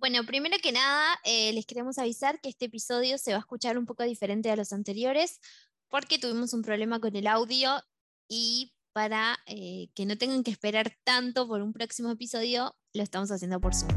Bueno, 0.00 0.24
primero 0.24 0.56
que 0.62 0.70
nada, 0.70 1.18
eh, 1.24 1.52
les 1.52 1.66
queremos 1.66 1.98
avisar 1.98 2.40
que 2.40 2.48
este 2.48 2.66
episodio 2.66 3.18
se 3.18 3.32
va 3.32 3.38
a 3.38 3.40
escuchar 3.40 3.76
un 3.76 3.84
poco 3.84 4.04
diferente 4.04 4.48
a 4.48 4.54
los 4.54 4.72
anteriores 4.72 5.40
porque 5.88 6.20
tuvimos 6.20 6.54
un 6.54 6.62
problema 6.62 7.00
con 7.00 7.16
el 7.16 7.26
audio 7.26 7.82
y 8.28 8.76
para 8.92 9.36
eh, 9.46 9.88
que 9.96 10.06
no 10.06 10.16
tengan 10.16 10.44
que 10.44 10.52
esperar 10.52 10.96
tanto 11.02 11.48
por 11.48 11.62
un 11.62 11.72
próximo 11.72 12.12
episodio, 12.12 12.76
lo 12.92 13.02
estamos 13.02 13.32
haciendo 13.32 13.60
por 13.60 13.74
Zoom. 13.74 13.90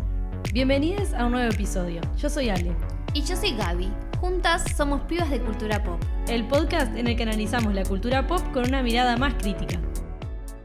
Bienvenidos 0.51 1.13
a 1.13 1.27
un 1.27 1.33
nuevo 1.33 1.53
episodio. 1.53 2.01
Yo 2.17 2.31
soy 2.31 2.49
Ale. 2.49 2.75
Y 3.13 3.21
yo 3.21 3.35
soy 3.35 3.55
Gaby. 3.55 3.93
Juntas 4.19 4.75
somos 4.75 5.01
pibas 5.03 5.29
de 5.29 5.39
cultura 5.39 5.83
pop. 5.83 6.01
El 6.27 6.47
podcast 6.47 6.97
en 6.97 7.05
el 7.05 7.15
que 7.15 7.23
analizamos 7.23 7.75
la 7.75 7.83
cultura 7.83 8.25
pop 8.25 8.41
con 8.53 8.67
una 8.67 8.81
mirada 8.81 9.17
más 9.17 9.35
crítica. 9.35 9.79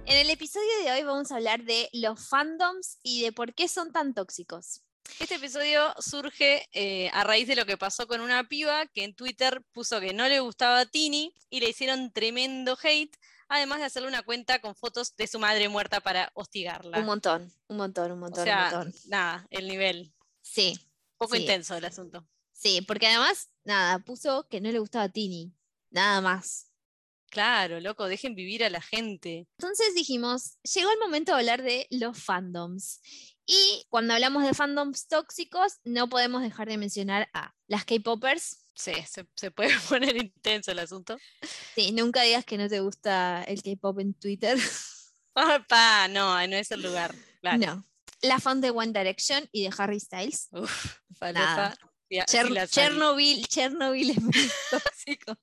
En 0.06 0.16
el 0.16 0.30
episodio 0.30 0.82
de 0.82 0.92
hoy 0.92 1.02
vamos 1.02 1.30
a 1.30 1.36
hablar 1.36 1.62
de 1.64 1.90
los 1.92 2.26
fandoms 2.26 2.98
y 3.02 3.20
de 3.20 3.32
por 3.32 3.52
qué 3.52 3.68
son 3.68 3.92
tan 3.92 4.14
tóxicos. 4.14 4.85
Este 5.18 5.36
episodio 5.36 5.94
surge 5.98 6.68
eh, 6.72 7.10
a 7.12 7.24
raíz 7.24 7.48
de 7.48 7.56
lo 7.56 7.66
que 7.66 7.76
pasó 7.76 8.06
con 8.06 8.20
una 8.20 8.48
piba 8.48 8.86
que 8.86 9.04
en 9.04 9.14
Twitter 9.14 9.62
puso 9.72 10.00
que 10.00 10.12
no 10.12 10.28
le 10.28 10.40
gustaba 10.40 10.80
a 10.80 10.86
Tini 10.86 11.34
y 11.50 11.60
le 11.60 11.70
hicieron 11.70 12.12
tremendo 12.12 12.76
hate, 12.82 13.16
además 13.48 13.78
de 13.78 13.86
hacerle 13.86 14.08
una 14.08 14.22
cuenta 14.22 14.60
con 14.60 14.74
fotos 14.74 15.16
de 15.16 15.26
su 15.26 15.38
madre 15.38 15.68
muerta 15.68 16.00
para 16.00 16.30
hostigarla. 16.34 16.98
Un 16.98 17.06
montón, 17.06 17.52
un 17.68 17.76
montón, 17.76 18.12
un 18.12 18.20
montón, 18.20 18.40
o 18.40 18.44
sea, 18.44 18.68
un 18.68 18.76
montón. 18.76 18.94
Nada, 19.06 19.46
el 19.50 19.68
nivel. 19.68 20.12
Sí. 20.42 20.78
Un 20.78 21.18
poco 21.18 21.34
sí. 21.34 21.42
intenso 21.42 21.76
el 21.76 21.84
asunto. 21.84 22.26
Sí, 22.52 22.82
porque 22.82 23.06
además, 23.06 23.48
nada, 23.64 23.98
puso 24.00 24.46
que 24.48 24.60
no 24.60 24.70
le 24.70 24.78
gustaba 24.78 25.04
a 25.04 25.08
Tini. 25.08 25.54
Nada 25.90 26.20
más. 26.20 26.66
Claro, 27.30 27.80
loco, 27.80 28.06
dejen 28.06 28.34
vivir 28.34 28.64
a 28.64 28.70
la 28.70 28.80
gente. 28.80 29.46
Entonces 29.58 29.94
dijimos, 29.94 30.58
llegó 30.74 30.90
el 30.90 30.98
momento 30.98 31.32
de 31.32 31.38
hablar 31.38 31.62
de 31.62 31.86
los 31.90 32.22
fandoms. 32.22 33.00
Y 33.46 33.84
cuando 33.88 34.14
hablamos 34.14 34.42
de 34.44 34.54
fandoms 34.54 35.06
tóxicos, 35.08 35.74
no 35.84 36.08
podemos 36.08 36.42
dejar 36.42 36.68
de 36.68 36.78
mencionar 36.78 37.28
a 37.32 37.54
las 37.68 37.84
K-Popers. 37.84 38.68
Sí, 38.74 38.92
se, 39.08 39.26
se 39.34 39.50
puede 39.50 39.70
poner 39.88 40.16
intenso 40.16 40.72
el 40.72 40.78
asunto. 40.78 41.16
Sí, 41.74 41.92
nunca 41.92 42.22
digas 42.22 42.44
que 42.44 42.58
no 42.58 42.68
te 42.68 42.80
gusta 42.80 43.42
el 43.44 43.62
K-Pop 43.62 44.00
en 44.00 44.14
Twitter. 44.14 44.58
Pa, 45.68 46.08
no, 46.08 46.46
no 46.46 46.56
es 46.56 46.70
el 46.70 46.82
lugar. 46.82 47.14
Claro. 47.40 47.58
No. 47.58 47.86
La 48.22 48.40
fan 48.40 48.60
de 48.60 48.70
One 48.70 48.92
Direction 48.98 49.46
y 49.52 49.64
de 49.64 49.74
Harry 49.76 50.00
Styles. 50.00 50.48
Uf, 50.52 50.98
Nada. 51.20 51.74
falopa. 51.74 51.78
Cher-. 52.26 52.68
Chernobyl, 52.68 53.46
Chernobyl 53.46 54.10
es 54.10 54.22
muy 54.22 54.32
tóxico. 54.70 55.36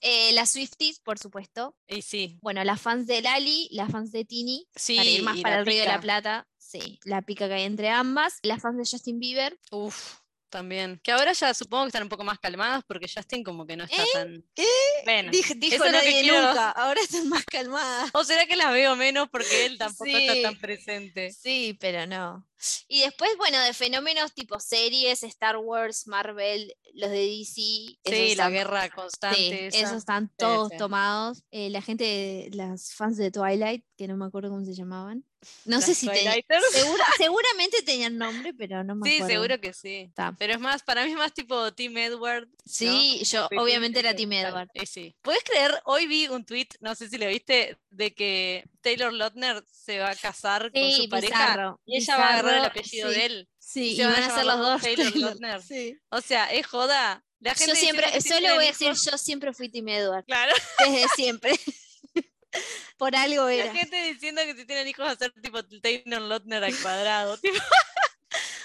Eh, 0.00 0.32
las 0.32 0.50
Swifties, 0.50 1.00
por 1.00 1.18
supuesto. 1.18 1.74
Y 1.86 2.02
sí, 2.02 2.38
Bueno, 2.42 2.62
las 2.64 2.80
fans 2.80 3.06
de 3.06 3.22
Lali, 3.22 3.68
las 3.72 3.90
fans 3.90 4.12
de 4.12 4.24
Tini, 4.24 4.66
sí. 4.74 4.96
para 4.96 5.08
ir 5.08 5.22
más 5.22 5.40
para 5.40 5.58
el 5.60 5.66
Río 5.66 5.80
de 5.80 5.86
la. 5.86 6.00
Plata. 6.00 6.46
Sí, 6.56 6.98
la 7.04 7.22
pica 7.22 7.48
que 7.48 7.54
hay 7.54 7.62
entre 7.64 7.88
ambas. 7.88 8.38
Las 8.42 8.60
fans 8.62 8.76
de 8.76 8.84
Justin 8.84 9.18
Bieber. 9.18 9.58
Uf, 9.70 10.16
también. 10.50 11.00
Que 11.02 11.12
ahora 11.12 11.32
ya 11.32 11.52
supongo 11.54 11.84
que 11.84 11.88
están 11.88 12.02
un 12.02 12.08
poco 12.10 12.24
más 12.24 12.38
calmadas 12.38 12.82
porque 12.86 13.06
Justin 13.08 13.42
como 13.42 13.66
que 13.66 13.76
no 13.76 13.84
está 13.84 14.02
tan. 14.12 14.44
¿Qué? 14.54 14.66
Bueno. 15.04 15.30
Dijo, 15.30 15.54
dijo 15.56 15.76
eso 15.76 15.84
es 15.86 15.92
lo 15.92 16.00
que 16.00 16.20
quiero. 16.22 16.46
nunca. 16.48 16.70
Ahora 16.70 17.00
están 17.00 17.28
más 17.28 17.44
calmadas. 17.46 18.10
O 18.12 18.22
será 18.24 18.46
que 18.46 18.56
las 18.56 18.70
veo 18.72 18.96
menos 18.96 19.28
porque 19.30 19.66
él 19.66 19.78
tampoco 19.78 20.04
Sí. 20.10 20.14
está 20.14 20.42
tan 20.50 20.58
presente. 20.58 21.32
Sí, 21.32 21.76
pero 21.80 22.06
no. 22.06 22.46
Y 22.88 23.02
después, 23.02 23.30
bueno, 23.36 23.60
de 23.60 23.72
fenómenos 23.72 24.32
tipo 24.34 24.58
series, 24.60 25.22
Star 25.22 25.56
Wars, 25.58 26.06
Marvel, 26.06 26.74
los 26.94 27.10
de 27.10 27.18
DC. 27.20 27.52
Sí, 27.54 27.98
la 28.04 28.16
están- 28.24 28.52
guerra 28.52 28.84
Sí, 28.84 28.90
constante. 28.90 29.66
esa. 29.68 29.78
esos 29.78 29.96
están 29.98 30.32
todos 30.36 30.68
sí. 30.70 30.76
tomados. 30.78 31.44
Eh, 31.50 31.70
la 31.70 31.82
gente, 31.82 32.48
las 32.52 32.94
fans 32.94 33.16
de 33.16 33.30
Twilight, 33.30 33.84
que 33.96 34.08
no 34.08 34.16
me 34.16 34.26
acuerdo 34.26 34.50
cómo 34.50 34.64
se 34.64 34.74
llamaban. 34.74 35.24
No 35.66 35.76
Las 35.76 35.84
sé 35.84 35.94
si 35.94 36.08
tenían. 36.08 36.34
Segura- 36.72 37.04
seguramente 37.16 37.82
tenían 37.82 38.18
nombre, 38.18 38.52
pero 38.54 38.82
no 38.82 38.96
me 38.96 39.08
Sí, 39.08 39.16
acuerdo. 39.18 39.34
seguro 39.34 39.60
que 39.60 39.72
sí. 39.72 40.10
Pero 40.36 40.54
es 40.54 40.58
más, 40.60 40.82
para 40.82 41.04
mí 41.04 41.12
es 41.12 41.16
más 41.16 41.32
tipo 41.32 41.72
Team 41.74 41.96
Edward. 41.96 42.48
Sí, 42.64 43.18
yo 43.24 43.46
Sí, 43.48 43.56
obviamente 43.56 44.00
sí, 44.00 44.06
era 44.06 44.10
sí, 44.10 44.16
Team 44.16 44.30
claro. 44.30 44.48
Edward. 44.48 44.68
Sí. 44.84 45.14
¿Puedes 45.22 45.44
creer? 45.44 45.80
Hoy 45.84 46.08
vi 46.08 46.26
un 46.26 46.44
tweet, 46.44 46.66
no 46.80 46.96
sé 46.96 47.08
si 47.08 47.18
lo 47.18 47.28
viste, 47.28 47.78
de 47.90 48.12
que 48.14 48.64
Taylor 48.80 49.12
Lautner 49.12 49.64
se 49.70 50.00
va 50.00 50.10
a 50.10 50.16
casar 50.16 50.72
con 50.72 50.82
Sí, 50.82 51.02
su 51.04 51.08
pareja 51.08 51.76
y 51.86 51.96
ella 51.98 52.16
va 52.16 52.24
a 52.24 52.28
agarrar 52.32 52.47
el 52.54 52.64
apellido 52.64 53.10
sí. 53.10 53.14
de 53.18 53.26
él. 53.26 53.48
Sí, 53.58 53.80
y 53.88 53.92
y 53.92 53.96
se 53.96 54.04
van 54.04 54.12
van 54.14 54.22
a 54.30 54.34
ser 54.34 54.46
los 54.46 54.58
dos 54.58 54.82
Taylor. 54.82 55.62
Sí. 55.62 55.98
O 56.10 56.20
sea, 56.20 56.46
es 56.52 56.66
joda. 56.66 57.24
La 57.40 57.54
gente 57.54 57.72
Yo 57.72 57.76
siempre, 57.76 58.20
solo 58.20 58.54
voy 58.56 58.64
a 58.64 58.68
decir, 58.68 58.92
yo 58.92 59.16
siempre 59.18 59.52
fui 59.52 59.68
Team 59.68 59.88
Edward, 59.88 60.24
Claro, 60.24 60.52
desde 60.78 61.06
siempre. 61.14 61.52
Por 62.96 63.14
algo 63.14 63.44
la 63.44 63.54
era. 63.54 63.72
gente 63.74 63.96
diciendo 64.12 64.42
que 64.42 64.56
si 64.56 64.64
tienen 64.64 64.88
hijos 64.88 65.06
va 65.06 65.12
a 65.12 65.16
ser 65.16 65.32
tipo 65.40 65.62
Taylor 65.64 66.20
Lautner 66.22 66.64
al 66.64 66.76
cuadrado. 66.80 67.36
Tipo, 67.42 67.58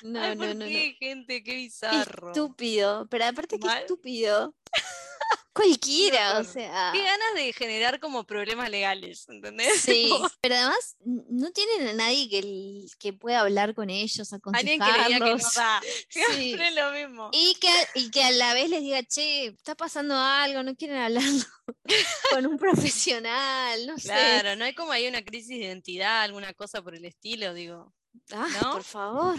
No, 0.03 0.21
ay, 0.21 0.35
no, 0.35 0.37
¿por 0.37 0.47
no, 0.47 0.53
no. 0.55 0.65
qué, 0.65 0.95
gente? 0.99 1.43
Qué 1.43 1.51
Qué 1.51 1.55
bizarro. 1.57 2.29
estúpido, 2.31 3.07
pero 3.09 3.25
aparte 3.25 3.59
qué 3.59 3.65
Mal. 3.67 3.81
estúpido. 3.81 4.55
Cualquiera, 5.53 6.39
o 6.39 6.43
sea. 6.43 6.89
Qué 6.93 7.03
ganas 7.03 7.33
de 7.35 7.53
generar 7.53 7.99
como 7.99 8.23
problemas 8.25 8.71
legales, 8.71 9.29
¿entendés? 9.29 9.81
Sí, 9.81 10.09
pero 10.41 10.55
además 10.55 10.97
no 11.05 11.51
tienen 11.51 11.89
a 11.89 11.93
nadie 11.93 12.27
que, 12.27 12.85
que 12.97 13.13
pueda 13.13 13.41
hablar 13.41 13.75
con 13.75 13.91
ellos, 13.91 14.33
Alguien 14.33 14.79
que 14.79 14.85
le 14.85 14.93
diga 14.93 15.07
que 15.07 15.19
no 15.19 15.25
aconsejarlos. 15.27 15.53
da. 15.53 15.81
Sí. 16.09 16.21
Siempre 16.33 16.71
lo 16.71 16.91
mismo. 16.91 17.29
Y 17.33 17.55
que, 17.61 17.69
y 17.95 18.09
que 18.09 18.23
a 18.23 18.31
la 18.31 18.53
vez 18.55 18.69
les 18.69 18.81
diga, 18.81 19.03
che, 19.03 19.45
está 19.47 19.75
pasando 19.75 20.15
algo, 20.15 20.63
no 20.63 20.75
quieren 20.75 20.97
hablarlo 20.97 21.45
con 22.31 22.45
un 22.47 22.57
profesional, 22.57 23.85
no 23.85 23.97
sé. 23.97 24.07
Claro, 24.07 24.55
no 24.55 24.65
hay 24.65 24.73
como 24.73 24.91
ahí 24.91 25.07
una 25.07 25.23
crisis 25.23 25.49
de 25.49 25.65
identidad, 25.65 26.23
alguna 26.23 26.53
cosa 26.53 26.81
por 26.81 26.95
el 26.95 27.05
estilo, 27.05 27.53
digo. 27.53 27.93
Ay, 28.31 28.51
¿no? 28.61 28.71
por 28.73 28.83
favor. 28.83 29.37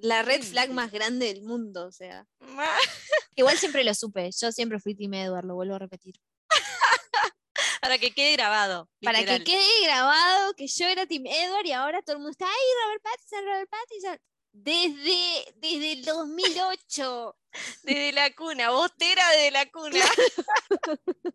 La 0.00 0.22
red 0.22 0.42
flag 0.42 0.70
más 0.70 0.90
grande 0.90 1.26
del 1.26 1.42
mundo, 1.42 1.86
o 1.86 1.92
sea. 1.92 2.26
Igual 3.36 3.56
siempre 3.58 3.84
lo 3.84 3.94
supe, 3.94 4.30
yo 4.38 4.52
siempre 4.52 4.80
fui 4.80 4.94
Team 4.94 5.14
Edward, 5.14 5.44
lo 5.44 5.54
vuelvo 5.54 5.74
a 5.74 5.78
repetir. 5.78 6.14
Para 7.80 7.98
que 7.98 8.12
quede 8.12 8.32
grabado. 8.32 8.88
Para 9.02 9.24
que 9.24 9.44
quede 9.44 9.84
grabado 9.84 10.54
que 10.54 10.66
yo 10.66 10.86
era 10.86 11.06
Team 11.06 11.26
Edward 11.26 11.66
y 11.66 11.72
ahora 11.72 12.02
todo 12.02 12.16
el 12.16 12.22
mundo 12.22 12.32
está, 12.32 12.46
¡ay, 12.46 12.66
Robert 12.84 13.02
Pattinson, 13.02 13.44
Robert 13.44 13.70
Pattinson! 13.70 14.18
Desde, 14.50 15.54
desde 15.56 15.92
el 15.92 16.04
2008. 16.04 17.36
Desde 17.84 18.12
la 18.12 18.34
cuna, 18.34 18.70
bostera 18.70 19.28
desde 19.30 19.50
la 19.52 19.70
cuna. 19.70 20.04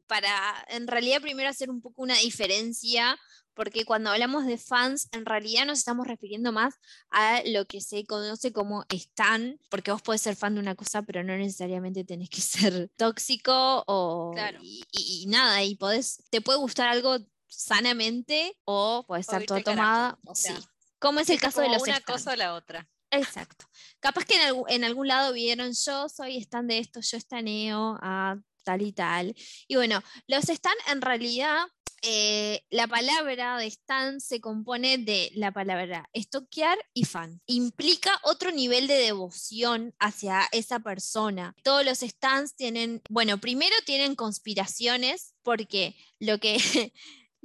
para 0.08 0.66
en 0.68 0.88
realidad 0.88 1.22
primero 1.22 1.50
hacer 1.50 1.69
un 1.69 1.81
poco 1.81 2.02
una 2.02 2.18
diferencia, 2.18 3.18
porque 3.53 3.86
cuando 3.86 4.09
hablamos 4.12 4.46
de 4.46 4.58
fans, 4.58 5.08
en 5.12 5.25
realidad 5.25 5.66
nos 5.66 5.80
estamos 5.80 6.08
refiriendo 6.08 6.52
más 6.52 6.75
a 7.09 7.41
lo 7.46 7.66
que 7.66 7.81
se 7.81 8.06
conoce 8.06 8.52
como 8.52 8.86
stan, 8.90 9.59
porque 9.69 9.91
vos 9.91 10.02
podés 10.02 10.22
ser 10.22 10.36
fan 10.36 10.56
de 10.56 10.62
una 10.62 10.75
cosa, 10.75 11.02
pero 11.03 11.24
no 11.24 11.36
necesariamente 11.38 12.03
tenés 12.03 12.30
que 12.30 12.42
ser 12.42 12.90
tóxico 12.97 13.84
o 13.88 14.31
Claro. 14.34 14.59
y, 14.62 14.84
y- 14.92 15.24
y 15.24 15.25
nada, 15.28 15.63
y 15.63 15.75
podés, 15.75 16.24
te 16.30 16.42
puede 16.42 16.59
gustar 16.59 16.90
algo 16.90 17.18
sanamente 17.47 18.58
o 18.66 19.03
puede 19.08 19.22
estar 19.22 19.46
carajo, 19.46 19.63
tomada. 19.63 20.19
o 20.25 20.36
sea, 20.36 20.56
sí. 20.58 20.63
Como 21.00 21.19
es 21.19 21.30
el 21.30 21.40
caso 21.40 21.59
de 21.62 21.68
como 21.68 21.78
los 21.80 21.88
una 21.88 22.00
cosa 22.02 22.31
o 22.31 22.36
la 22.36 22.53
otra. 22.53 22.88
Exacto. 23.12 23.66
Capaz 24.00 24.25
que 24.25 24.36
en, 24.36 24.42
algu- 24.50 24.66
en 24.69 24.84
algún 24.84 25.08
lado 25.08 25.34
vieron 25.34 25.72
yo 25.74 26.09
soy 26.09 26.38
stan 26.38 26.68
de 26.68 26.80
esto, 26.80 27.00
yo 27.02 27.18
estaneo 27.18 27.97
a 28.02 28.38
tal 28.63 28.81
y 28.81 28.94
tal. 28.94 29.36
Y 29.68 29.75
bueno, 29.75 30.02
los 30.28 30.47
stan 30.50 30.74
en 30.90 31.02
realidad, 31.02 31.58
eh, 32.06 32.66
la 32.69 32.88
palabra 32.88 33.58
de 33.58 33.68
stan 33.68 34.19
se 34.19 34.41
compone 34.41 34.97
de 34.97 35.31
la 35.36 35.53
palabra 35.53 36.09
estoquear 36.12 36.78
y 36.94 37.06
fan. 37.06 37.41
Implica 37.46 38.12
otro 38.24 38.52
nivel 38.52 38.88
de 38.88 38.96
devoción 38.96 39.96
hacia 40.00 40.42
esa 40.52 40.80
persona. 40.80 41.56
Todos 41.63 41.86
los 41.86 42.00
stans 42.00 42.56
tienen, 42.56 43.02
bueno, 43.09 43.40
primero 43.40 43.74
tienen 43.86 44.16
conspiraciones 44.16 45.34
porque 45.42 45.96
lo 46.19 46.40
que... 46.40 46.58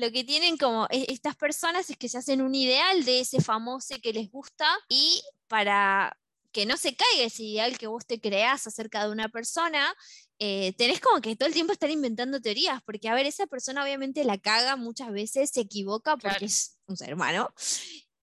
Lo 0.01 0.13
que 0.13 0.23
tienen 0.23 0.57
como 0.59 0.87
e- 0.91 1.07
estas 1.09 1.35
personas 1.35 1.91
es 1.91 1.97
que 1.97 2.09
se 2.09 2.19
hacen 2.19 2.41
un 2.41 2.55
ideal 2.55 3.05
de 3.05 3.19
ese 3.19 3.41
famoso 3.41 3.97
que 4.01 4.13
les 4.13 4.31
gusta 4.31 4.65
y 4.89 5.21
para 5.49 6.17
que 6.53 6.67
no 6.67 6.77
se 6.77 6.97
caiga 6.97 7.25
ese 7.27 7.45
ideal 7.45 7.79
que 7.79 7.87
vos 7.87 8.07
te 8.07 8.21
creás 8.21 8.67
acerca 8.67 9.05
de 9.05 9.13
una 9.13 9.29
persona, 9.29 9.95
eh, 10.39 10.73
tenés 10.79 11.01
como 11.01 11.21
que 11.21 11.37
todo 11.37 11.49
el 11.49 11.55
tiempo 11.55 11.73
estar 11.73 11.91
inventando 11.91 12.41
teorías, 12.41 12.83
porque 12.85 13.09
a 13.09 13.15
ver, 13.15 13.27
esa 13.27 13.47
persona 13.47 13.83
obviamente 13.83 14.25
la 14.25 14.39
caga 14.39 14.77
muchas 14.77 15.11
veces, 15.13 15.51
se 15.51 15.61
equivoca 15.63 16.17
porque 16.17 16.29
Claro. 16.31 16.47
es 16.47 16.79
un 16.87 16.97
ser 16.97 17.15
humano. 17.15 17.53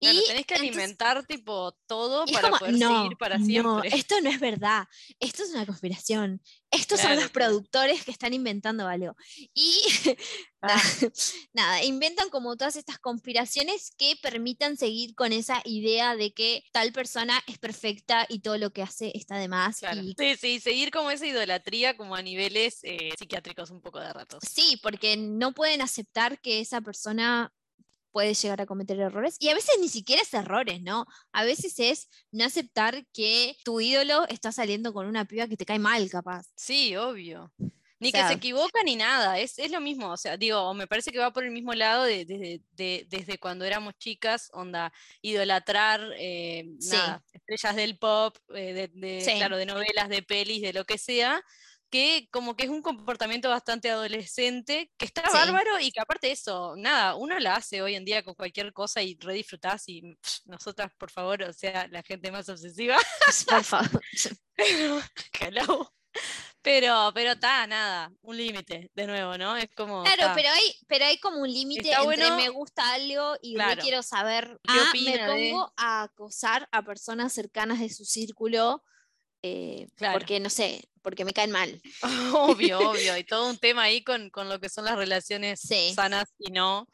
Claro, 0.04 0.20
y 0.20 0.28
tenés 0.28 0.46
que 0.46 0.54
entonces- 0.56 0.76
alimentar 0.78 1.26
tipo 1.26 1.72
todo 1.88 2.26
para 2.26 2.50
como, 2.50 2.60
poder 2.60 2.74
no, 2.78 3.02
seguir 3.04 3.18
para 3.18 3.38
no, 3.38 3.46
siempre. 3.46 3.90
esto 3.98 4.22
no 4.22 4.30
es 4.30 4.40
verdad, 4.40 4.88
esto 5.20 5.44
es 5.44 5.50
una 5.52 5.66
conspiración, 5.66 6.42
estos 6.72 7.00
son 7.00 7.08
Claro, 7.12 7.22
los 7.22 7.32
claro. 7.32 7.34
productores 7.52 8.04
que 8.04 8.12
están 8.12 8.34
inventando 8.34 8.88
algo. 8.88 9.16
Y 9.54 9.78
nada, 10.62 10.82
nada, 11.54 11.84
inventan 11.84 12.30
como 12.30 12.56
todas 12.58 12.76
estas 12.76 12.98
conspiraciones 13.00 13.92
que 13.98 14.16
permitan 14.22 14.78
seguir 14.78 15.14
con 15.16 15.34
esa 15.34 15.62
idea 15.66 16.16
de 16.16 16.34
que 16.34 16.64
tal 16.72 16.92
persona 16.92 17.42
es 17.48 17.60
perfecta 17.60 18.26
y 18.30 18.40
todo 18.40 18.58
lo 18.58 18.72
que 18.72 18.82
hace 18.82 19.12
está 19.16 19.38
de 19.38 19.48
más. 19.48 19.80
Claro. 19.80 20.02
y- 20.02 20.16
Sí, 20.18 20.36
sí, 20.40 20.60
seguir 20.60 20.92
como 20.92 21.12
esa 21.12 21.26
idolatría 21.26 21.96
como 21.98 22.16
a 22.16 22.22
niveles 22.22 22.80
eh, 22.84 23.12
psiquiátricos 23.20 23.70
un 23.72 23.82
poco 23.82 24.00
de 24.00 24.12
ratos. 24.12 24.44
sí, 24.50 24.80
porque 24.82 25.18
no 25.18 25.54
pueden 25.54 25.82
aceptar 25.82 26.40
que 26.40 26.60
esa 26.60 26.82
persona 26.82 27.54
puede 28.14 28.34
llegar 28.34 28.62
a 28.62 28.66
cometer 28.66 28.98
errores. 29.00 29.36
Y 29.40 29.50
a 29.50 29.54
veces 29.56 29.76
ni 29.82 29.90
siquiera 29.90 30.22
es 30.22 30.34
errores, 30.34 30.82
¿no? 30.82 31.06
A 31.34 31.44
veces 31.44 31.78
es 31.80 32.08
no 32.32 32.46
aceptar 32.46 33.06
que 33.12 33.58
tu 33.66 33.82
ídolo 33.82 34.26
está 34.30 34.54
saliendo 34.54 34.94
con 34.94 35.08
una 35.08 35.26
piba 35.26 35.48
que 35.50 35.58
te 35.58 35.66
cae 35.66 35.80
mal, 35.80 36.10
capaz. 36.10 36.46
Sí, 36.56 36.96
obvio. 36.96 37.52
Ni 38.00 38.10
O 38.10 38.12
que 38.12 38.28
se 38.28 38.34
equivoca 38.34 38.84
ni 38.84 38.98
nada, 38.98 39.40
es, 39.40 39.58
es 39.60 39.72
lo 39.72 39.80
mismo, 39.80 40.10
o 40.12 40.18
sea, 40.18 40.36
digo, 40.36 40.74
me 40.74 40.88
parece 40.88 41.10
que 41.12 41.20
va 41.20 41.32
por 41.32 41.46
el 41.46 41.52
mismo 41.52 41.74
lado 41.74 42.04
de, 42.04 42.26
desde- 42.26 42.62
de- 42.72 43.06
desde 43.10 43.38
cuando 43.38 43.64
éramos 43.64 43.94
chicas, 43.98 44.50
onda, 44.52 44.92
idolatrar, 45.22 46.02
eh, 46.18 46.66
Sí. 46.80 46.90
nada, 46.98 47.24
estrellas 47.32 47.76
del 47.78 47.98
pop, 47.98 48.36
eh, 48.54 48.74
de, 48.74 48.88
de- 48.90 49.22
Sí. 49.22 49.32
claro, 49.38 49.56
de 49.58 49.66
novelas, 49.66 50.10
de 50.10 50.22
pelis, 50.22 50.62
de 50.62 50.74
lo 50.74 50.84
que 50.86 50.98
sea, 50.98 51.42
que 51.94 52.28
como 52.32 52.56
que 52.56 52.64
es 52.64 52.70
un 52.72 52.82
comportamiento 52.82 53.50
bastante 53.50 53.92
adolescente, 53.92 54.92
que 54.98 55.06
está 55.06 55.22
Sí. 55.28 55.32
bárbaro 55.32 55.80
y 55.80 55.92
que 55.92 56.00
aparte 56.02 56.26
de 56.28 56.34
eso, 56.34 56.74
nada, 56.76 57.14
uno 57.14 57.38
la 57.38 57.56
hace 57.58 57.84
hoy 57.84 57.94
en 57.94 58.04
día 58.04 58.24
con 58.24 58.34
cualquier 58.34 58.74
cosa 58.74 59.04
y 59.04 59.16
re 59.20 59.36
disfrutás 59.36 59.84
y 59.88 60.02
pff, 60.02 60.40
nosotras, 60.46 60.92
por 60.98 61.12
favor, 61.12 61.44
o 61.44 61.54
sea, 61.54 61.88
la 61.90 62.02
gente 62.02 62.32
más 62.32 62.50
obsesiva, 62.50 62.98
Por 63.48 63.64
favor. 63.64 64.02
pero. 65.40 65.94
Pero, 66.62 67.12
pero 67.14 67.32
está, 67.34 67.68
nada, 67.68 68.10
un 68.22 68.38
límite, 68.38 68.90
de 68.94 69.08
nuevo, 69.08 69.38
¿no? 69.38 69.58
Es 69.58 69.68
como. 69.76 70.02
Claro, 70.04 70.22
ta, 70.28 70.34
pero 70.34 70.48
hay, 70.50 70.74
pero 70.88 71.06
hay 71.06 71.18
como 71.20 71.40
un 71.42 71.52
límite 71.52 71.90
entre 71.92 72.04
bueno- 72.06 72.36
me 72.38 72.48
gusta 72.50 72.94
algo 72.94 73.36
y 73.42 73.56
Claro. 73.56 73.82
quiero 73.82 74.02
saber. 74.02 74.60
¿Qué 74.64 74.72
Ah, 74.80 74.92
me 74.94 75.18
pongo 75.28 75.74
a 75.76 76.04
acosar 76.04 76.70
a 76.72 76.82
personas 76.84 77.34
cercanas 77.34 77.80
de 77.82 77.90
su 77.90 78.06
círculo 78.06 78.82
eh, 79.42 79.88
Claro. 79.98 80.18
porque, 80.18 80.40
no 80.40 80.50
sé, 80.50 80.88
porque 81.04 81.26
me 81.26 81.34
caen 81.34 81.52
mal. 81.52 81.80
Obvio, 82.34 82.80
obvio. 82.80 83.18
Y 83.18 83.24
todo 83.24 83.48
un 83.50 83.58
tema 83.60 83.84
ahí 83.84 84.04
con, 84.04 84.30
con 84.32 84.50
lo 84.50 84.60
que 84.60 84.70
son 84.70 84.86
las 84.86 84.96
relaciones 84.96 85.60
Sí. 85.60 85.94
sanas 85.94 86.26
y 86.40 86.52
no. 86.52 86.88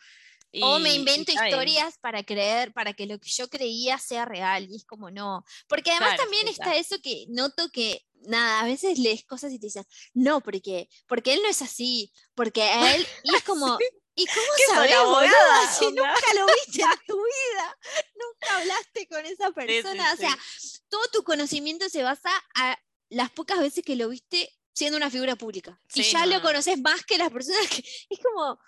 o 0.62 0.80
me 0.80 0.94
invento 0.96 1.32
historias 1.32 1.98
para 2.00 2.24
creer, 2.24 2.74
para 2.74 2.94
que 2.94 3.06
lo 3.06 3.20
que 3.20 3.30
yo 3.30 3.48
creía 3.50 3.98
sea 4.00 4.26
real. 4.26 4.68
Y 4.70 4.76
es 4.76 4.86
como 4.86 5.12
no. 5.12 5.44
Porque 5.68 5.92
además 5.92 6.16
Claro, 6.16 6.24
también 6.24 6.48
está 6.48 6.64
claro. 6.66 6.80
eso 6.80 6.98
que 7.02 7.26
noto 7.30 7.70
que, 7.72 8.02
nada, 8.24 8.62
a 8.62 8.66
veces 8.66 8.98
lees 9.00 9.24
cosas 9.26 9.52
y 9.54 9.60
te 9.60 9.68
dicen, 9.68 9.86
no, 10.14 10.42
porque, 10.42 10.90
porque 11.08 11.34
él 11.34 11.42
no 11.44 11.50
es 11.50 11.62
así, 11.62 12.12
porque 12.36 12.64
a 12.64 12.96
él, 12.96 13.08
y 13.24 13.36
es 13.36 13.44
como, 13.46 13.78
¿y 14.16 14.26
cómo 14.26 14.48
¿Qué 14.58 14.64
soy, 14.66 14.76
sabes, 14.76 14.96
abogada? 14.96 15.72
si 15.78 15.86
Onda. 15.86 16.02
nunca 16.08 16.34
lo 16.34 16.46
viste 16.48 16.82
en 16.82 17.06
tu 17.08 17.16
vida? 17.16 17.78
Nunca 18.16 18.58
hablaste 18.58 19.08
con 19.08 19.26
esa 19.26 19.52
persona. 19.52 20.14
O 20.14 20.18
sea, 20.18 20.38
todo 20.90 21.02
tu 21.14 21.24
conocimiento 21.24 21.88
se 21.90 22.02
basa 22.04 22.32
a 22.56 22.78
las 23.10 23.30
pocas 23.32 23.60
veces 23.60 23.84
que 23.84 23.96
lo 23.96 24.10
viste 24.10 24.50
siendo 24.74 24.98
una 24.98 25.10
figura 25.10 25.36
pública. 25.36 25.80
y 25.94 26.04
Sí, 26.04 26.12
ya 26.12 26.22
no, 26.22 26.32
lo 26.32 26.36
no. 26.38 26.42
conoces 26.44 26.80
más 26.80 27.04
que 27.06 27.18
las 27.18 27.32
personas 27.32 27.68
que. 27.70 27.84
Es 28.10 28.20
como. 28.20 28.60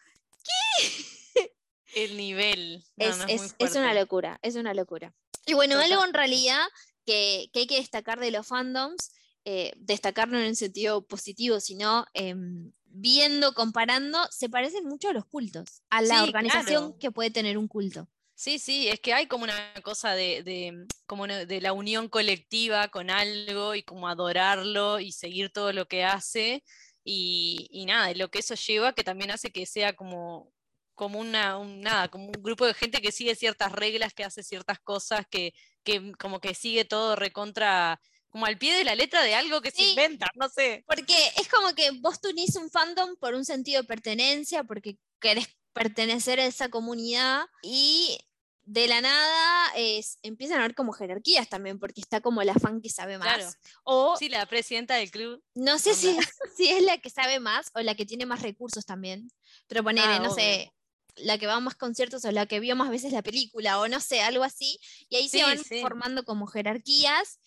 El 1.96 2.16
nivel. 2.18 2.84
no, 2.96 3.06
es, 3.06 3.18
no, 3.18 3.26
es- 3.28 3.56
es 3.60 3.76
una 3.76 3.94
locura, 3.94 4.40
es 4.42 4.56
una 4.56 4.74
locura. 4.74 5.14
Y 5.46 5.54
bueno, 5.54 5.76
Total. 5.76 5.92
algo 5.92 6.06
en 6.06 6.14
realidad 6.14 6.62
que, 7.06 7.50
que 7.52 7.60
hay 7.62 7.68
que 7.68 7.76
destacar 7.76 8.20
de 8.20 8.32
los 8.32 8.48
fandoms, 8.48 9.12
eh, 9.44 9.74
destacarlo 9.78 10.38
en 10.38 10.46
el 10.46 10.56
sentido 10.56 11.06
positivo, 11.06 11.60
sino 11.60 12.06
em, 12.14 12.72
viendo, 12.86 13.54
comparando, 13.54 14.20
se 14.32 14.50
parecen 14.50 14.86
mucho 14.86 15.10
a 15.10 15.14
los 15.14 15.26
cultos, 15.26 15.82
a 15.90 16.02
la 16.02 16.20
Sí, 16.20 16.24
organización 16.30 16.84
claro. 16.84 16.98
que 17.00 17.12
puede 17.12 17.32
tener 17.32 17.58
un 17.58 17.68
culto. 17.68 18.08
Sí, 18.42 18.58
sí, 18.58 18.88
es 18.88 19.00
que 19.00 19.14
hay 19.14 19.28
como 19.28 19.44
una 19.44 19.72
cosa 19.84 20.16
de, 20.16 20.42
de, 20.42 20.88
como 21.06 21.28
de 21.28 21.62
la 21.62 21.74
unión 21.74 22.10
colectiva 22.10 22.88
con 22.88 23.12
algo 23.12 23.76
y 23.76 23.84
como 23.84 24.08
adorarlo 24.08 25.00
y 25.00 25.12
seguir 25.12 25.52
todo 25.52 25.72
lo 25.74 25.88
que 25.88 26.04
hace 26.04 26.64
y, 27.04 27.68
y 27.70 27.86
nada, 27.86 28.12
lo 28.16 28.32
que 28.32 28.40
eso 28.40 28.56
lleva 28.56 28.94
que 28.94 29.04
también 29.04 29.30
hace 29.30 29.52
que 29.52 29.68
sea 29.68 29.94
como, 29.94 30.52
como 30.96 31.20
una, 31.20 31.60
un, 31.60 31.82
nada, 31.82 32.08
como 32.08 32.26
un 32.26 32.32
grupo 32.32 32.66
de 32.66 32.74
gente 32.74 33.00
que 33.00 33.12
sigue 33.12 33.36
ciertas 33.36 33.72
reglas, 33.74 34.12
que 34.12 34.24
hace 34.24 34.42
ciertas 34.42 34.80
cosas, 34.80 35.28
que, 35.30 35.54
que 35.84 36.12
como 36.14 36.40
que 36.40 36.56
sigue 36.56 36.84
todo 36.84 37.16
recontra, 37.16 38.02
como 38.30 38.48
al 38.48 38.58
pie 38.58 38.76
de 38.76 38.86
la 38.86 38.96
letra 38.96 39.22
de 39.22 39.36
algo 39.36 39.62
que 39.62 39.70
se 39.70 39.84
Sí. 39.84 39.90
inventan, 39.92 40.30
no 40.34 40.50
sé. 40.50 40.84
Porque 40.88 41.14
es 41.38 41.48
como 41.48 41.76
que 41.76 41.92
vos 41.92 42.20
te 42.20 42.30
unís 42.30 42.56
un 42.56 42.72
fandom 42.72 43.18
por 43.18 43.36
un 43.36 43.46
sentido 43.46 43.84
de 43.84 43.88
pertenencia, 43.88 44.64
porque 44.64 44.98
querés 45.20 45.48
pertenecer 45.74 46.40
a 46.40 46.46
esa 46.48 46.70
comunidad 46.70 47.46
y 47.62 48.18
de 48.63 48.88
la 48.88 49.02
nada 49.02 49.72
es, 49.75 50.18
empiezan 50.22 50.58
a 50.58 50.60
haber 50.63 50.75
como 50.75 50.94
jerarquías 50.94 51.50
también, 51.50 51.80
porque 51.80 52.02
está 52.02 52.22
como 52.22 52.44
la 52.44 52.54
fan 52.54 52.80
que 52.81 52.90
sabe 52.90 53.18
más. 53.18 53.36
Claro. 53.36 53.52
O 53.84 54.16
Sí, 54.18 54.30
la 54.30 54.46
presidenta 54.46 54.96
del 54.96 55.12
club. 55.12 55.44
no 55.56 55.80
sé 55.80 55.94
si, 55.96 56.16
si 56.58 56.69
es 56.69 56.84
la 56.84 56.98
que 57.00 57.10
sabe 57.10 57.40
más 57.40 57.72
o 57.74 57.81
la 57.81 57.96
que 57.96 58.06
tiene 58.06 58.25
más 58.25 58.42
recursos 58.42 58.86
también. 58.86 59.30
Pero 59.68 59.84
ponele, 59.84 60.08
Ah, 60.08 60.19
no 60.19 60.25
obvio. 60.31 60.36
sé, 60.36 60.74
la 61.18 61.38
que 61.38 61.48
va 61.48 61.56
a 61.56 61.60
más 61.60 61.75
conciertos 61.75 62.24
o 62.25 62.31
la 62.31 62.46
que 62.46 62.60
vio 62.60 62.75
más 62.75 62.90
veces 62.90 63.12
la 63.12 63.22
película 63.24 63.80
o 63.80 63.88
no 63.88 64.00
sé, 64.00 64.22
algo 64.22 64.44
así. 64.44 64.80
Y 65.10 65.16
ahí 65.18 65.28
Sí, 65.28 65.40
se 65.40 65.44
van 65.44 65.64
sí. 65.64 65.81
formando 65.81 66.24
como 66.24 66.48
jerarquías 66.48 67.40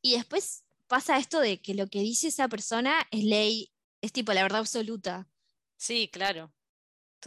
y 0.00 0.16
después 0.16 0.64
pasa 0.88 1.18
esto 1.18 1.38
de 1.40 1.60
que 1.60 1.74
lo 1.74 1.86
que 1.86 2.00
dice 2.00 2.28
esa 2.28 2.48
persona 2.48 3.06
es 3.10 3.24
ley, 3.24 3.70
es 4.00 4.12
tipo 4.12 4.32
la 4.32 4.42
verdad 4.42 4.60
absoluta. 4.60 5.28
Sí, 5.76 6.08
claro. 6.12 6.52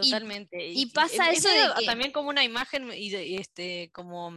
Totalmente. 0.03 0.67
y 0.67 0.85
pasa 0.87 1.31
es 1.31 1.39
eso 1.39 1.49
de 1.49 1.79
que- 1.79 1.85
también 1.85 2.11
como 2.11 2.29
una 2.29 2.43
imagen 2.43 2.91
y 2.93 3.35
este 3.37 3.89
como 3.93 4.31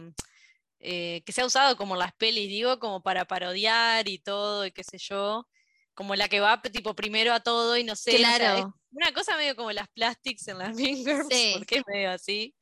eh, 0.79 1.21
que 1.25 1.31
se 1.33 1.41
ha 1.41 1.45
usado 1.45 1.75
como 1.75 1.95
las 1.97 2.13
pelis, 2.13 2.47
digo, 2.47 2.79
como 2.79 3.03
para 3.03 3.25
parodiar 3.25 4.07
y 4.07 4.17
todo, 4.19 4.65
y 4.65 4.71
qué 4.71 4.83
sé 4.83 4.97
yo, 4.97 5.45
como 5.93 6.15
la 6.15 6.29
que 6.29 6.39
va 6.39 6.61
tipo 6.61 6.93
primero 6.95 7.33
a 7.33 7.41
todo 7.41 7.75
y 7.75 7.83
no 7.83 7.95
sé, 7.97 8.15
Claro. 8.15 8.73
una 8.91 9.11
cosa 9.11 9.35
medio 9.35 9.55
como 9.57 9.71
las 9.73 9.89
plastics 9.89 10.47
en 10.47 10.57
las 10.59 10.77
Sí. 11.33 11.53
porque 11.57 11.77
es 11.79 11.83
medio 11.87 12.11
así. 12.11 12.55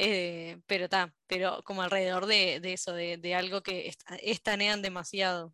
eh, 0.00 0.58
pero 0.68 0.84
está, 0.84 1.12
pero 1.26 1.60
como 1.64 1.82
alrededor 1.82 2.26
de, 2.26 2.60
de 2.60 2.74
eso, 2.74 2.92
de, 2.92 3.16
de 3.16 3.34
algo 3.34 3.62
que 3.64 3.88
est- 3.88 4.02
estanean 4.22 4.80
demasiado. 4.80 5.52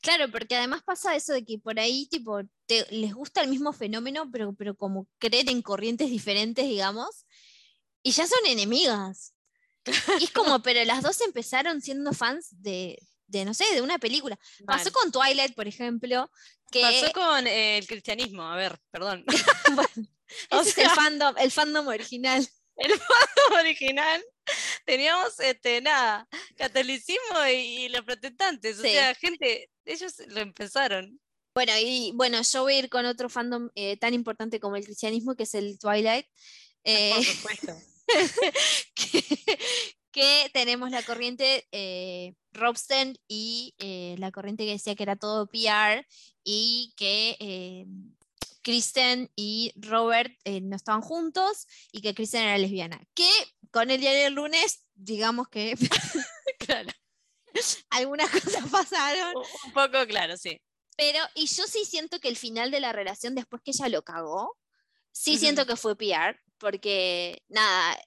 Claro, 0.00 0.30
porque 0.30 0.56
además 0.56 0.82
pasa 0.84 1.16
eso 1.16 1.32
de 1.32 1.44
que 1.44 1.58
por 1.58 1.78
ahí 1.80 2.06
tipo 2.06 2.40
te- 2.66 2.86
les 2.90 3.14
gusta 3.14 3.40
el 3.40 3.48
mismo 3.48 3.72
fenómeno, 3.72 4.30
pero, 4.30 4.54
pero 4.54 4.74
como 4.76 5.08
creen 5.18 5.48
en 5.48 5.62
corrientes 5.62 6.10
diferentes, 6.10 6.66
digamos, 6.66 7.26
y 8.02 8.12
ya 8.12 8.26
son 8.26 8.44
enemigas. 8.46 9.34
Y 10.20 10.24
es 10.24 10.30
como, 10.30 10.62
pero 10.62 10.82
las 10.84 11.02
dos 11.02 11.20
empezaron 11.20 11.80
siendo 11.80 12.12
fans 12.12 12.48
de, 12.62 12.98
de, 13.26 13.44
no 13.44 13.54
sé, 13.54 13.64
de 13.74 13.82
una 13.82 13.98
película. 13.98 14.38
Pasó 14.66 14.92
con 14.92 15.10
Twilight, 15.12 15.54
por 15.54 15.66
ejemplo, 15.68 16.30
que 16.70 16.80
Pasó 16.80 17.12
con 17.12 17.46
eh, 17.46 17.78
el 17.78 17.86
cristianismo, 17.86 18.42
a 18.42 18.56
ver, 18.56 18.78
perdón. 18.90 19.24
bueno, 19.74 20.08
o 20.50 20.60
ese 20.60 20.70
es 20.70 20.78
el 20.78 20.90
fandom, 20.90 21.34
el 21.38 21.50
fandom 21.50 21.86
original. 21.88 22.46
original 23.60 24.22
teníamos 24.84 25.38
este 25.40 25.80
nada 25.80 26.28
catolicismo 26.56 27.46
y, 27.50 27.84
y 27.84 27.88
los 27.88 28.02
protestantes 28.02 28.78
o 28.78 28.82
Sí. 28.82 28.90
sea 28.90 29.14
gente 29.14 29.70
ellos 29.84 30.14
lo 30.28 30.40
empezaron 30.40 31.20
Bueno, 31.54 31.72
y 31.78 32.12
bueno, 32.14 32.40
yo 32.42 32.62
voy 32.62 32.74
a 32.74 32.78
ir 32.80 32.88
con 32.88 33.06
otro 33.06 33.28
fandom 33.28 33.70
eh, 33.74 33.96
tan 33.96 34.12
importante 34.12 34.58
como 34.60 34.76
el 34.76 34.84
cristianismo, 34.84 35.36
que 35.36 35.44
es 35.44 35.54
el 35.54 35.78
Twilight. 35.78 36.26
eh, 36.84 37.12
por 37.14 37.24
supuesto 37.24 37.72
que, 38.94 39.58
que 40.12 40.50
tenemos 40.52 40.90
la 40.90 41.02
corriente 41.02 41.66
eh, 41.72 42.34
Robsten 42.52 43.16
y 43.28 43.74
eh, 43.78 44.14
la 44.18 44.30
corriente 44.30 44.64
que 44.64 44.72
decía 44.72 44.94
que 44.94 45.02
era 45.02 45.16
todo 45.16 45.46
PR 45.46 46.06
y 46.44 46.92
que 46.96 47.36
eh, 47.40 47.86
Kristen 48.64 49.30
y 49.36 49.72
Robert 49.76 50.32
eh, 50.42 50.60
no 50.60 50.74
estaban 50.74 51.02
juntos 51.02 51.68
y 51.92 52.00
que 52.00 52.14
Kristen 52.14 52.42
era 52.42 52.58
lesbiana. 52.58 53.00
Que 53.14 53.28
con 53.70 53.90
el 53.92 54.00
diario 54.00 54.24
del 54.24 54.34
lunes, 54.34 54.84
digamos 54.94 55.46
que 55.48 55.76
claro 56.58 56.90
algunas 57.90 58.28
cosas 58.30 58.68
pasaron, 58.70 59.32
un 59.66 59.72
poco 59.72 60.04
claro 60.08 60.36
sí 60.36 60.60
pero 60.96 61.18
y 61.34 61.46
yo 61.46 61.64
sí 61.66 61.84
siento 61.84 62.18
que 62.20 62.28
el 62.28 62.36
final 62.36 62.70
de 62.70 62.78
la 62.80 62.92
relación 62.92 63.34
después 63.34 63.60
que 63.64 63.72
ella 63.72 63.88
lo 63.88 64.02
cagó, 64.04 64.56
sí 65.10 65.38
siento 65.38 65.66
que 65.66 65.74
fue 65.74 65.96
PR, 65.96 66.38
porque 66.56 67.42
nada, 67.48 67.98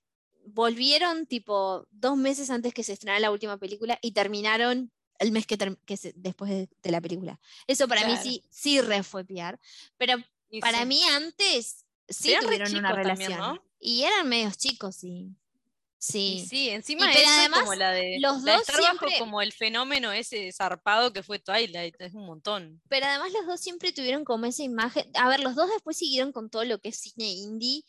volvieron 0.45 1.25
tipo 1.27 1.85
dos 1.91 2.15
meses 2.15 2.49
antes 2.49 2.73
que 2.73 2.83
se 2.83 2.93
estrenara 2.93 3.19
la 3.19 3.31
última 3.31 3.57
película 3.57 3.99
y 4.01 4.13
terminaron 4.13 4.89
el 5.19 5.31
mes 5.33 5.45
que, 5.45 5.57
term- 5.57 5.77
que 5.85 5.97
se- 5.97 6.13
después 6.15 6.49
de, 6.49 6.69
de 6.81 6.91
la 6.91 7.01
película. 7.01 7.41
Eso 7.67 7.89
para 7.89 8.07
mí 8.07 8.15
sí, 8.23 8.45
sí 8.49 8.79
re 8.79 9.03
fue 9.03 9.25
PR, 9.25 9.59
pero 9.97 10.15
Y 10.49 10.61
para 10.61 10.79
sí. 10.79 10.85
mí 10.85 11.03
antes 11.03 11.85
sí 12.07 12.31
Eran 12.31 12.45
tuvieron 12.45 12.75
una 12.75 12.93
también, 12.93 13.03
relación. 13.31 13.39
¿no? 13.39 13.63
Y 13.79 14.03
eran 14.03 14.27
medios 14.29 14.57
chicos, 14.57 14.95
sí. 14.95 15.09
Y 15.09 15.35
Sí. 15.99 16.45
sí, 16.47 16.69
encima 16.69 17.11
eso 17.11 17.27
además, 17.27 17.61
como 17.61 17.73
la 17.73 17.91
de 17.91 18.17
los 18.19 18.43
la 18.43 18.51
de 18.53 18.57
dos 18.59 18.69
estar 18.69 18.81
bajo 18.81 19.07
como 19.17 19.41
el 19.41 19.51
fenómeno 19.51 20.11
ese 20.11 20.51
zarpado 20.53 21.11
que 21.11 21.23
fue 21.23 21.39
Twilight, 21.39 21.95
es 21.99 22.13
un 22.13 22.25
montón. 22.25 22.81
Pero 22.87 23.07
además 23.07 23.31
los 23.33 23.47
dos 23.47 23.59
siempre 23.59 23.91
tuvieron 23.91 24.23
como 24.23 24.45
esa 24.45 24.63
imagen. 24.63 25.09
A 25.15 25.27
ver, 25.27 25.39
los 25.39 25.55
dos 25.55 25.69
después 25.69 25.97
siguieron 25.97 26.31
con 26.31 26.49
todo 26.51 26.63
lo 26.65 26.79
que 26.79 26.89
es 26.89 26.97
cine 26.99 27.25
indie, 27.31 27.83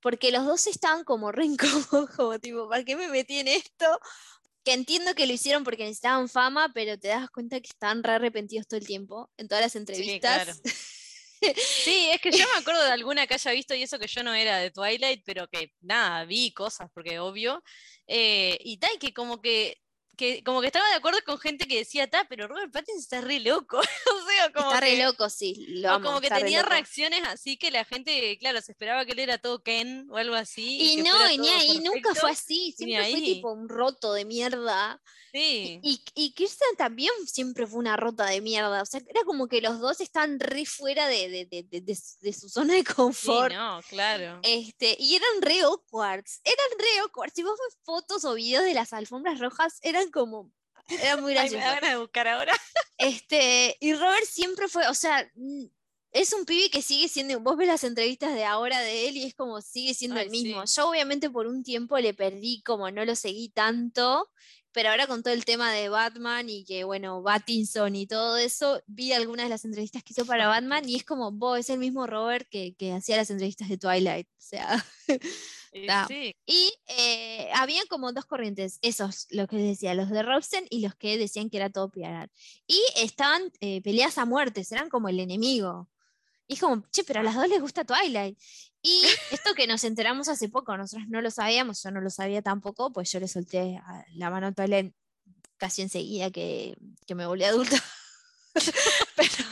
porque 0.00 0.32
los 0.32 0.44
dos 0.44 0.66
estaban 0.66 1.04
como 1.04 1.30
re 1.30 1.44
incómodos, 1.92 2.10
como 2.16 2.38
tipo, 2.40 2.68
¿para 2.68 2.84
qué 2.84 2.96
me 2.96 3.08
metí 3.08 3.38
en 3.38 3.48
esto? 3.48 3.86
Que 4.64 4.72
entiendo 4.74 5.14
que 5.14 5.26
lo 5.26 5.32
hicieron 5.32 5.62
porque 5.64 5.84
necesitaban 5.84 6.28
fama, 6.28 6.72
pero 6.74 6.98
te 6.98 7.08
das 7.08 7.30
cuenta 7.30 7.60
que 7.60 7.68
estaban 7.68 8.02
re 8.02 8.12
arrepentidos 8.14 8.66
todo 8.66 8.78
el 8.78 8.86
tiempo, 8.86 9.30
en 9.36 9.46
todas 9.48 9.62
las 9.62 9.76
entrevistas. 9.76 10.44
claro. 10.44 10.52
Sí, 11.56 12.08
es 12.12 12.20
que 12.20 12.32
yo 12.32 12.44
me 12.48 12.58
acuerdo 12.60 12.84
de 12.84 12.90
alguna 12.92 13.26
que 13.26 13.34
haya 13.34 13.50
visto 13.52 13.74
y 13.74 13.82
eso 13.82 13.98
que 13.98 14.06
yo 14.06 14.22
no 14.22 14.34
era 14.34 14.58
de 14.58 14.70
Twilight, 14.70 15.22
pero 15.24 15.48
que 15.48 15.72
nada, 15.80 16.24
vi 16.24 16.52
cosas, 16.52 16.90
porque 16.94 17.18
obvio. 17.18 17.62
eh, 18.06 18.58
y 18.60 18.78
tal, 18.78 18.98
que 19.00 19.12
como 19.12 19.40
que, 19.42 19.81
que 20.22 20.44
como 20.44 20.60
que 20.60 20.68
estaba 20.68 20.88
de 20.90 20.94
acuerdo 20.94 21.18
con 21.26 21.36
gente 21.38 21.66
que 21.66 21.78
decía, 21.78 22.08
ta, 22.08 22.24
pero 22.28 22.46
Robert 22.46 22.70
Pattinson 22.72 23.00
está 23.00 23.20
re 23.20 23.40
loco. 23.40 23.78
o 23.80 23.82
sea, 24.30 24.52
como 24.52 24.68
está 24.68 24.80
re 24.80 25.02
loco, 25.02 25.28
sí. 25.28 25.66
Lo 25.80 25.88
o 25.88 25.92
amo, 25.94 26.06
como 26.06 26.20
que 26.20 26.28
tenía 26.30 26.62
reacciones 26.62 27.22
así 27.26 27.56
que 27.56 27.70
la 27.72 27.84
gente, 27.84 28.38
claro, 28.38 28.60
se 28.60 28.70
esperaba 28.72 29.04
que 29.04 29.12
él 29.12 29.18
era 29.18 29.38
todo 29.38 29.62
Ken 29.64 30.06
o 30.10 30.16
algo 30.16 30.34
así. 30.36 30.78
Y 30.80 30.96
que 30.96 31.02
no, 31.02 31.30
y 31.32 31.38
ni 31.38 31.48
ahí, 31.48 31.78
nunca 31.80 32.14
fue 32.14 32.30
así. 32.30 32.68
y 32.68 32.72
Siempre 32.72 33.10
fue 33.10 33.20
tipo 33.20 33.50
un 33.52 33.68
roto 33.68 34.12
de 34.12 34.24
mierda. 34.24 35.00
Sí. 35.34 35.80
Y, 35.82 36.04
y 36.14 36.32
Kirsten 36.34 36.76
también 36.76 37.10
siempre 37.26 37.66
fue 37.66 37.78
una 37.78 37.96
rota 37.96 38.26
de 38.26 38.42
mierda. 38.42 38.82
O 38.82 38.86
sea, 38.86 39.00
era 39.08 39.24
como 39.24 39.48
que 39.48 39.62
los 39.62 39.80
dos 39.80 40.00
están 40.02 40.38
re 40.38 40.66
fuera 40.66 41.08
de, 41.08 41.26
de- 41.30 41.46
de- 41.46 41.62
de- 41.64 41.80
de 41.80 42.32
su- 42.34 42.50
zona 42.50 42.74
de 42.74 42.80
Sí, 42.80 42.84
confort. 42.84 43.54
no, 43.54 43.80
claro. 43.88 44.40
Este, 44.42 44.94
y 45.00 45.14
eran 45.16 45.40
re 45.40 45.62
awkwards, 45.62 46.42
eran 46.44 46.78
re 46.78 46.98
awkwards. 47.00 47.32
Si 47.34 47.42
vos 47.42 47.58
ves 47.66 47.78
fotos 47.82 48.26
o 48.26 48.34
videos 48.34 48.64
de 48.64 48.74
las 48.74 48.92
alfombras 48.92 49.38
rojas, 49.40 49.78
eran 49.80 50.10
como, 50.12 50.52
era 50.88 51.16
muy 51.16 51.36
Ay, 51.36 51.50
me 51.50 51.56
gracioso. 51.56 51.86
da 51.86 51.98
buscar 51.98 52.28
ahora. 52.28 52.52
Este, 52.98 53.76
y 53.80 53.94
Robert 53.94 54.26
siempre 54.26 54.68
fue, 54.68 54.86
o 54.86 54.94
sea, 54.94 55.28
es 56.12 56.32
un 56.34 56.44
pibe 56.44 56.70
que 56.70 56.82
sigue 56.82 57.08
siendo, 57.08 57.40
vos 57.40 57.56
ves 57.56 57.66
las 57.66 57.82
entrevistas 57.82 58.32
de 58.34 58.44
ahora 58.44 58.78
de 58.80 59.08
él 59.08 59.16
y 59.16 59.24
es 59.24 59.34
como 59.34 59.60
sigue 59.60 59.92
siendo 59.94 60.18
Ay, 60.20 60.26
el 60.26 60.30
mismo. 60.30 60.64
sí. 60.66 60.74
Yo 60.76 60.88
obviamente 60.88 61.28
por 61.28 61.48
un 61.48 61.64
tiempo 61.64 61.98
le 61.98 62.14
perdí, 62.14 62.62
como 62.62 62.90
no 62.92 63.04
lo 63.04 63.16
seguí 63.16 63.48
tanto, 63.48 64.30
pero 64.72 64.90
ahora 64.90 65.06
con 65.06 65.22
todo 65.22 65.34
el 65.34 65.44
tema 65.44 65.72
de 65.72 65.88
Batman 65.88 66.48
y 66.48 66.64
que, 66.64 66.84
bueno, 66.84 67.22
Pattinson 67.22 67.94
y 67.94 68.06
todo 68.06 68.36
eso, 68.36 68.82
vi 68.86 69.12
algunas 69.12 69.46
de 69.46 69.50
las 69.50 69.64
entrevistas 69.64 70.02
que 70.02 70.12
hizo 70.12 70.26
para 70.26 70.48
Batman 70.48 70.88
y 70.88 70.96
es 70.96 71.04
como, 71.04 71.30
vos, 71.32 71.58
es 71.58 71.70
el 71.70 71.78
mismo 71.78 72.06
Robert 72.06 72.48
que, 72.50 72.74
que 72.76 72.92
hacía 72.92 73.16
las 73.16 73.30
entrevistas 73.30 73.68
de 73.68 73.78
Twilight. 73.78 74.26
O 74.26 74.40
sea, 74.40 74.84
sí, 76.08 76.36
y 76.46 76.72
eh, 76.86 77.48
había 77.54 77.82
como 77.88 78.12
dos 78.12 78.26
corrientes, 78.26 78.78
esos, 78.82 79.26
lo 79.30 79.46
que 79.46 79.56
decía, 79.56 79.94
los 79.94 80.10
de 80.10 80.22
Robson 80.22 80.64
y 80.68 80.80
los 80.80 80.94
que 80.94 81.16
decían 81.16 81.48
que 81.48 81.56
era 81.56 81.70
todo 81.70 81.90
PR. 81.90 82.30
Y 82.66 82.80
estaban 82.96 83.42
eh, 83.60 83.80
peleas 83.82 84.18
a 84.18 84.26
muertes, 84.26 84.72
eran 84.72 84.88
como 84.88 85.08
el 85.08 85.20
enemigo. 85.20 85.88
Y 86.52 86.56
es 86.56 86.60
como, 86.60 86.84
che, 86.90 87.02
pero 87.04 87.20
a 87.20 87.22
las 87.22 87.34
dos 87.34 87.48
les 87.48 87.60
gusta 87.62 87.82
Twilight. 87.84 88.38
Y 88.82 89.00
esto 89.30 89.54
que 89.54 89.66
nos 89.66 89.84
enteramos 89.84 90.28
hace 90.28 90.50
poco, 90.50 90.76
nosotros 90.76 91.08
no 91.08 91.22
lo 91.22 91.30
sabíamos, 91.30 91.82
yo 91.82 91.90
no 91.90 92.00
lo 92.02 92.10
sabía 92.10 92.42
tampoco, 92.42 92.92
pues 92.92 93.10
yo 93.10 93.20
le 93.20 93.28
solté 93.28 93.80
la 94.16 94.28
mano 94.28 94.48
a 94.48 94.52
Twilight 94.52 94.94
casi 95.56 95.80
enseguida 95.82 96.30
que, 96.30 96.76
que 97.06 97.14
me 97.14 97.24
volví 97.26 97.44
adulta. 97.44 97.82
pero, 99.16 99.44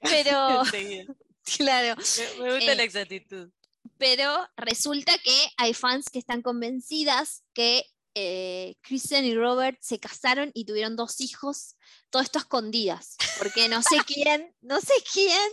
pero, 0.00 0.62
claro, 1.56 1.96
Me, 2.38 2.42
me 2.44 2.54
gusta 2.56 2.72
Eh, 2.72 2.76
la 2.76 2.82
exactitud. 2.82 3.50
pero 3.98 4.48
resulta 4.56 5.16
que 5.18 5.48
hay 5.58 5.74
fans 5.74 6.06
que 6.10 6.18
están 6.18 6.42
convencidas 6.42 7.44
que 7.54 7.84
eh, 8.14 8.76
Kristen 8.82 9.24
y 9.24 9.34
Robert 9.34 9.78
se 9.80 9.98
casaron 9.98 10.50
y 10.54 10.64
tuvieron 10.64 10.96
dos 10.96 11.20
hijos, 11.20 11.76
todo 12.10 12.22
esto 12.22 12.38
a 12.38 12.42
escondidas, 12.42 13.16
porque 13.38 13.68
no 13.68 13.82
sé 13.82 13.96
quién, 14.06 14.54
no 14.60 14.80
sé 14.80 14.92
quién, 15.12 15.50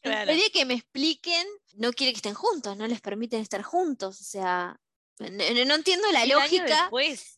Claro. 0.00 0.32
de 0.32 0.50
que 0.52 0.64
me 0.64 0.74
expliquen, 0.74 1.46
no 1.74 1.92
quiere 1.92 2.12
que 2.12 2.16
estén 2.18 2.34
juntos, 2.34 2.76
no 2.76 2.86
les 2.86 3.00
permiten 3.00 3.40
estar 3.40 3.62
juntos, 3.62 4.20
o 4.20 4.24
sea, 4.24 4.80
no, 5.18 5.28
no- 5.64 5.74
entiendo 5.74 6.10
la 6.10 6.26
lógica. 6.26 6.88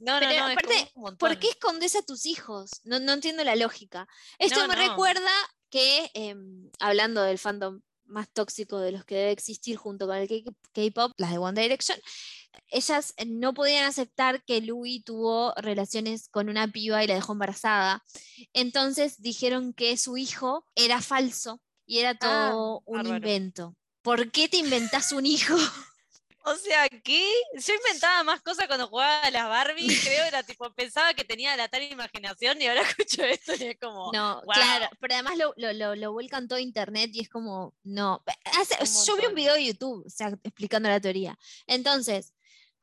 No, 0.00 0.18
pero 0.20 0.32
no, 0.40 0.46
aparte. 0.46 0.92
¿Por 1.18 1.38
qué 1.38 1.48
escondes 1.48 1.96
a 1.96 2.02
tus 2.02 2.24
hijos? 2.24 2.70
No, 2.84 2.98
no 2.98 3.12
entiendo 3.12 3.44
la 3.44 3.56
lógica. 3.56 4.08
Esto 4.38 4.66
me 4.68 4.74
recuerda 4.76 5.30
que, 5.68 6.10
em, 6.14 6.70
hablando 6.78 7.22
del 7.22 7.38
fandom 7.38 7.80
más 8.06 8.28
tóxico 8.32 8.78
de 8.78 8.92
los 8.92 9.04
que 9.04 9.16
debe 9.16 9.32
existir 9.32 9.76
junto 9.76 10.06
con 10.06 10.16
el 10.16 10.28
K-pop, 10.72 11.12
las 11.16 11.30
de 11.30 11.38
One 11.38 11.60
Direction, 11.60 11.98
ellas 12.68 13.14
eh, 13.16 13.24
no 13.26 13.54
podían 13.54 13.84
aceptar 13.84 14.44
que 14.44 14.60
Louis 14.60 15.02
tuvo 15.04 15.52
relaciones 15.56 16.28
con 16.28 16.48
una 16.48 16.68
piba 16.68 17.02
y 17.02 17.06
la 17.06 17.14
dejó 17.14 17.32
embarazada. 17.32 18.04
Entonces 18.52 19.20
dijeron 19.20 19.72
que 19.72 19.96
su 19.96 20.16
hijo 20.16 20.66
era 20.74 21.00
falso 21.00 21.60
y 21.86 21.98
era 21.98 22.10
Ah, 22.10 22.18
todo 22.18 22.82
un 22.86 22.96
bárbaro. 22.98 23.16
invento. 23.16 23.76
¿Por 24.02 24.30
qué 24.30 24.48
te 24.48 24.58
inventás 24.58 25.12
un 25.12 25.26
hijo? 25.26 25.54
O 26.46 26.56
sea, 26.56 26.86
¿qué? 26.90 27.26
Yo 27.54 27.72
inventaba 27.72 28.22
más 28.22 28.42
cosas 28.42 28.66
cuando 28.66 28.86
jugaba 28.86 29.22
a 29.22 29.30
las 29.30 29.48
Barbie, 29.48 29.86
creo, 30.04 30.24
era 30.24 30.42
tipo, 30.58 30.70
pensaba 30.74 31.14
que 31.14 31.24
tenía 31.24 31.56
la 31.56 31.68
tal 31.68 31.82
imaginación 31.84 32.60
y 32.60 32.66
ahora 32.66 32.82
escucho 32.98 33.22
esto 33.24 33.54
y 33.58 33.62
es 33.64 33.78
como, 33.80 34.12
No, 34.12 34.42
Wow. 34.44 34.52
claro, 34.52 34.86
pero 35.00 35.14
además 35.14 35.38
lo, 35.38 35.54
lo, 35.56 35.72
lo, 35.72 35.94
lo 35.94 36.12
vuelcan 36.12 36.46
todo 36.46 36.58
internet 36.58 37.10
y 37.14 37.20
es 37.20 37.30
como, 37.30 37.72
no. 37.82 38.22
Hace- 38.60 38.76
Un 38.78 39.06
yo 39.06 39.16
vi 39.16 39.26
un 39.26 39.34
video 39.34 39.54
de 39.54 39.64
YouTube, 39.64 40.04
o 40.06 40.10
sea, 40.10 40.38
explicando 40.42 40.90
la 40.90 41.00
teoría. 41.00 41.38
Entonces, 41.66 42.33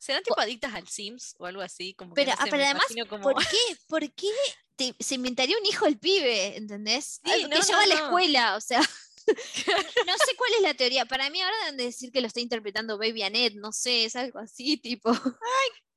¿serán 0.01 0.23
tipo 0.23 0.39
adictas 0.39 0.73
al 0.73 0.87
Sims 0.87 1.35
o 1.37 1.45
algo 1.45 1.61
así? 1.61 1.93
Como 1.93 2.15
que 2.15 2.23
pero, 2.23 2.31
no 2.31 2.37
ah, 2.39 2.43
sé, 2.43 2.51
pero 2.51 2.63
además, 2.63 2.85
como... 3.07 3.21
¿por 3.21 3.35
qué, 3.47 3.77
por 3.87 4.11
qué 4.13 4.27
te- 4.75 4.95
se 4.99 5.15
inventaría 5.15 5.57
un 5.57 5.65
hijo 5.65 5.85
el 5.85 5.99
pibe? 5.99 6.57
¿Entendés? 6.57 7.21
Sí, 7.23 7.31
Algo 7.31 7.47
no, 7.47 7.53
que 7.53 7.59
no, 7.59 7.67
lleva 7.67 7.83
a 7.83 7.87
la 7.87 7.95
escuela, 7.95 8.55
o 8.55 8.61
sea. 8.61 8.79
no 9.27 10.13
sé 10.25 10.35
cuál 10.35 10.51
es 10.57 10.61
la 10.63 10.73
teoría. 10.73 11.05
Para 11.05 11.29
mí 11.29 11.39
ahora 11.39 11.55
deben 11.59 11.77
de 11.77 11.83
decir 11.85 12.11
que 12.11 12.19
lo 12.19 12.27
está 12.27 12.39
interpretando 12.39 12.97
Baby 12.97 13.21
Annette, 13.21 13.55
no 13.55 13.71
sé, 13.71 14.05
es 14.05 14.15
algo 14.15 14.39
así, 14.39 14.77
tipo. 14.77 15.11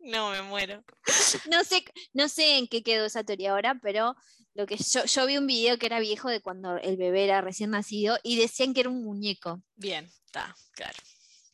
No, 0.00 0.30
me 0.30 0.42
muero. 0.42 0.84
no 1.50 1.64
sé, 1.64 1.82
no 2.12 2.28
sé 2.28 2.58
en 2.58 2.68
qué 2.68 2.82
quedó 2.82 3.06
esa 3.06 3.24
teoría 3.24 3.52
ahora, 3.52 3.80
pero 3.82 4.14
lo 4.52 4.66
que 4.66 4.76
yo, 4.76 5.06
yo 5.06 5.26
vi 5.26 5.38
un 5.38 5.46
video 5.46 5.78
que 5.78 5.86
era 5.86 5.98
viejo 5.98 6.28
de 6.28 6.42
cuando 6.42 6.76
el 6.76 6.98
bebé 6.98 7.24
era 7.24 7.40
recién 7.40 7.70
nacido 7.70 8.18
y 8.22 8.38
decían 8.38 8.74
que 8.74 8.80
era 8.80 8.90
un 8.90 9.02
muñeco. 9.02 9.62
Bien, 9.76 10.12
está, 10.26 10.54
claro. 10.72 10.98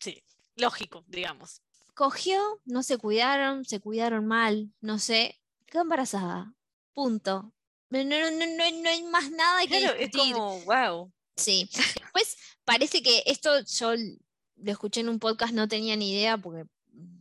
Sí, 0.01 0.21
lógico, 0.57 1.05
digamos. 1.07 1.63
Cogió, 2.01 2.41
no 2.65 2.83
se 2.83 2.97
cuidaron, 2.97 3.67
se 3.67 3.79
cuidaron 3.79 4.27
mal, 4.27 4.73
no 4.81 4.99
sé, 4.99 5.39
quedó 5.67 5.83
embarazada. 5.83 6.55
Punto. 6.95 7.53
No, 7.91 8.03
no, 8.05 8.31
no, 8.31 8.47
no, 8.47 8.83
no 8.83 8.89
hay 8.89 9.03
más 9.03 9.31
nada 9.31 9.61
que 9.67 9.81
Claro, 9.81 9.99
es 9.99 10.11
como, 10.11 10.61
wow. 10.63 11.13
Sí. 11.37 11.69
Después 12.01 12.39
parece 12.65 13.03
que 13.03 13.23
esto 13.27 13.51
yo 13.61 13.93
lo 13.97 14.73
escuché 14.73 15.01
en 15.01 15.11
un 15.11 15.19
podcast, 15.19 15.53
no 15.53 15.69
tenía 15.69 15.95
ni 15.95 16.13
idea, 16.13 16.39
porque, 16.39 16.65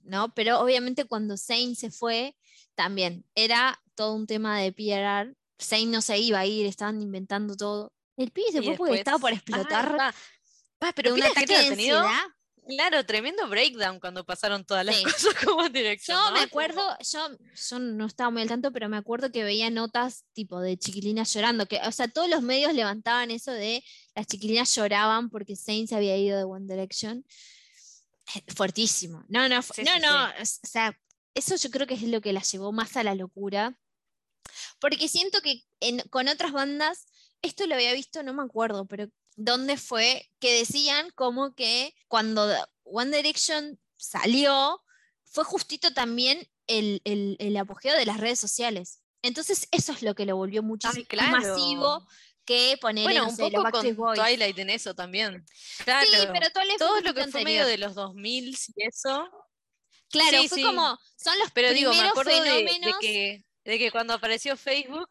¿no? 0.04 0.34
Pero 0.34 0.62
obviamente 0.62 1.04
cuando 1.04 1.36
Zane 1.36 1.76
se 1.76 1.92
fue, 1.92 2.38
también 2.74 3.26
era 3.36 3.82
todo 3.96 4.14
un 4.14 4.28
tema 4.28 4.62
de 4.62 4.72
PR. 4.72 5.36
Zane 5.62 5.88
no 5.88 6.02
se 6.02 6.18
iba 6.20 6.40
a 6.40 6.46
ir, 6.46 6.66
estaban 6.66 7.02
inventando 7.02 7.58
todo. 7.58 7.92
El 8.16 8.32
pibe 8.32 8.54
se 8.54 8.62
fue 8.62 8.78
porque 8.78 8.96
estaba 8.96 9.20
por 9.20 9.32
después- 9.32 9.58
explotar 9.60 9.98
Ah. 10.00 10.16
Va, 10.82 10.88
de 10.88 10.94
pero 10.94 11.14
un 11.16 11.20
de 11.20 11.26
ataque 11.26 11.54
gente 11.54 11.64
de 11.66 11.68
ansiedad. 11.98 12.24
Claro, 12.70 13.06
tremendo 13.06 13.48
breakdown 13.50 14.00
cuando 14.00 14.24
pasaron 14.26 14.64
todas 14.64 14.86
las 14.86 14.96
Sí. 14.96 15.04
cosas 15.04 15.34
como 15.54 15.68
dirección. 15.70 16.18
Yo 16.18 16.26
¿no? 16.30 16.32
me 16.38 16.42
acuerdo, 16.42 16.82
yo, 17.12 17.28
yo 17.70 17.80
no 17.80 18.06
estaba 18.06 18.30
muy 18.30 18.42
al 18.44 18.48
tanto, 18.48 18.72
pero 18.72 18.88
me 18.88 18.96
acuerdo 18.98 19.32
que 19.32 19.44
veía 19.44 19.70
notas 19.70 20.24
tipo 20.34 20.62
de 20.62 20.78
chiquilinas 20.78 21.34
llorando, 21.34 21.66
que, 21.66 21.82
o 21.86 21.92
sea, 21.92 22.08
todos 22.08 22.30
los 22.30 22.42
medios 22.42 22.74
levantaban 22.74 23.32
eso 23.32 23.52
de 23.52 23.84
las 24.16 24.28
chiquilinas 24.28 24.74
lloraban 24.76 25.30
porque 25.30 25.56
se 25.56 25.86
había 25.94 26.16
ido 26.18 26.38
de 26.38 26.44
One 26.46 26.66
Direction. 26.74 27.26
Eh, 28.36 28.44
Fuertísimo. 28.56 29.26
No, 29.28 29.50
no, 29.50 29.62
Sí, 29.62 29.84
no, 29.84 29.94
sí, 29.96 30.00
no, 30.02 30.26
o 30.28 30.46
sea, 30.46 30.98
eso 31.34 31.56
yo 31.56 31.70
creo 31.72 31.88
que 31.88 31.96
es 31.96 32.04
lo 32.04 32.22
que 32.22 32.32
la 32.34 32.42
llevó 32.42 32.72
más 32.72 32.96
a 32.96 33.04
la 33.04 33.16
locura. 33.16 33.78
Porque 34.80 35.08
siento 35.08 35.42
que 35.42 35.64
en- 35.80 36.02
con 36.10 36.28
otras 36.28 36.52
bandas, 36.52 37.06
esto 37.42 37.66
lo 37.68 37.76
había 37.76 37.94
visto, 37.94 38.24
no 38.24 38.34
me 38.34 38.44
acuerdo, 38.44 38.86
pero 38.86 39.08
¿dónde 39.40 39.78
fue? 39.78 40.30
Que 40.40 40.54
decían 40.60 41.10
como 41.16 41.56
que 41.56 41.96
cuando 42.08 42.48
One 42.84 43.16
Direction 43.16 43.80
salió, 43.98 44.84
fue 45.24 45.44
justito 45.44 45.94
también 45.94 46.48
el, 46.68 47.02
el- 47.06 47.36
el 47.40 47.56
apogeo 47.58 47.96
de 47.96 48.06
las 48.06 48.18
redes 48.20 48.40
sociales. 48.40 49.02
Entonces, 49.22 49.68
eso 49.72 49.92
es 49.94 50.02
lo 50.02 50.14
que 50.16 50.26
lo 50.26 50.36
volvió 50.36 50.62
muchísimo 50.64 51.06
Ay, 51.10 51.18
más 51.18 51.30
claro. 51.42 51.54
masivo 51.56 52.08
que 52.46 52.78
poner 52.82 53.04
Bueno, 53.04 53.24
no 53.24 53.30
un 53.30 53.36
sé, 53.36 53.50
poco 53.52 53.70
con 53.72 53.96
Boys. 53.96 54.20
Twilight 54.20 54.58
en 54.60 54.70
eso 54.72 54.94
también. 54.96 55.46
Claro. 55.84 56.08
Sí, 56.10 56.18
pero 56.34 56.50
Twilight 56.52 56.78
fue 56.78 56.88
todo 56.88 56.96
lo 57.02 57.14
que 57.14 57.22
poquito 57.22 57.32
fue 57.32 57.44
medio 57.44 57.62
anterior. 57.62 57.80
de 57.80 57.86
los 57.86 57.96
2000 57.96 58.58
y 58.76 58.84
eso. 58.88 59.30
Claro, 60.10 60.42
Sí, 60.42 60.48
fue 60.50 60.58
sí. 60.58 60.64
como, 60.64 60.98
son 61.22 61.38
los 61.40 61.52
Pero 61.52 61.72
digo, 61.74 61.92
me 61.92 61.98
primeros 61.98 62.12
acuerdo 62.12 62.32
de, 62.32 62.50
de 62.50 62.68
fenómenos. 62.68 62.98
que, 63.00 63.46
de 63.66 63.78
que 63.80 63.92
cuando 63.92 64.14
apareció 64.16 64.58
Facebook, 64.58 65.08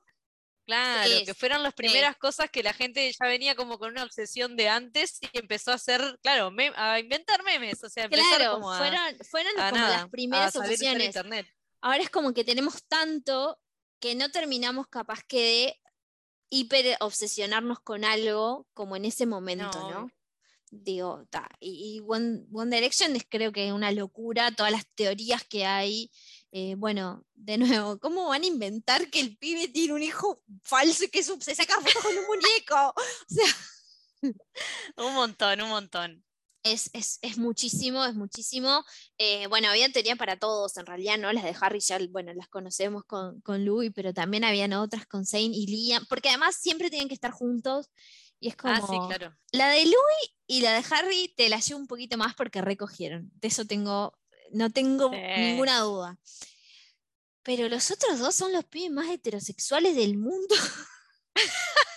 claro, 0.69 1.11
Sí, 1.19 1.25
que 1.25 1.35
fueron 1.35 1.63
las 1.63 1.73
primeras 1.75 2.17
cosas 2.17 2.51
que 2.51 2.63
la 2.63 2.73
gente 2.75 3.11
ya 3.11 3.27
venía 3.27 3.55
como 3.57 3.79
con 3.79 3.91
una 3.91 4.05
obsesión 4.05 4.55
de 4.55 4.69
antes 4.69 5.19
y 5.23 5.29
empezó 5.39 5.73
a 5.73 5.75
hacer, 5.75 6.19
claro, 6.23 6.51
mem- 6.51 6.75
a 6.77 7.01
inventar 7.01 7.43
memes, 7.43 7.83
o 7.83 7.89
sea, 7.89 8.05
empezar 8.05 8.37
Claro, 8.37 8.53
como 8.53 8.71
a, 8.73 8.79
fueron, 8.79 9.01
fueron 9.31 9.59
a 9.59 9.71
como 9.71 9.81
nada, 9.83 9.97
las 9.97 10.05
a 10.05 10.09
primeras 10.09 10.55
usar 10.55 10.71
opciones. 10.71 11.07
internet. 11.07 11.47
Ahora 11.81 12.03
es 12.03 12.11
como 12.11 12.33
que 12.35 12.45
tenemos 12.45 12.85
tanto 12.87 13.59
que 13.99 14.15
no 14.15 14.31
terminamos 14.31 14.87
capaz 14.89 15.23
que 15.27 15.41
de 15.41 15.81
hiper 16.51 16.97
obsesionarnos 17.01 17.81
con 17.81 18.05
algo 18.05 18.67
como 18.75 18.95
en 18.97 19.05
ese 19.07 19.27
momento, 19.27 19.91
¿no? 19.91 20.09
Digo, 20.71 21.25
ta, 21.31 21.49
Y, 21.61 21.97
y 21.97 22.01
One, 22.07 22.45
One 22.53 22.75
Direction 22.77 23.17
es 23.17 23.25
creo 23.29 23.53
que 23.53 23.73
una 23.73 23.91
locura, 23.91 24.51
todas 24.53 24.71
las 24.71 24.87
teorías 24.95 25.43
que 25.45 25.65
hay. 25.65 26.11
Eh, 26.53 26.75
bueno, 26.77 27.25
de 27.35 27.59
nuevo, 27.59 27.99
¿cómo 27.99 28.29
van 28.29 28.43
a 28.43 28.47
inventar 28.47 29.11
que 29.11 29.21
el 29.21 29.37
pibe 29.37 29.69
tiene 29.69 29.95
un 29.95 30.03
hijo 30.03 30.43
falso 30.63 31.05
y 31.05 31.09
que 31.09 31.23
se 31.23 31.55
saca 31.55 31.81
fotos 31.81 32.03
con 32.03 32.17
un 32.17 32.27
muñeco? 32.27 32.95
O 33.31 33.35
sea, 33.35 33.55
Un 34.97 35.15
montón, 35.15 35.61
un 35.61 35.69
montón. 35.69 36.25
Es, 36.65 36.91
es, 36.93 37.19
es 37.23 37.39
muchísimo, 37.39 38.05
es 38.05 38.15
muchísimo. 38.15 38.85
Eh, 39.17 39.47
bueno, 39.47 39.69
había 39.69 39.91
teoría 39.91 40.17
para 40.17 40.39
todos, 40.39 40.77
en 40.77 40.87
realidad, 40.87 41.17
¿no? 41.17 41.33
Las 41.33 41.45
de 41.45 41.55
Harry 41.61 41.81
ya, 41.81 41.99
bueno, 42.11 42.35
las 42.35 42.49
conocemos 42.49 43.05
con, 43.05 43.41
con 43.43 43.65
Louis, 43.65 43.93
pero 43.95 44.13
también 44.13 44.45
habían 44.45 44.73
otras 44.73 45.07
con 45.07 45.25
Zane 45.25 45.51
y 45.55 45.67
Liam, 45.67 46.05
porque 46.09 46.29
además 46.29 46.57
siempre 46.57 46.91
tienen 46.91 47.09
que 47.09 47.15
estar 47.15 47.31
juntos. 47.31 47.91
Y 48.41 48.49
es 48.49 48.57
como. 48.57 48.75
Ah, 48.75 48.81
sí, 48.81 48.97
claro. 49.07 49.37
La 49.53 49.69
de 49.69 49.85
Louis 49.85 50.35
y 50.47 50.61
la 50.61 50.73
de 50.73 50.85
Harry 50.91 51.33
te 51.37 51.49
la 51.49 51.61
llevo 51.61 51.81
un 51.81 51.87
poquito 51.87 52.17
más 52.17 52.35
porque 52.35 52.61
recogieron. 52.61 53.31
De 53.35 53.49
eso 53.49 53.65
tengo, 53.65 54.19
no 54.53 54.71
tengo 54.71 55.11
Sí. 55.11 55.17
ninguna 55.37 55.81
duda. 55.81 56.19
Pero 57.43 57.69
los 57.69 57.91
otros 57.91 58.19
dos 58.19 58.35
son 58.35 58.53
los 58.53 58.65
pibes 58.67 58.91
más 58.91 59.09
heterosexuales 59.09 59.97
del 59.97 60.17
mundo. 60.19 60.55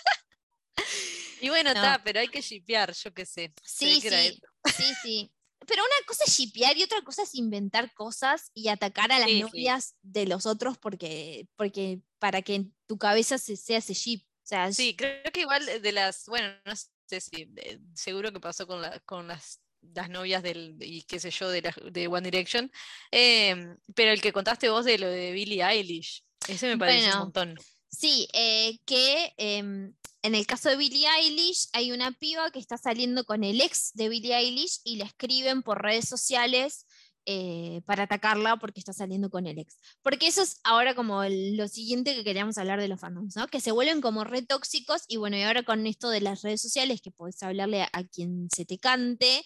Y 1.40 1.48
bueno, 1.48 1.70
No. 1.74 1.80
está, 1.80 2.00
pero 2.04 2.20
hay 2.20 2.28
que 2.28 2.40
shipear, 2.40 2.92
yo 2.94 3.12
qué 3.12 3.26
sé. 3.26 3.52
Sí, 3.64 4.00
sí, 4.00 4.40
sí, 4.76 4.84
sí. 5.02 5.32
Pero 5.66 5.82
una 5.82 6.06
cosa 6.06 6.22
es 6.24 6.32
shipear 6.36 6.76
y 6.76 6.84
otra 6.84 7.02
cosa 7.02 7.22
es 7.24 7.34
inventar 7.34 7.92
cosas 7.94 8.50
y 8.54 8.68
atacar 8.68 9.10
a 9.10 9.18
las 9.18 9.28
Sí, 9.28 9.34
sí. 9.36 9.42
novias 9.42 9.94
de 10.02 10.26
los 10.26 10.46
otros 10.46 10.78
porque, 10.78 11.48
porque 11.56 12.00
para 12.20 12.42
que 12.42 12.54
en 12.54 12.76
tu 12.86 12.96
cabeza 12.96 13.38
se, 13.38 13.56
sea 13.56 13.78
ese 13.78 13.94
ship. 13.94 14.22
O 14.24 14.46
sea, 14.46 14.68
es- 14.68 14.76
Sí, 14.76 14.94
creo 14.94 15.32
que 15.32 15.40
igual 15.40 15.66
de 15.82 15.92
las, 15.92 16.26
bueno, 16.26 16.48
no 16.64 16.74
sé 16.76 17.20
si, 17.20 17.48
eh, 17.56 17.80
seguro 17.94 18.32
que 18.32 18.38
pasó 18.40 18.66
con, 18.68 18.80
la- 18.80 19.00
con 19.00 19.26
las, 19.26 19.60
las 19.94 20.08
novias 20.08 20.42
del, 20.42 20.76
y 20.80 21.02
qué 21.02 21.18
sé 21.20 21.30
yo, 21.30 21.48
de, 21.50 21.62
la- 21.62 21.74
de 21.90 22.06
One 22.08 22.22
Direction, 22.30 22.70
em, 23.10 23.76
pero 23.94 24.12
el 24.12 24.20
que 24.20 24.32
contaste 24.32 24.68
vos 24.70 24.84
de 24.84 24.98
lo 24.98 25.08
de 25.08 25.32
Billie 25.32 25.62
Eilish, 25.62 26.24
ese 26.48 26.66
me 26.68 26.78
parece 26.78 27.12
un 27.12 27.18
montón. 27.18 27.56
Sí, 27.90 28.26
eh, 28.32 28.78
que 28.86 29.34
em, 29.36 29.92
en 30.22 30.34
el 30.34 30.46
caso 30.46 30.70
de 30.70 30.76
Billie 30.76 31.06
Eilish 31.18 31.68
hay 31.72 31.92
una 31.92 32.12
piba 32.12 32.50
que 32.50 32.58
está 32.58 32.78
saliendo 32.78 33.24
con 33.24 33.44
el 33.44 33.60
ex 33.60 33.92
de 33.94 34.08
Billie 34.08 34.34
Eilish 34.36 34.80
y 34.84 34.96
le 34.96 35.04
escriben 35.04 35.62
por 35.62 35.82
redes 35.82 36.08
sociales 36.08 36.86
eh, 37.26 37.82
para 37.86 38.04
atacarla 38.04 38.56
porque 38.56 38.80
está 38.80 38.92
saliendo 38.92 39.30
con 39.30 39.46
el 39.46 39.58
ex. 39.58 39.78
Porque 40.02 40.26
eso 40.26 40.42
es 40.42 40.60
ahora 40.64 40.94
como 40.94 41.22
el- 41.22 41.56
lo 41.56 41.68
siguiente 41.68 42.14
que 42.14 42.24
queríamos 42.24 42.58
hablar 42.58 42.80
de 42.80 42.88
los 42.88 43.00
fandoms, 43.00 43.36
¿no? 43.36 43.46
Que 43.48 43.60
se 43.60 43.70
vuelven 43.72 44.00
como 44.00 44.24
re 44.24 44.42
tóxicos 44.42 45.04
y 45.08 45.16
bueno, 45.18 45.36
y 45.36 45.42
ahora 45.42 45.62
con 45.62 45.86
esto 45.86 46.08
de 46.10 46.20
las 46.20 46.42
redes 46.42 46.60
sociales 46.62 47.00
que 47.02 47.10
podés 47.10 47.42
hablarle 47.42 47.82
a, 47.82 47.88
a 47.92 48.04
quien 48.04 48.48
se 48.54 48.64
te 48.64 48.78
cante. 48.78 49.44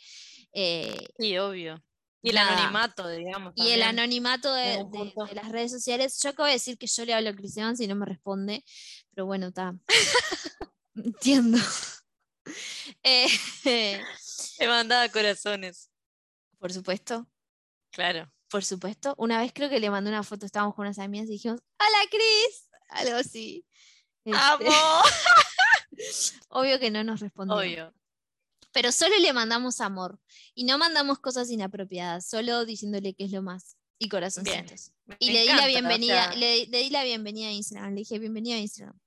eh, 0.52 1.08
Sí, 1.18 1.36
obvio. 1.38 1.82
Y 2.22 2.30
el 2.30 2.34
nada. 2.36 2.54
anonimato, 2.58 3.08
digamos. 3.08 3.52
y 3.54 3.70
el 3.70 3.82
anonimato 3.82 4.52
de, 4.52 4.84
las 5.34 5.48
redes 5.52 5.70
sociales. 5.70 6.18
Yo 6.20 6.30
acabo 6.30 6.46
de 6.46 6.54
decir 6.54 6.76
que 6.76 6.86
yo 6.88 7.04
le 7.04 7.14
hablo 7.14 7.30
a 7.30 7.34
Chris 7.36 7.56
Evans 7.56 7.78
y 7.80 7.86
no 7.86 7.94
me 7.94 8.04
responde, 8.06 8.64
pero 9.14 9.26
bueno, 9.26 9.48
está. 9.48 9.74
Entiendo. 10.94 11.58
Eh, 13.02 13.28
Te 14.58 14.68
mandaba 14.68 15.08
corazones, 15.08 15.90
por 16.58 16.72
supuesto, 16.72 17.26
claro. 17.96 18.30
por 18.48 18.64
supuesto. 18.64 19.14
Una 19.16 19.40
vez 19.40 19.52
creo 19.52 19.68
que 19.68 19.80
le 19.80 19.90
mandé 19.90 20.10
una 20.10 20.22
foto, 20.22 20.46
estábamos 20.46 20.74
con 20.74 20.86
unas 20.86 20.98
amigas 20.98 21.28
y 21.28 21.32
dijimos, 21.32 21.60
¡Hola, 21.78 22.08
Chris! 22.10 22.68
Algo 22.90 23.16
así. 23.16 23.66
Este, 24.24 24.38
¡Amo! 24.38 25.02
obvio 26.50 26.78
que 26.78 26.90
no 26.90 27.02
nos 27.02 27.20
respondió. 27.20 27.56
Obvio. 27.56 27.94
Pero 28.72 28.92
solo 28.92 29.18
le 29.18 29.32
mandamos 29.32 29.80
amor. 29.80 30.20
Y 30.54 30.64
no 30.64 30.78
mandamos 30.78 31.18
cosas 31.18 31.50
inapropiadas, 31.50 32.28
solo 32.28 32.64
diciéndole 32.64 33.14
que 33.14 33.24
es 33.24 33.32
lo 33.32 33.42
más. 33.42 33.76
Y 33.98 34.10
corazoncitos. 34.10 34.92
Me 35.06 35.16
Y 35.18 35.30
le 35.30 35.40
di 35.42 35.48
la 35.48 35.64
o 35.64 35.66
bienvenida, 35.68 36.28
sea, 36.28 36.36
le, 36.36 36.66
le 36.66 36.78
di 36.80 36.90
la 36.90 37.02
bienvenida 37.02 37.48
a 37.48 37.52
Instagram, 37.52 37.94
le 37.94 38.00
dije 38.00 38.18
bienvenida 38.18 38.56
a 38.56 38.58
Instagram. 38.58 38.98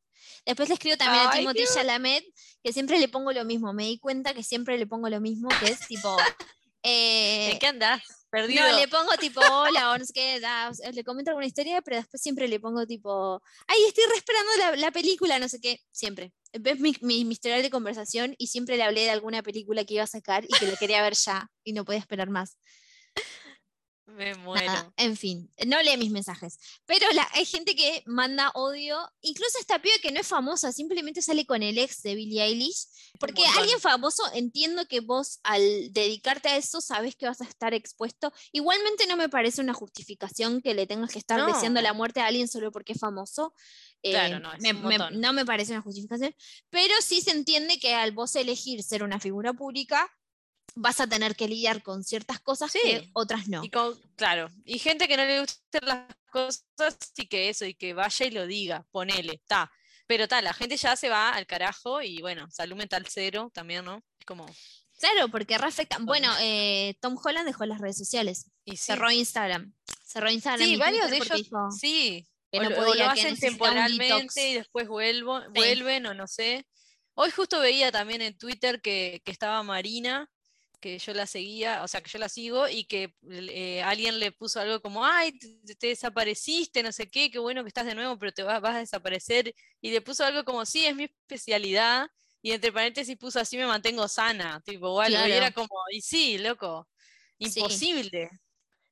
Después 0.46 0.69
le 0.69 0.75
escribo 0.75 0.98
también 0.98 1.27
a 1.27 1.31
Timothy 1.31 1.60
qué 1.60 1.65
Chalamet, 1.72 2.25
que 2.63 2.74
siempre 2.74 3.00
le 3.00 3.08
pongo 3.08 3.31
lo 3.31 3.46
mismo. 3.46 3.72
Me 3.74 3.86
di 3.86 4.00
cuenta 4.00 4.34
que 4.34 4.41
siempre 4.41 4.77
le 4.77 4.88
pongo 4.88 5.10
lo 5.10 5.22
mismo, 5.22 5.50
que 5.60 5.67
es 5.72 5.79
tipo. 5.88 6.17
eh, 6.83 7.51
¿En 7.51 7.59
qué 7.59 7.67
andás? 7.67 8.01
Perdido. 8.29 8.62
no, 8.62 8.77
le 8.77 8.88
pongo 8.88 9.12
tipo 9.17 9.41
hola 9.41 9.91
o 9.91 9.98
no 9.98 10.05
sé 10.05 10.13
qué, 10.13 10.39
da, 10.39 10.71
sea, 10.71 10.91
le 10.91 11.03
comento 11.03 11.31
alguna 11.31 11.48
historia, 11.48 11.81
pero 11.81 11.98
después 11.98 12.21
siempre 12.21 12.48
le 12.48 12.59
pongo 12.59 12.86
tipo, 12.86 13.41
ay, 13.65 13.77
estoy 13.88 14.03
re 14.05 14.17
esperando 14.17 14.51
la, 14.59 14.75
la 14.75 14.91
película, 14.91 15.39
no 15.39 15.50
sé 15.50 15.59
qué, 15.59 15.79
siempre. 15.91 16.31
Ves 16.53 16.79
mi, 16.79 16.95
mi, 17.01 17.25
mi 17.25 17.33
historial 17.33 17.63
de 17.63 17.71
conversación 17.71 18.35
y 18.37 18.48
siempre 18.48 18.77
le 18.77 18.83
hablé 18.83 19.01
de 19.01 19.09
alguna 19.09 19.42
película 19.42 19.83
que 19.83 19.96
iba 19.96 20.03
a 20.03 20.07
sacar 20.07 20.46
y 20.46 20.59
que 20.59 20.68
la 20.68 20.75
quería 20.75 21.01
ver 21.01 21.15
ya 21.15 21.50
y 21.63 21.74
no 21.74 21.85
podía 21.85 22.00
esperar 22.00 22.29
más. 22.29 22.57
Me 24.15 24.35
muero. 24.35 24.65
Nada, 24.65 24.93
en 24.98 25.15
fin, 25.15 25.51
no 25.65 25.81
lee 25.81 25.98
mis 25.98 26.11
mensajes. 26.11 26.57
Pero 26.85 27.05
la- 27.13 27.27
hay 27.33 27.45
gente 27.45 27.75
que 27.75 28.03
manda 28.05 28.51
odio, 28.55 28.98
incluso 29.22 29.57
esta 29.59 29.81
piba 29.81 29.95
que 30.01 30.11
no 30.11 30.19
es 30.19 30.27
famosa, 30.27 30.72
simplemente 30.72 31.22
sale 31.22 31.45
con 31.45 31.63
el 31.63 31.77
ex 31.77 32.01
de 32.03 32.15
Billie 32.15 32.43
Eilish. 32.43 32.87
Porque 33.19 33.43
alguien 33.57 33.79
famoso, 33.79 34.24
entiendo 34.33 34.85
que 34.87 35.00
vos 35.01 35.39
al 35.43 35.91
dedicarte 35.91 36.50
a 36.50 36.57
eso 36.57 36.81
sabes 36.81 37.15
que 37.15 37.25
vas 37.25 37.41
a 37.41 37.45
estar 37.45 37.74
expuesto. 37.74 38.31
Igualmente 38.51 39.05
no 39.07 39.17
me 39.17 39.29
parece 39.29 39.61
una 39.61 39.74
justificación 39.74 40.61
que 40.61 40.74
le 40.74 40.87
tengas 40.87 41.11
que 41.11 41.19
estar 41.19 41.45
deseando 41.45 41.79
No. 41.81 41.83
la 41.87 41.93
muerte 41.93 42.22
a 42.22 42.27
alguien 42.27 42.48
solo 42.48 42.72
porque 42.72 42.93
es 42.93 43.00
famoso. 43.00 43.53
Claro, 44.01 44.37
Eh, 44.37 44.39
no, 44.39 44.53
es 44.53 44.61
me- 44.61 44.74
me- 44.74 45.11
no 45.11 45.33
me 45.33 45.45
parece 45.45 45.74
una 45.74 45.81
justificación. 45.81 46.33
Pero 46.69 46.93
sí 47.01 47.22
se 47.22 47.31
entiende 47.31 47.79
que 47.79 47.93
al 47.93 48.11
vos 48.13 48.35
elegir 48.35 48.81
ser 48.83 49.03
una 49.03 49.19
figura 49.19 49.53
pública, 49.53 50.09
vas 50.75 51.00
a 51.00 51.08
tener 51.08 51.36
que 51.36 51.48
lidiar 51.48 51.82
con 51.84 52.03
ciertas 52.03 52.40
cosas 52.40 52.72
que 52.72 53.00
Sí. 53.01 53.10
otras 53.14 53.48
no. 53.48 53.64
Y 53.64 53.70
con, 53.70 54.00
claro, 54.16 54.50
y 54.66 54.79
gente 54.79 55.08
que 55.08 55.18
no 55.18 55.25
le 55.25 55.42
gustan 55.42 55.82
las 55.84 56.05
cosas 56.32 56.98
y 57.18 57.27
que 57.27 57.50
eso, 57.50 57.66
y 57.66 57.74
que 57.74 57.94
vaya 57.94 58.25
y 58.25 58.32
lo 58.32 58.46
diga, 58.48 58.86
ponele, 58.92 59.34
está. 59.34 59.72
Pero 60.08 60.27
tal, 60.27 60.44
la 60.44 60.53
gente 60.53 60.75
ya 60.77 60.96
se 60.96 61.10
va 61.10 61.29
al 61.32 61.46
carajo 61.46 62.01
y 62.01 62.20
bueno, 62.22 62.50
salud 62.51 62.75
mental 62.75 63.05
cero 63.10 63.51
también, 63.53 63.86
¿no? 63.86 64.01
Es 64.20 64.25
como, 64.25 64.46
Claro, 65.00 65.29
porque 65.29 65.58
reafecta. 65.58 65.98
Bueno, 66.01 66.29
eh, 66.42 66.98
Tom 67.00 67.18
Holland 67.24 67.46
dejó 67.48 67.66
las 67.66 67.79
redes 67.79 67.98
sociales, 67.98 68.51
y 68.66 68.72
sí. 68.72 68.77
cerró 68.77 69.10
Instagram. 69.10 69.74
Cerró 70.03 70.29
Instagram. 70.29 70.68
Sí, 70.68 70.74
y 70.74 70.77
varios 70.77 71.10
de 71.10 71.18
ellos, 71.18 71.29
dijo 71.38 71.72
sí, 71.72 72.27
que 72.51 72.60
no 72.60 72.70
lo- 72.70 72.75
o 72.82 72.86
podía, 72.86 73.08
lo 73.08 73.14
que 73.14 73.22
hacen 73.22 73.36
detox. 73.36 73.40
temporalmente 73.40 74.50
y 74.50 74.53
después 74.55 74.88
vuelvo, 74.90 75.42
vuelven 75.51 76.05
o 76.08 76.14
no 76.14 76.27
sé. 76.27 76.66
Hoy 77.14 77.32
justo 77.32 77.60
veía 77.62 77.92
también 77.94 78.22
en 78.22 78.38
Twitter 78.38 78.82
que, 78.82 79.22
que 79.24 79.32
estaba 79.32 79.64
Marina, 79.64 80.29
que 80.79 80.98
yo 81.00 81.13
la 81.13 81.27
seguía, 81.27 81.83
o 81.83 81.87
sea, 81.87 82.01
que 82.01 82.09
yo 82.09 82.20
la 82.20 82.29
sigo 82.29 82.68
y 82.70 82.85
que 82.85 83.15
eh, 83.29 83.81
alguien 83.83 84.20
le 84.20 84.31
puso 84.31 84.59
algo 84.59 84.81
como, 84.81 85.05
ay, 85.05 85.37
te, 85.37 85.75
te 85.75 85.87
desapareciste, 85.87 86.81
no 86.83 86.92
sé 86.92 87.09
qué, 87.09 87.29
qué 87.31 87.39
bueno 87.39 87.63
que 87.63 87.68
estás 87.70 87.85
de 87.85 87.96
nuevo, 87.96 88.18
pero 88.18 88.31
te 88.31 88.44
vas, 88.44 88.61
vas 88.61 88.75
a 88.75 88.79
desaparecer. 88.79 89.53
Y 89.81 89.92
le 89.92 90.01
puso 90.01 90.24
algo 90.25 90.44
como, 90.46 90.65
sí, 90.65 90.85
es 90.85 90.96
mi 90.96 91.03
especialidad. 91.05 92.07
Y 92.42 92.51
entre 92.53 92.72
paréntesis 92.72 93.18
puso 93.18 93.39
así 93.39 93.57
me 93.57 93.65
mantengo 93.65 94.07
sana, 94.07 94.61
tipo, 94.61 94.87
o 94.89 95.01
algo. 95.01 95.18
Y 95.18 95.22
Claro. 95.22 95.33
era 95.33 95.51
como, 95.51 95.70
y 95.92 96.01
sí, 96.01 96.37
loco, 96.37 96.87
Sí. 97.39 97.59
imposible. 97.59 98.29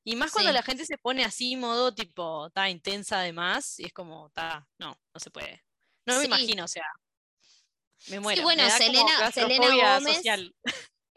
Y 0.04 0.16
más 0.16 0.30
cuando 0.32 0.50
Sí. 0.50 0.54
la 0.54 0.62
gente 0.62 0.84
se 0.86 0.98
pone 0.98 1.24
así, 1.24 1.56
modo 1.56 1.94
tipo, 1.94 2.46
está 2.48 2.68
intensa 2.70 3.20
además, 3.20 3.78
y 3.80 3.86
es 3.86 3.92
como, 3.92 4.28
está, 4.28 4.66
no, 4.78 4.98
no 5.14 5.20
se 5.20 5.30
puede. 5.30 5.62
No 6.06 6.14
me 6.16 6.20
Sí. 6.20 6.26
imagino, 6.26 6.64
o 6.64 6.68
sea, 6.68 6.84
me 8.08 8.20
muero. 8.20 8.42
bueno, 8.42 8.62
me 8.62 8.68
da 8.68 8.78
como 8.78 8.90
Selena- 8.92 9.32
Selena 9.32 9.94
Gómez 9.98 10.16
social. 10.16 10.54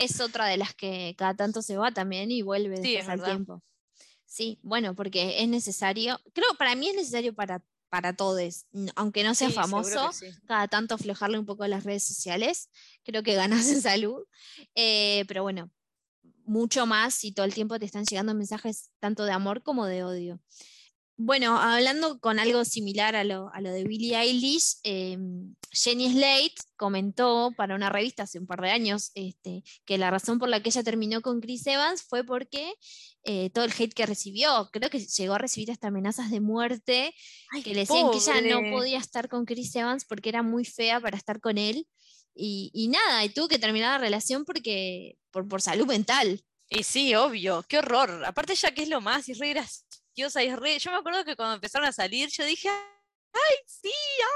Es 0.04 0.20
otra 0.20 0.46
de 0.48 0.58
las 0.58 0.74
que 0.76 1.16
cada 1.18 1.36
tanto 1.36 1.62
se 1.62 1.78
va 1.78 1.92
también 1.92 2.32
y 2.32 2.42
vuelve 2.42 2.78
Sí, 2.78 2.94
después 2.94 3.04
es 3.04 3.10
al 3.10 3.24
tiempo. 3.24 3.64
Sí, 4.26 4.60
bueno, 4.64 4.96
porque 4.96 5.42
es 5.42 5.48
necesario. 5.50 6.20
Creo, 6.34 6.48
para 6.58 6.76
mí 6.76 6.88
es 6.90 6.96
necesario 6.96 7.34
para, 7.34 7.64
para 7.90 8.16
todos, 8.16 8.66
aunque 8.96 9.24
no 9.24 9.36
sea 9.36 9.50
Sí, 9.50 9.54
famoso, 9.56 10.12
sí. 10.14 10.28
cada 10.46 10.68
tanto 10.70 10.96
aflojarle 10.96 11.38
un 11.38 11.46
poco 11.46 11.68
las 11.68 11.84
redes 11.84 12.04
sociales. 12.04 12.70
Creo 13.04 13.24
que 13.24 13.36
ganas 13.36 13.68
en 13.70 13.82
salud. 13.82 14.24
Eh, 14.76 15.26
pero 15.28 15.44
bueno, 15.44 15.70
mucho 16.46 16.86
más 16.86 17.24
y 17.24 17.34
todo 17.34 17.46
el 17.46 17.54
tiempo 17.54 17.78
te 17.78 17.86
están 17.86 18.06
llegando 18.06 18.34
mensajes 18.34 18.90
tanto 19.00 19.26
de 19.26 19.32
amor 19.34 19.64
como 19.64 19.86
de 19.86 20.04
odio. 20.04 20.40
Bueno, 21.18 21.60
hablando 21.60 22.20
con 22.20 22.40
algo 22.40 22.66
similar 22.66 23.16
a 23.16 23.24
lo, 23.24 23.54
a 23.54 23.62
lo 23.62 23.72
de 23.72 23.84
Billie 23.84 24.18
Eilish, 24.18 24.78
eh, 24.84 25.18
Jenny 25.72 26.12
Slate 26.12 26.56
comentó 26.76 27.52
para 27.56 27.76
una 27.76 27.90
revista 27.90 28.24
hace 28.24 28.40
un 28.40 28.48
par 28.48 28.62
de 28.62 28.72
años 28.72 29.12
este, 29.14 29.64
que 29.86 29.98
la 29.98 30.10
razón 30.10 30.40
por 30.40 30.50
la 30.50 30.64
que 30.64 30.70
ella 30.70 30.84
terminó 30.84 31.22
con 31.22 31.40
Chris 31.40 31.68
Evans 31.68 32.04
fue 32.04 32.24
porque 32.24 32.74
eh, 33.24 33.52
todo 33.52 33.66
el 33.66 33.72
hate 33.78 33.94
que 33.94 34.06
recibió, 34.06 34.70
creo 34.72 34.90
que 34.90 35.00
llegó 35.00 35.36
a 35.36 35.38
recibir 35.38 35.72
hasta 35.72 35.88
amenazas 35.88 36.32
de 36.32 36.40
muerte, 36.40 37.14
Ay, 37.52 37.62
que 37.62 37.74
le 37.74 37.82
decían 37.82 38.10
que 38.10 38.18
ella 38.18 38.60
no 38.60 38.76
podía 38.76 38.98
estar 38.98 39.30
con 39.30 39.46
Chris 39.46 39.76
Evans 39.76 40.06
porque 40.06 40.30
era 40.30 40.42
muy 40.42 40.66
fea 40.66 41.00
para 41.00 41.18
estar 41.18 41.40
con 41.40 41.58
él. 41.58 41.88
Y, 42.34 42.72
y 42.74 42.88
nada, 42.88 43.24
y 43.26 43.30
tuvo 43.30 43.48
que 43.48 43.60
terminar 43.60 44.00
la 44.00 44.06
relación 44.06 44.46
porque, 44.46 45.18
por, 45.32 45.48
por 45.48 45.62
salud 45.62 45.86
mental. 45.86 46.42
Y 46.70 46.84
sí, 46.84 47.14
obvio, 47.16 47.64
qué 47.68 47.80
horror. 47.80 48.24
Aparte 48.26 48.56
ya 48.56 48.74
que 48.74 48.84
es 48.84 48.90
lo 48.90 49.02
más, 49.02 49.28
y 49.28 49.34
es 49.34 49.40
re 49.40 49.54
re... 50.16 50.80
Yo 50.80 50.92
me 50.92 50.98
acuerdo 50.98 51.24
que 51.26 51.36
cuando 51.36 51.56
empezaron 51.56 51.88
a 51.88 51.92
salir, 51.92 52.30
yo 52.30 52.46
dije, 52.46 52.70
ay, 52.70 53.56
sí, 53.66 53.92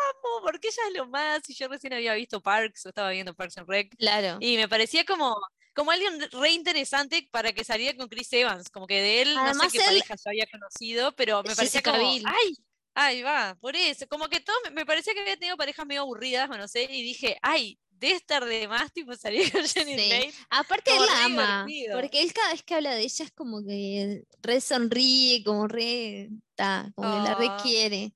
amo, 0.10 0.44
porque 0.44 0.70
ella 0.70 0.84
es 0.88 0.94
lo 0.96 1.08
más. 1.08 1.50
Y 1.50 1.54
yo 1.54 1.68
recién 1.68 1.94
había 1.94 2.14
visto 2.14 2.42
Parks, 2.42 2.86
o 2.86 2.90
estaba 2.90 3.10
viendo 3.12 3.34
Parks 3.34 3.58
and 3.58 3.68
Rec, 3.70 3.96
Claro. 3.98 4.38
y 4.40 4.56
me 4.58 4.68
parecía 4.68 5.06
como, 5.06 5.36
como 5.74 5.92
alguien 5.92 6.20
re 6.32 6.52
interesante 6.52 7.28
para 7.32 7.52
que 7.54 7.64
saliera 7.64 7.98
con 7.98 8.08
Chris 8.08 8.32
Evans, 8.34 8.70
como 8.70 8.88
que 8.88 9.02
de 9.02 9.22
él 9.24 9.36
no 9.36 9.42
Además, 9.42 9.72
sé 9.72 9.78
qué 9.78 9.84
él- 9.84 9.90
pareja 10.02 10.16
yo 10.16 10.30
había 10.30 10.48
conocido, 10.48 11.16
pero 11.16 11.44
me 11.44 11.56
parecía 11.56 11.82
como, 11.84 11.98
ay, 11.98 12.58
ay, 12.96 13.22
va, 13.22 13.58
por 13.62 13.76
eso, 13.76 14.08
como 14.08 14.28
que 14.30 14.40
todo, 14.40 14.56
me- 14.74 14.86
parecía 14.86 15.14
que 15.14 15.22
había 15.22 15.38
tenido 15.38 15.58
parejas 15.58 15.86
medio 15.86 16.02
aburridas, 16.02 16.50
o 16.50 16.58
no 16.58 16.68
sé, 16.68 16.84
y 16.90 17.04
dije, 17.04 17.38
ay, 17.42 17.78
estar 18.02 18.46
de 18.46 18.68
más, 18.68 18.92
tipo 18.94 19.16
salir 19.16 19.52
con 19.52 19.66
Jenny 19.68 19.96
Sí. 19.98 20.32
Aparte 20.50 20.92
él 20.96 21.02
la 21.06 21.26
ama, 21.26 21.66
divertido. 21.66 22.00
porque 22.00 22.22
él 22.22 22.34
cada 22.34 22.52
vez 22.52 22.62
que 22.64 22.76
habla 22.76 22.94
de 22.94 23.02
ella 23.02 23.26
es 23.26 23.32
como 23.32 23.64
que 23.66 24.24
re 24.44 24.62
sonríe, 24.62 25.44
como 25.44 25.68
re, 25.68 26.30
ta, 26.56 26.92
como 26.96 27.10
que 27.24 27.30
la 27.30 27.36
Ah. 27.40 27.58
quiere. 27.64 28.14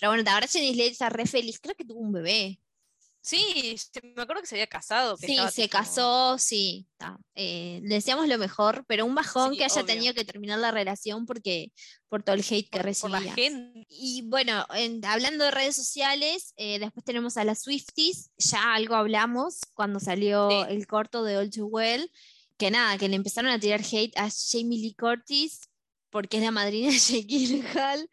Pero 0.00 0.10
bueno, 0.12 0.28
ahora 0.30 0.46
Jenny 0.48 0.74
Slate 0.74 0.90
está 0.90 1.08
re 1.08 1.26
feliz, 1.26 1.60
creo 1.60 1.74
que 1.76 1.84
tuvo 1.84 2.00
un 2.00 2.12
bebé. 2.12 2.58
Sí, 3.20 3.76
me 4.16 4.22
acuerdo 4.22 4.40
que 4.42 4.46
se 4.48 4.54
había 4.54 4.66
casado. 4.68 5.16
que 5.18 5.26
Sí, 5.26 5.36
se 5.52 5.62
tipo- 5.62 5.72
casó, 5.78 6.38
sí. 6.38 6.86
Eh, 7.34 7.80
deseamos 7.82 8.26
lo 8.28 8.38
mejor, 8.38 8.84
pero 8.88 9.04
un 9.04 9.14
bajón 9.14 9.52
Sí, 9.52 9.58
que 9.58 9.64
haya 9.64 9.74
obvio. 9.82 9.86
tenido 9.86 10.14
que 10.14 10.24
terminar 10.24 10.58
la 10.58 10.70
relación 10.70 11.26
porque 11.26 11.72
por 12.08 12.22
todo 12.22 12.34
el 12.36 12.40
hate 12.48 12.70
que 12.70 12.80
por, 12.80 12.98
por 13.00 13.10
la 13.10 13.18
recibía. 13.20 13.34
gente. 13.34 13.86
Y 13.90 14.22
bueno, 14.26 14.64
en- 14.74 15.04
hablando 15.04 15.44
de 15.44 15.50
redes 15.50 15.76
sociales, 15.76 16.54
eh, 16.56 16.78
después 16.78 17.04
tenemos 17.04 17.36
a 17.36 17.44
las 17.44 17.60
Swifties, 17.62 18.30
ya 18.38 18.72
algo 18.74 18.94
hablamos 18.94 19.58
cuando 19.74 20.00
salió 20.00 20.48
Sí. 20.50 20.56
el 20.70 20.86
corto 20.86 21.22
de 21.24 21.36
All 21.36 21.50
Too 21.50 21.66
Well, 21.66 22.10
que 22.56 22.70
nada, 22.70 22.96
que 22.98 23.08
le 23.08 23.16
empezaron 23.16 23.50
a 23.50 23.60
tirar 23.60 23.80
hate 23.82 24.16
a 24.16 24.28
Jamie 24.30 24.78
Lee 24.78 24.94
Curtis 24.98 25.68
porque 26.10 26.38
es 26.38 26.42
la 26.42 26.50
madrina 26.50 26.88
de 26.90 26.98
Jake 26.98 27.26
Gyllenhaal. 27.26 28.08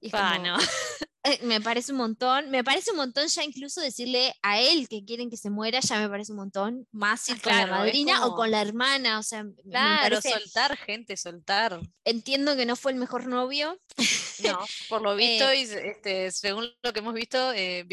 Y 0.00 0.06
es 0.08 0.12
como, 0.12 0.38
no. 0.44 0.58
Eh, 1.26 1.38
me 1.42 1.60
parece 1.60 1.92
un 1.92 1.98
montón, 1.98 2.50
me 2.50 2.62
parece 2.64 2.90
un 2.92 2.96
montón 2.98 3.26
ya 3.28 3.42
incluso 3.44 3.80
decirle 3.80 4.34
a 4.42 4.60
él 4.60 4.88
que 4.88 5.04
quieren 5.04 5.28
que 5.30 5.36
se 5.36 5.50
muera, 5.50 5.80
ya 5.80 5.98
me 5.98 6.08
parece 6.08 6.32
un 6.32 6.38
montón, 6.38 6.86
más 6.92 7.28
ir 7.28 7.36
Ah, 7.36 7.40
con 7.42 7.52
claro, 7.52 7.70
la 7.72 7.78
madrina 7.78 8.26
o 8.26 8.34
con 8.34 8.50
la 8.50 8.60
hermana, 8.62 9.18
o 9.18 9.22
sea, 9.22 9.44
me 9.44 9.54
Claro, 9.70 10.16
parece- 10.20 10.30
soltar, 10.30 10.76
gente, 10.78 11.16
soltar. 11.16 11.80
entiendo 12.04 12.56
que 12.56 12.66
no 12.66 12.76
fue 12.76 12.92
el 12.92 12.98
mejor 12.98 13.26
novio, 13.26 13.78
No, 14.38 14.58
por 14.90 15.00
lo 15.00 15.16
visto, 15.16 15.48
Eh, 15.48 15.60
y 15.60 15.62
este, 15.62 16.30
según 16.30 16.68
lo 16.82 16.92
que 16.92 16.98
hemos 17.00 17.14
visto 17.14 17.52
eh, 17.54 17.84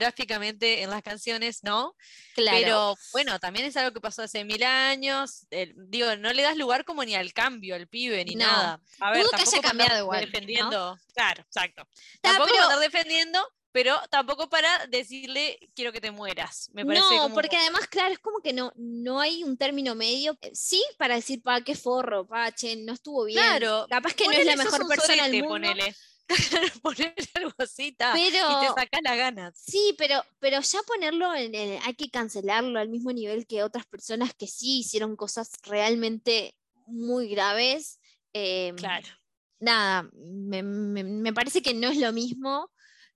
biográficamente 0.00 0.82
en 0.82 0.90
las 0.90 1.02
canciones, 1.02 1.62
no. 1.62 1.94
claro. 2.34 2.58
Pero 2.60 2.96
bueno, 3.12 3.38
también 3.38 3.66
es 3.66 3.76
algo 3.76 3.92
que 3.92 4.00
pasó 4.00 4.22
hace 4.22 4.44
mil 4.44 4.62
años. 4.62 5.46
el- 5.50 5.74
digo, 5.76 6.16
no 6.16 6.32
le 6.32 6.42
das 6.42 6.56
lugar 6.56 6.84
como 6.84 7.04
ni 7.04 7.14
al 7.14 7.32
cambio 7.32 7.74
al 7.74 7.86
pibe 7.86 8.24
ni 8.24 8.34
No. 8.34 8.46
nada. 8.46 8.80
A 9.00 9.10
ver, 9.10 9.20
Dudo 9.22 9.30
que 9.30 9.36
haya 9.42 9.44
tampoco 9.44 9.62
para 9.62 9.70
andar 9.72 9.88
cambiado 9.88 10.00
igual, 10.02 10.70
¿no? 10.70 10.98
Claro, 11.20 11.42
exacto. 11.42 11.84
Ta, 12.20 12.30
Tampoco 12.30 12.50
pero- 12.50 12.62
para 12.62 12.74
andar 12.74 12.90
defendiendo, 12.90 13.38
pero 13.72 13.96
tampoco 14.10 14.48
para 14.48 14.86
decirle 14.86 15.58
quiero 15.74 15.92
que 15.92 16.00
te 16.00 16.10
mueras. 16.10 16.70
Me 16.72 16.84
parece 16.84 17.04
no, 17.14 17.22
como- 17.22 17.34
porque 17.34 17.56
además, 17.56 17.86
claro, 17.88 18.12
es 18.12 18.18
como 18.18 18.40
que 18.40 18.52
no, 18.52 18.72
no 18.76 19.20
hay 19.20 19.44
un 19.44 19.56
término 19.56 19.94
medio. 19.94 20.36
Eh, 20.40 20.50
Sí, 20.54 20.82
para 20.98 21.14
decir, 21.16 21.42
pa, 21.42 21.60
qué 21.62 21.74
forro, 21.74 22.26
pa, 22.26 22.50
che, 22.52 22.76
no 22.76 22.92
estuvo 22.94 23.24
bien. 23.24 23.38
Claro, 23.38 23.86
Capaz 23.88 24.14
que 24.14 24.24
no 24.26 24.32
es 24.32 24.46
la 24.46 24.56
mejor 24.56 24.88
persona 24.88 25.28
del 25.28 25.42
mundo. 25.42 25.68
Ponele. 25.68 25.94
ponele 26.82 27.14
algo 27.34 27.52
así, 27.58 27.92
ta, 27.92 28.16
y 28.18 28.30
te 28.30 28.38
Pero, 28.38 28.74
sacas 28.74 29.00
las 29.02 29.16
ganas. 29.16 29.58
sí, 29.58 29.94
pero, 29.98 30.24
pero 30.38 30.60
ya 30.60 30.80
ponerlo 30.84 31.34
en 31.34 31.54
el, 31.54 31.78
hay 31.84 31.94
que 31.94 32.08
cancelarlo 32.08 32.78
al 32.78 32.88
mismo 32.88 33.12
nivel 33.12 33.46
que 33.48 33.62
otras 33.64 33.84
personas 33.86 34.32
que 34.34 34.46
sí 34.46 34.80
hicieron 34.80 35.16
cosas 35.16 35.50
realmente 35.64 36.54
muy 36.86 37.28
graves. 37.28 37.98
eh, 38.32 38.72
Claro. 38.76 39.08
Nada, 39.60 40.08
me, 40.14 40.62
me- 40.62 41.04
me 41.04 41.32
parece 41.32 41.62
que 41.62 41.74
no 41.74 41.88
es 41.88 41.98
lo 41.98 42.12
mismo. 42.12 42.70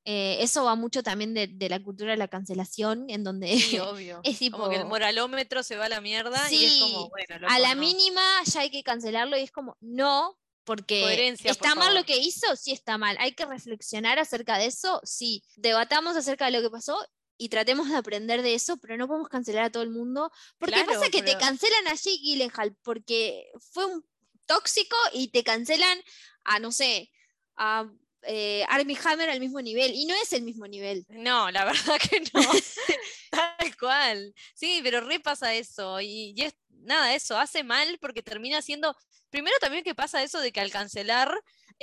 eh, 0.07 0.37
eso 0.43 0.65
va 0.65 0.75
mucho 0.75 1.03
también 1.03 1.33
de, 1.33 1.47
de 1.47 1.69
la 1.71 1.83
cultura 1.83 2.11
de 2.11 2.19
la 2.19 2.29
cancelación, 2.29 3.07
en 3.09 3.25
donde 3.25 3.59
Sí, 3.59 3.79
obvio. 3.81 4.21
es 4.23 4.39
Como 4.51 4.69
que 4.69 4.77
el 4.77 4.83
tipo- 4.83 4.89
moralómetro 4.91 5.63
se 5.63 5.77
va 5.77 5.87
a 5.87 5.89
la 5.89 6.03
mierda 6.03 6.37
y 6.53 6.65
es 6.67 6.73
Sí, 6.75 6.81
como, 6.81 7.09
bueno, 7.09 7.47
a 7.49 7.59
la 7.59 7.75
no. 7.75 7.81
mínima 7.81 8.23
ya 8.45 8.61
hay 8.61 8.71
que 8.71 8.83
cancelarlo 8.83 9.39
y 9.39 9.43
es 9.43 9.51
como, 9.51 9.79
no, 9.81 10.39
porque 10.65 11.01
Coherencia, 11.01 11.49
por 11.49 11.57
está 11.57 11.75
mal 11.75 11.95
lo 11.95 12.05
que 12.05 12.19
hizo, 12.19 12.55
sí 12.57 12.73
está 12.73 12.99
mal. 12.99 13.17
Hay 13.19 13.33
que 13.33 13.47
reflexionar 13.47 14.19
acerca 14.19 14.59
de 14.59 14.67
eso, 14.67 15.01
sí. 15.05 15.43
Debatamos 15.57 16.17
acerca 16.17 16.45
de 16.47 16.51
lo 16.53 16.61
que 16.63 16.71
pasó 16.71 16.99
y 17.39 17.49
tratemos 17.49 17.89
de 17.89 17.97
aprender 17.97 18.43
de 18.43 18.55
eso, 18.55 18.77
pero 18.79 18.97
no 18.99 19.07
podemos 19.09 19.29
cancelar 19.31 19.65
a 19.65 19.71
todo 19.73 19.83
el 19.83 19.91
mundo. 19.91 20.31
Porque 20.59 20.75
Claro, 20.75 20.93
pasa 21.01 21.11
que 21.11 21.23
te 21.23 21.37
cancelan 21.39 21.87
a 21.89 21.95
Jake 21.95 22.19
Gyllenhaal 22.23 22.77
porque 22.83 23.47
fue 23.73 23.87
un 23.87 24.05
tóxico 24.47 24.97
y 25.15 25.29
te 25.29 25.43
cancelan 25.45 25.99
a, 26.45 26.59
no 26.59 26.73
sé, 26.73 27.11
a 27.57 27.89
eh, 28.23 28.65
Armie 28.69 28.99
Hammer 29.05 29.31
al 29.31 29.41
mismo 29.41 29.61
nivel. 29.61 29.93
Y 29.95 30.07
no 30.07 30.15
es 30.15 30.33
el 30.33 30.43
mismo 30.43 30.67
nivel. 30.67 31.07
No, 31.09 31.51
la 31.51 31.65
verdad 31.65 31.99
que 31.99 32.21
no. 32.33 32.43
Tal 33.31 33.77
cual. 33.79 34.35
Sí, 34.55 34.81
pero 34.83 35.01
repasa 35.01 35.55
eso. 35.55 36.01
Y, 36.01 36.35
y 36.37 36.43
es 36.43 36.55
nada, 36.69 37.15
eso 37.15 37.39
hace 37.39 37.65
mal 37.65 37.99
porque 38.01 38.23
termina 38.23 38.63
siendo. 38.63 38.97
Primero 39.31 39.57
también 39.61 39.83
que 39.83 39.95
pasa 39.95 40.23
eso 40.23 40.41
de 40.41 40.53
que 40.53 40.61
al 40.61 40.71
cancelar 40.71 41.35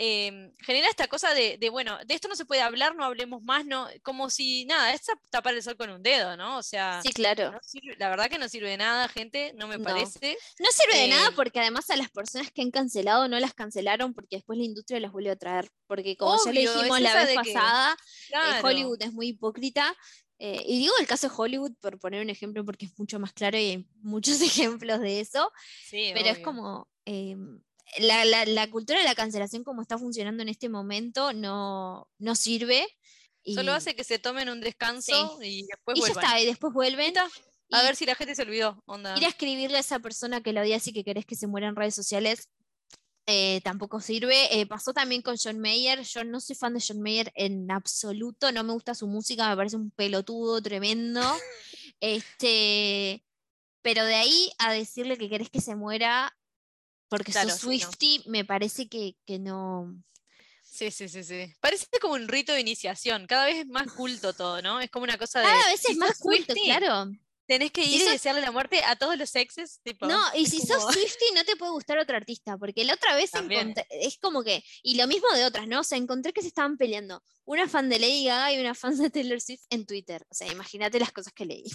em, 0.04 0.52
genera 0.66 0.90
esta 0.90 1.08
cosa 1.08 1.32
de, 1.36 1.60
de, 1.60 1.70
bueno, 1.70 1.96
de 2.08 2.16
esto 2.16 2.28
no 2.28 2.36
se 2.36 2.46
puede 2.46 2.62
hablar, 2.62 2.96
no 2.96 3.04
hablemos 3.06 3.44
más, 3.44 3.68
no, 3.68 3.88
como 4.02 4.32
si 4.32 4.66
nada, 4.66 4.92
es 4.94 5.02
tapar 5.30 5.54
el 5.54 5.62
sol 5.62 5.78
con 5.78 5.92
un 5.92 6.02
dedo, 6.02 6.36
¿no? 6.38 6.58
O 6.58 6.64
sea, 6.64 7.02
Sí, 7.04 7.14
claro. 7.14 7.52
no 7.52 7.60
sirve- 7.60 7.96
la 8.00 8.10
verdad 8.10 8.28
que 8.28 8.40
no 8.40 8.50
sirve 8.50 8.72
de 8.72 8.78
nada, 8.78 9.08
gente, 9.10 9.54
no 9.58 9.68
me 9.68 9.78
No. 9.78 9.84
parece. 9.84 10.36
No 10.58 10.70
sirve 10.72 10.98
de 11.04 11.08
nada 11.10 11.28
Eh, 11.30 11.34
porque 11.36 11.60
además 11.60 11.88
a 11.92 11.96
las 11.98 12.10
personas 12.10 12.50
que 12.52 12.64
han 12.64 12.72
cancelado 12.72 13.28
no 13.28 13.40
las 13.40 13.54
cancelaron 13.54 14.16
porque 14.16 14.38
después 14.38 14.58
la 14.58 14.66
industria 14.66 15.00
las 15.00 15.12
vuelve 15.12 15.30
a 15.30 15.36
traer. 15.36 15.70
Porque 15.86 16.18
como 16.18 16.44
ya 16.46 16.52
le 16.52 16.64
es 16.64 16.74
dijimos 16.74 17.00
la 17.00 17.14
vez 17.14 17.30
que- 17.30 17.36
pasada, 17.36 17.96
eh. 18.32 18.62
Hollywood 18.64 19.02
es 19.04 19.14
muy 19.14 19.28
hipócrita. 19.28 19.96
eh, 20.44 20.60
y 20.66 20.80
digo 20.80 20.94
el 21.00 21.06
caso 21.06 21.28
de 21.30 21.34
Hollywood 21.38 21.74
por 21.80 22.00
poner 22.00 22.20
un 22.24 22.32
ejemplo 22.32 22.66
porque 22.66 22.88
es 22.88 22.98
mucho 22.98 23.20
más 23.20 23.32
claro 23.32 23.60
y 23.60 23.62
hay 23.62 23.88
muchos 24.02 24.40
ejemplos 24.82 25.00
de 25.00 25.20
eso. 25.20 25.52
Sí, 25.88 26.10
Pero 26.16 26.30
es 26.30 26.40
como 26.40 26.90
eh, 27.06 27.36
la, 27.99 28.25
la- 28.25 28.45
la 28.45 28.69
cultura 28.69 28.99
de 28.99 29.06
la 29.06 29.15
cancelación 29.15 29.63
como 29.63 29.82
está 29.82 29.97
funcionando 29.97 30.43
en 30.43 30.49
este 30.49 30.69
momento 30.69 31.34
no, 31.34 32.08
no 32.17 32.36
sirve. 32.36 32.88
Y, 33.43 33.56
Solo 33.56 33.73
hace 33.73 33.95
que 33.95 34.04
se 34.04 34.19
tomen 34.19 34.49
un 34.49 34.62
descanso 34.62 35.39
y 35.41 35.65
después 35.67 35.97
y 35.97 36.01
ya 36.01 36.08
está, 36.08 36.39
y 36.39 36.45
después 36.45 36.73
vuelven. 36.73 37.13
A 37.71 37.82
ver 37.84 37.95
si 37.95 38.06
la 38.06 38.15
gente 38.15 38.36
se 38.36 38.43
olvidó. 38.43 38.84
Onda. 38.86 39.17
Ir 39.17 39.25
a 39.25 39.30
escribirle 39.30 39.77
a 39.77 39.80
esa 39.80 39.99
persona 39.99 40.41
que 40.41 40.54
lo 40.54 40.62
odias 40.62 40.86
y 40.88 40.93
que 40.93 41.04
querés 41.04 41.25
que 41.25 41.36
se 41.36 41.47
muera 41.47 41.67
en 41.67 41.75
redes 41.75 41.95
sociales 41.95 42.49
eh, 43.27 43.62
tampoco 43.63 44.01
sirve. 44.01 44.60
Eh, 44.60 44.65
pasó 44.65 44.93
también 44.93 45.21
con 45.21 45.38
John 45.38 45.60
Mayer. 45.60 46.01
Yo 46.04 46.23
no 46.23 46.39
soy 46.41 46.56
fan 46.56 46.73
de 46.73 46.84
John 46.86 47.01
Mayer 47.01 47.32
en 47.36 47.71
absoluto. 47.71 48.51
No 48.51 48.63
me 48.63 48.73
gusta 48.73 48.93
su 48.93 49.08
música, 49.08 49.49
me 49.49 49.56
parece 49.56 49.77
un 49.77 49.91
pelotudo 49.91 50.62
tremendo. 50.62 51.21
este, 51.99 53.23
pero 53.82 54.04
de 54.06 54.15
ahí 54.15 54.51
a 54.60 54.73
decirle 54.73 55.17
que 55.17 55.30
querés 55.30 55.49
que 55.49 55.62
se 55.62 55.75
muera 55.75 56.36
porque 57.12 57.34
Claro, 57.34 57.50
sos 57.50 57.60
sí, 57.60 57.65
no. 57.67 57.74
Swiftie, 57.74 58.24
me 58.26 58.45
parece 58.45 58.88
que, 58.88 59.15
que 59.26 59.38
no. 59.38 59.93
Sí, 60.63 60.89
sí, 60.91 61.10
sí, 61.10 61.24
sí. 61.26 61.54
Parece 61.60 61.86
como 62.02 62.13
un 62.13 62.30
rito 62.30 62.54
de 62.54 62.62
iniciación. 62.62 63.28
Cada 63.28 63.45
vez 63.47 63.58
es 63.58 63.67
más 63.67 63.91
culto 63.91 64.32
todo, 64.34 64.62
¿no? 64.62 64.80
Es 64.80 64.89
como 64.89 65.04
una 65.04 65.17
cosa 65.17 65.41
de. 65.41 65.45
Cada 65.45 65.67
vez 65.67 65.82
si 65.82 65.91
es 65.91 65.97
más 65.97 66.17
culto, 66.17 66.54
claro. 66.54 67.12
Tenés 67.45 67.71
que 67.71 67.84
Si 67.84 67.95
ir 67.95 68.02
y 68.02 68.04
sos- 68.06 68.12
desearle 68.13 68.39
la 68.39 68.52
muerte 68.52 68.82
a 68.86 68.95
todos 68.95 69.17
los 69.17 69.36
exes. 69.36 69.82
Tipo, 69.84 70.08
No, 70.08 70.21
y 70.36 70.45
si 70.45 70.65
como- 70.65 70.80
sos 70.84 70.93
Swiftie 70.93 71.34
no 71.36 71.43
te 71.43 71.58
puede 71.58 71.74
gustar 71.74 71.97
otro 71.97 72.15
artista, 72.15 72.58
porque 72.58 72.86
la 72.86 72.93
otra 72.93 73.13
vez 73.13 73.32
encontré, 73.34 73.86
es 73.89 74.17
como 74.19 74.41
que, 74.41 74.63
y 74.84 74.95
lo 74.95 75.06
mismo 75.08 75.28
de 75.34 75.43
otras, 75.43 75.67
¿no? 75.67 75.82
O 75.82 75.84
sea, 75.84 75.97
encontré 75.97 76.32
que 76.32 76.41
se 76.41 76.47
estaban 76.47 76.78
peleando 76.78 77.21
una 77.43 77.67
fan 77.67 77.89
de 77.89 78.00
Lady 78.00 78.24
Gaga 78.24 78.54
y 78.54 78.60
una 78.62 78.74
fan 78.74 78.97
de 78.97 79.10
Taylor 79.10 79.41
Swift 79.41 79.63
en 79.69 79.86
Twitter. 79.86 80.26
O 80.30 80.34
sea, 80.34 80.47
imagínate 80.50 80.97
las 80.97 81.12
cosas 81.12 81.34
que 81.34 81.45
leí. 81.45 81.65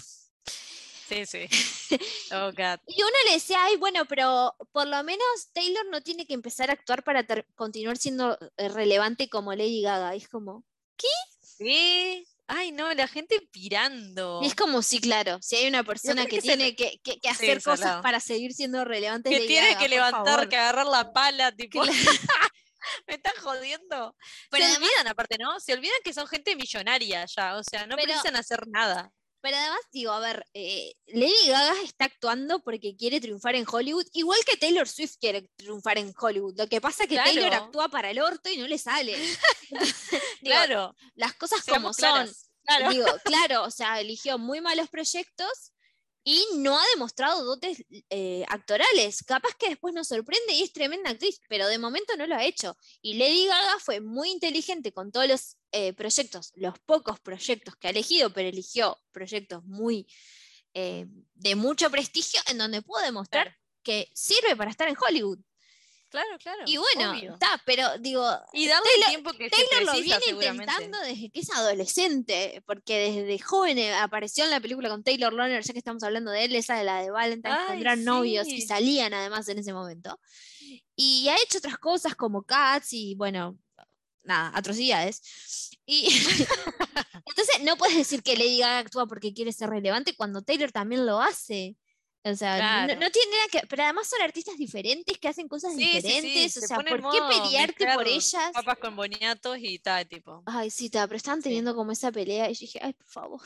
Sí, 1.07 1.25
sí. 1.25 1.47
Oh, 2.31 2.51
God. 2.51 2.79
Y 2.87 3.01
uno 3.01 3.11
le 3.27 3.33
decía, 3.35 3.63
ay, 3.63 3.77
bueno, 3.77 4.05
pero 4.05 4.53
por 4.73 4.87
lo 4.87 5.01
menos 5.03 5.25
Taylor 5.53 5.85
no 5.89 6.01
tiene 6.01 6.25
que 6.27 6.33
empezar 6.33 6.69
a 6.69 6.73
actuar 6.73 7.03
para 7.03 7.25
continuar 7.55 7.97
siendo 7.97 8.37
eh, 8.57 8.67
relevante 8.69 9.29
como 9.29 9.53
Lady 9.53 9.81
Gaga. 9.81 10.13
Y 10.15 10.19
es 10.19 10.27
como, 10.27 10.65
¿Qué? 10.97 12.25
Ay, 12.49 12.71
no, 12.71 12.93
la 12.93 13.07
gente 13.07 13.41
pirando. 13.51 14.39
y 14.43 14.47
es 14.47 14.55
como, 14.55 14.81
sí, 14.81 14.99
claro, 15.01 15.37
si 15.41 15.55
hay 15.57 15.67
una 15.67 15.83
persona 15.83 16.25
que 16.25 16.37
se 16.37 16.41
tiene 16.47 16.75
que, 16.75 16.99
que- 17.03 17.19
que 17.19 17.29
hacer 17.29 17.61
cosas 17.63 17.79
salado. 17.81 18.01
para 18.03 18.19
seguir 18.19 18.53
siendo 18.53 18.85
relevante, 18.85 19.29
que 19.29 19.37
Lady 19.37 19.47
tiene 19.47 19.67
Gaga, 19.69 19.79
que 19.79 19.89
levantar, 19.89 20.49
que 20.49 20.55
agarrar 20.57 20.85
la 20.87 21.11
pala, 21.13 21.51
tipo. 21.55 21.81
Claro. 21.81 21.97
Me 23.07 23.15
están 23.15 23.33
jodiendo. 23.41 24.15
Pero 24.49 24.63
Se 24.63 24.71
además- 24.71 24.89
olvidan, 24.89 25.07
aparte, 25.07 25.37
¿no? 25.37 25.59
Se 25.59 25.73
olvidan 25.73 25.97
que 26.05 26.13
son 26.13 26.25
gente 26.27 26.55
millonaria 26.55 27.25
ya. 27.25 27.55
O 27.57 27.63
sea, 27.63 27.85
no 27.85 27.95
Pero- 27.95 28.07
precisan 28.07 28.35
hacer 28.37 28.65
nada. 28.67 29.11
Pero 29.41 29.55
además, 29.57 29.79
digo, 29.91 30.11
a 30.11 30.19
ver, 30.19 30.45
eh, 30.53 30.93
Lady 31.07 31.47
Gaga 31.47 31.81
está 31.83 32.05
actuando 32.05 32.59
porque 32.59 32.95
quiere 32.95 33.21
triunfar 33.21 33.55
en 33.55 33.65
Hollywood, 33.69 34.05
igual 34.13 34.39
que 34.45 34.57
Taylor 34.57 34.87
Swift 34.87 35.15
quiere 35.19 35.49
triunfar 35.55 35.97
en 35.97 36.13
Hollywood. 36.19 36.55
Lo 36.57 36.67
que 36.67 36.81
pasa 36.81 37.03
es 37.03 37.09
que 37.09 37.17
Taylor 37.17 37.53
actúa 37.53 37.87
para 37.89 38.09
el 38.09 38.19
orto 38.19 38.49
y 38.49 38.57
no 38.57 38.67
le 38.67 38.77
sale. 38.77 39.15
Digo, 39.69 39.85
Claro. 40.41 40.95
Las 41.15 41.33
cosas 41.35 41.63
como 41.65 41.93
son. 41.93 42.09
claras. 42.09 42.49
Claro. 42.65 42.89
Digo, 42.89 43.07
claro, 43.23 43.63
o 43.63 43.71
sea, 43.71 44.01
eligió 44.01 44.37
muy 44.37 44.59
malos 44.59 44.89
proyectos 44.89 45.71
y 46.29 46.45
no 46.57 46.77
ha 46.77 46.83
demostrado 46.93 47.45
dotes 47.45 47.85
eh, 48.09 48.43
actorales. 48.49 49.23
Capaz 49.23 49.55
que 49.57 49.69
después 49.69 49.93
nos 49.93 50.09
sorprende 50.09 50.51
y 50.55 50.61
es 50.61 50.73
tremenda 50.73 51.11
actriz, 51.11 51.39
pero 51.47 51.69
de 51.69 51.77
momento 51.77 52.17
no 52.17 52.27
lo 52.27 52.35
ha 52.35 52.43
hecho. 52.43 52.75
Y 53.01 53.13
Lady 53.13 53.45
Gaga 53.45 53.79
fue 53.79 54.01
muy 54.01 54.31
inteligente 54.31 54.91
con 54.91 55.09
todos 55.09 55.25
los 55.25 55.57
eh, 55.71 55.93
proyectos, 55.93 56.51
los 56.55 56.77
pocos 56.79 57.21
proyectos 57.21 57.77
que 57.77 57.87
ha 57.87 57.91
elegido, 57.91 58.33
pero 58.33 58.49
eligió 58.49 58.99
proyectos 59.13 59.63
muy 59.63 60.05
eh, 60.73 61.05
de 61.33 61.55
mucho 61.55 61.89
prestigio 61.89 62.41
en 62.47 62.57
donde 62.57 62.81
pudo 62.81 62.99
demostrar 63.03 63.45
Claro. 63.45 63.57
que 63.81 64.11
sirve 64.13 64.53
para 64.57 64.69
estar 64.69 64.89
en 64.89 64.97
Hollywood. 64.99 65.39
Claro, 66.17 66.39
claro. 66.39 66.63
Y 66.65 66.77
bueno, 66.77 67.13
está, 67.13 67.61
pero 67.63 67.97
digo, 67.99 68.27
Y 68.53 68.67
darle 68.67 68.89
Taylor- 68.89 69.05
el 69.05 69.09
tiempo 69.11 69.31
que 69.33 69.49
se 69.49 69.85
lo 69.85 69.93
viene 70.01 70.25
intentando 70.29 70.99
desde 71.01 71.29
que 71.29 71.39
es 71.39 71.49
adolescente, 71.51 72.63
porque 72.65 73.11
desde 73.11 73.37
joven 73.39 73.77
eh, 73.77 73.93
apareció 73.93 74.43
en 74.43 74.49
la 74.49 74.59
película 74.59 74.89
con 74.89 75.03
Taylor 75.03 75.31
Lautner, 75.31 75.63
ya 75.63 75.73
que 75.73 75.79
estamos 75.79 76.01
hablando 76.01 76.31
de 76.31 76.45
él, 76.45 76.55
esa 76.55 76.75
de 76.75 76.85
la 76.85 77.03
de 77.03 77.11
Valentine, 77.11 77.55
tendrán 77.67 78.03
novios 78.03 78.47
y 78.47 78.61
sí. 78.61 78.67
salían 78.67 79.13
además 79.13 79.47
en 79.49 79.59
ese 79.59 79.73
momento. 79.73 80.19
Y 80.95 81.27
ha 81.29 81.35
hecho 81.35 81.59
otras 81.59 81.77
cosas 81.77 82.15
como 82.15 82.41
Cats 82.41 82.93
y 82.93 83.13
bueno, 83.13 83.59
nada, 84.23 84.51
atrocidades. 84.55 85.21
Y 85.85 86.07
entonces 87.25 87.61
no 87.61 87.77
puedes 87.77 87.95
decir 87.95 88.23
que 88.23 88.35
Lady 88.35 88.57
Gaga 88.57 88.79
actúa 88.79 89.05
porque 89.05 89.33
quiere 89.33 89.51
ser 89.51 89.69
relevante 89.69 90.15
cuando 90.15 90.41
Taylor 90.41 90.71
también 90.71 91.05
lo 91.05 91.21
hace. 91.21 91.75
O 92.31 92.35
sea, 92.35 92.53
no- 92.53 92.87
Claro. 92.87 92.99
no, 93.01 93.11
tiene 93.11 93.31
nada 93.31 93.47
que. 93.51 93.67
Pero 93.67 93.83
además 93.83 94.07
son 94.07 94.21
artistas 94.21 94.57
diferentes 94.57 95.17
que 95.17 95.27
hacen 95.27 95.47
cosas 95.47 95.73
Sí, 95.75 95.79
sí, 95.83 95.89
sí, 95.89 95.95
diferentes. 96.07 96.57
o 96.57 96.59
se 96.61 96.67
sea, 96.67 96.77
¿por 96.77 97.11
qué 97.11 97.19
pelearte 97.29 97.87
por 97.93 98.07
ellas? 98.07 98.51
Papas 98.53 98.77
con 98.79 98.95
boniatos 98.95 99.57
y 99.59 99.79
tal, 99.79 100.07
tipo. 100.07 100.43
Ay, 100.45 100.69
sí, 100.69 100.89
ta, 100.89 101.07
pero 101.07 101.17
estaban 101.17 101.41
teniendo 101.41 101.75
como 101.75 101.91
esa 101.91 102.11
pelea 102.11 102.49
y 102.49 102.53
yo 102.53 102.59
dije, 102.61 102.79
ay, 102.81 102.93
por 102.93 103.07
favor. 103.07 103.41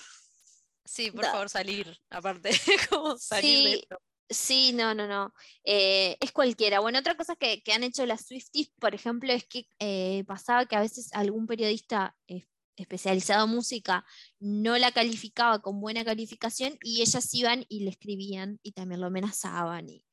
Sí, 0.86 1.12
por 1.12 1.24
Da. 1.24 1.32
favor, 1.32 1.50
salir. 1.50 2.00
Aparte, 2.10 2.50
como 2.90 3.18
salir 3.18 3.64
de 3.64 3.72
Sí, 3.74 3.80
esto. 3.82 4.02
Sí, 4.30 4.72
no, 4.74 4.94
no, 4.96 5.08
no. 5.08 5.34
eh, 5.66 6.16
es 6.22 6.32
cualquiera. 6.32 6.80
Bueno, 6.80 7.00
otra 7.00 7.16
cosa 7.18 7.36
que, 7.36 7.62
que 7.62 7.74
han 7.74 7.84
hecho 7.84 8.06
las 8.06 8.26
Swifties, 8.26 8.72
por 8.80 8.96
ejemplo, 8.96 9.32
es 9.34 9.46
que 9.46 9.68
eh, 9.80 10.24
pasaba 10.26 10.66
que 10.66 10.76
a 10.78 10.80
veces 10.80 11.10
algún 11.14 11.48
periodista 11.48 12.16
eh, 12.28 12.48
especializado 12.76 13.46
en 13.46 13.52
música 13.52 14.06
no 14.40 14.78
la 14.78 14.92
calificaba 14.92 15.62
con 15.62 15.80
buena 15.80 16.04
calificación 16.04 16.78
y 16.82 17.02
ellas 17.02 17.34
iban 17.34 17.66
y 17.70 17.82
le 17.82 17.92
escribían 17.92 18.60
y 18.64 18.72
también 18.72 19.02
lo 19.02 19.08
amenazaban 19.08 19.90
y 19.90 20.06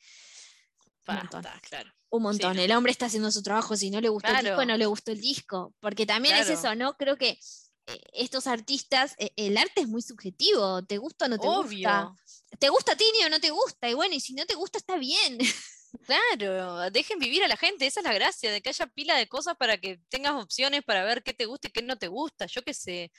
un 1.06 1.16
montón. 1.16 1.42
Basta, 1.42 1.60
claro. 1.68 1.90
un 2.10 2.22
montón. 2.22 2.56
no. 2.56 2.62
El 2.62 2.72
hombre 2.72 2.92
está 2.92 3.06
haciendo 3.06 3.30
su 3.30 3.42
trabajo, 3.42 3.76
si 3.76 3.90
no 3.90 4.00
le 4.00 4.08
gustó 4.08 4.28
el 4.28 4.44
disco, 4.44 4.64
no 4.64 4.76
le 4.76 4.86
gustó 4.86 5.12
el 5.12 5.20
disco. 5.20 5.74
Porque 5.80 6.06
también 6.06 6.36
es 6.36 6.50
eso, 6.50 6.74
¿no? 6.74 6.96
Creo 6.96 7.16
que 7.16 7.30
eh, 7.86 8.00
estos 8.12 8.46
artistas, 8.46 9.14
eh, 9.18 9.30
el 9.36 9.56
arte 9.56 9.80
es 9.80 9.88
muy 9.88 10.02
subjetivo, 10.02 10.84
te 10.84 10.98
gusta 10.98 11.24
o 11.24 11.28
no 11.28 11.38
te 11.38 11.46
gusta. 11.46 11.60
Obvio. 11.60 12.16
¿Te 12.58 12.68
gusta 12.68 12.96
Tini 12.96 13.24
o 13.24 13.30
no 13.30 13.40
te 13.40 13.50
gusta? 13.50 13.88
Y 13.88 13.94
bueno, 13.94 14.14
y 14.14 14.20
si 14.20 14.34
no 14.34 14.44
te 14.46 14.54
gusta, 14.54 14.78
está 14.78 14.96
bien. 14.96 15.38
Claro, 16.04 16.90
dejen 16.90 17.18
vivir 17.18 17.42
a 17.44 17.48
la 17.48 17.56
gente, 17.56 17.86
esa 17.86 18.00
es 18.00 18.04
la 18.04 18.12
gracia, 18.12 18.52
de 18.52 18.60
que 18.60 18.68
haya 18.68 18.86
pila 18.86 19.16
de 19.16 19.28
cosas 19.28 19.56
para 19.56 19.78
que 19.78 20.00
tengas 20.08 20.34
opciones 20.34 20.82
para 20.84 21.04
ver 21.04 21.22
qué 21.22 21.32
te 21.32 21.46
gusta 21.46 21.68
y 21.68 21.70
qué 21.70 21.82
no 21.82 21.96
te 21.96 22.08
gusta. 22.08 22.46
Yo 22.46 22.62
qué 22.62 22.74
sé. 22.74 23.10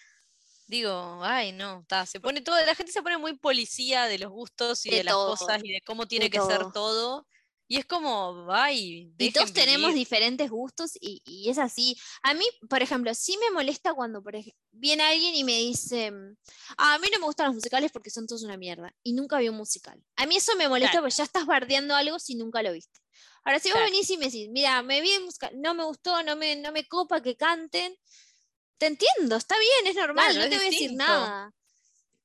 Digo, 0.68 1.20
ay, 1.24 1.52
no, 1.52 1.82
está, 1.82 2.06
se 2.06 2.20
pone 2.20 2.42
todo, 2.42 2.56
la 2.64 2.76
gente 2.76 2.92
se 2.92 3.02
pone 3.02 3.18
muy 3.18 3.36
policía 3.38 4.06
de 4.06 4.20
los 4.20 4.32
gustos 4.32 4.86
y 4.86 4.92
De 4.92 4.98
de, 4.98 5.04
las 5.06 5.14
todo, 5.16 5.36
cosas 5.36 5.62
y 5.64 5.72
de 5.72 5.82
cómo 5.82 6.08
tiene 6.08 6.26
de 6.26 6.32
que 6.32 6.42
ser 6.42 6.72
todo. 6.72 7.26
Y 7.70 7.78
es 7.78 7.86
como, 7.86 8.48
ay, 8.52 9.14
Y 9.22 9.32
todos 9.32 9.52
tenemos 9.52 9.94
diferentes 9.94 10.50
gustos 10.50 10.92
y, 11.00 11.22
y 11.26 11.50
es 11.50 11.58
así. 11.58 11.98
A 12.24 12.34
mí, 12.34 12.46
por 12.70 12.82
ejemplo, 12.82 13.14
sí 13.14 13.38
me 13.38 13.52
molesta 13.52 13.94
cuando 13.94 14.24
por 14.24 14.34
viene 14.72 15.04
alguien 15.04 15.36
y 15.36 15.44
me 15.44 15.58
dice, 15.58 16.10
"Ah, 16.78 16.94
a 16.94 17.00
mí 17.00 17.08
no 17.12 17.20
me 17.20 17.26
gustan 17.26 17.48
los 17.48 17.56
musicales 17.56 17.92
porque 17.92 18.12
son 18.12 18.28
todos 18.28 18.44
una 18.44 18.56
mierda 18.56 18.96
y 19.04 19.12
nunca 19.14 19.38
vi 19.40 19.50
un 19.50 19.58
musical. 19.58 20.02
A 20.16 20.26
mí 20.26 20.38
eso 20.38 20.56
me 20.56 20.70
molesta 20.70 21.00
Claro. 21.00 21.02
porque 21.02 21.16
ya 21.16 21.26
estás 21.26 21.46
bardeando 21.46 21.96
algo 21.96 22.18
si 22.20 22.36
nunca 22.36 22.64
lo 22.64 22.72
viste. 22.72 23.02
Ahora, 23.44 23.60
si 23.60 23.72
vos 23.72 23.80
Claro. 23.80 23.92
venís 23.92 24.10
y 24.10 24.18
me 24.18 24.26
decís, 24.28 24.48
mira, 24.50 24.82
me 24.84 25.02
vi 25.02 25.12
el 25.12 25.26
musical, 25.26 25.52
no 25.62 25.74
me 25.74 25.84
gustó, 25.84 26.24
no 26.24 26.38
me, 26.38 26.56
no 26.56 26.72
me 26.72 26.88
copa 26.88 27.22
que 27.22 27.36
canten, 27.36 27.94
te 28.80 28.88
entiendo, 28.88 29.38
está 29.38 29.56
bien, 29.60 29.88
es 29.88 29.96
normal, 29.98 30.38
Claro, 30.38 30.42
no 30.42 30.48
es 30.48 30.50
te 30.50 30.56
voy 30.58 30.66
a 30.66 30.68
decir 30.70 30.94
nada. 30.94 31.36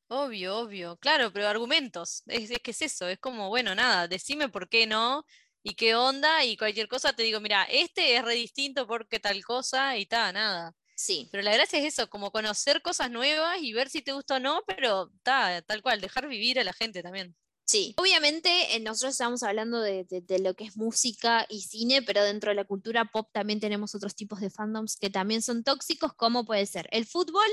Obvio, 0.09 0.59
obvio, 0.59 0.97
claro, 0.99 1.33
pero 1.33 1.49
argumentos, 1.49 2.23
es, 2.27 2.51
es 2.51 2.59
que 2.61 2.71
es 2.73 2.83
eso, 2.83 3.09
es 3.09 3.19
como, 3.19 3.49
bueno, 3.49 3.75
nada, 3.75 4.07
decime 4.07 4.49
por 4.51 4.69
qué 4.69 4.87
no 4.87 5.25
y 5.62 5.75
qué 5.75 5.95
onda 5.95 6.45
y 6.45 6.57
cualquier 6.59 6.88
cosa 6.88 7.14
te 7.14 7.23
digo, 7.23 7.40
mira, 7.40 7.64
este 7.64 8.14
es 8.17 8.23
re 8.25 8.35
distinto 8.35 8.87
porque 8.87 9.19
tal 9.19 9.43
cosa 9.45 9.97
y 9.97 10.05
tal, 10.07 10.35
nada. 10.35 10.75
Sí. 10.95 11.29
Pero 11.33 11.43
la 11.43 11.53
gracia 11.55 11.79
es 11.79 11.87
eso, 11.87 12.09
como 12.11 12.31
conocer 12.31 12.83
cosas 12.83 13.11
nuevas 13.11 13.59
y 13.62 13.73
ver 13.73 13.88
si 13.88 14.03
te 14.03 14.12
gusta 14.12 14.37
o 14.37 14.40
no, 14.40 14.62
pero 14.67 15.11
ta, 15.23 15.62
tal 15.62 15.81
cual, 15.83 16.01
dejar 16.03 16.29
vivir 16.29 16.61
a 16.61 16.64
la 16.64 16.75
gente 16.75 17.03
también. 17.03 17.35
Sí, 17.64 17.95
obviamente 17.97 18.77
eh, 18.77 18.81
nosotros 18.81 19.12
estamos 19.14 19.43
hablando 19.43 19.81
de, 19.81 20.05
de- 20.05 20.21
de 20.21 20.38
lo 20.38 20.55
que 20.55 20.64
es 20.64 20.77
música 20.77 21.47
y 21.49 21.62
cine, 21.62 22.03
pero 22.03 22.23
dentro 22.23 22.51
de 22.51 22.57
la 22.57 22.64
cultura 22.67 23.07
pop 23.07 23.31
también 23.33 23.59
tenemos 23.59 23.95
otros 23.95 24.14
tipos 24.14 24.40
de 24.40 24.51
fandoms 24.51 24.97
que 24.99 25.09
también 25.09 25.40
son 25.40 25.64
tóxicos, 25.64 26.12
como 26.12 26.45
puede 26.45 26.67
ser 26.67 26.88
el 26.93 27.07
fútbol, 27.07 27.49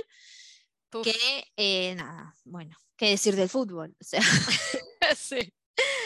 Uf, 0.94 1.04
que 1.08 1.46
eh, 1.58 1.96
nada, 1.96 2.36
bueno, 2.46 2.76
qué 2.98 3.10
decir 3.10 3.36
del 3.36 3.50
fútbol, 3.50 3.96
o 4.00 4.04
sea, 4.04 4.22
sí, 5.18 5.54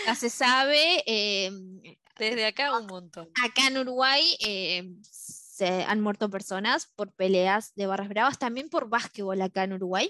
ya 0.06 0.16
se 0.16 0.30
sabe, 0.30 1.04
eh, 1.06 1.52
Desde 2.18 2.46
acá 2.46 2.78
un 2.78 2.88
montón. 2.88 3.30
acá 3.44 3.68
en 3.68 3.78
Uruguay 3.78 4.24
eh, 4.40 4.96
se 5.02 5.84
han 5.84 6.02
muerto 6.02 6.30
personas 6.30 6.88
por 6.96 7.14
peleas 7.14 7.74
de 7.76 7.88
barras 7.88 8.10
bravas, 8.10 8.38
también 8.40 8.70
por 8.70 8.90
básquetbol 8.90 9.42
acá 9.42 9.64
en 9.64 9.74
Uruguay. 9.74 10.10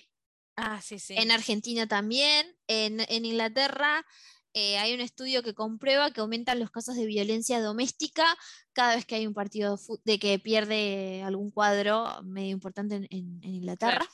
Ah, 0.58 0.82
sí, 0.82 1.00
sí. 1.00 1.16
En 1.18 1.32
Argentina 1.32 1.86
también, 1.88 2.48
en, 2.68 3.02
en 3.10 3.26
Inglaterra 3.26 4.06
eh, 4.54 4.78
hay 4.78 4.94
un 4.94 5.02
estudio 5.02 5.44
que 5.44 5.54
comprueba 5.54 6.12
que 6.12 6.22
aumentan 6.22 6.60
los 6.60 6.72
casos 6.72 6.96
de 6.96 7.06
violencia 7.06 7.60
doméstica 7.60 8.26
cada 8.72 8.96
vez 8.96 9.06
que 9.06 9.16
hay 9.16 9.28
un 9.28 9.34
partido 9.34 9.76
de, 9.76 10.00
de 10.14 10.20
que 10.20 10.40
pierde 10.40 11.22
algún 11.24 11.52
cuadro 11.52 12.24
medio 12.24 12.52
importante 12.52 12.96
en, 12.96 13.04
en- 13.10 13.40
en 13.44 13.54
Inglaterra. 13.56 13.98
Claro. 13.98 14.12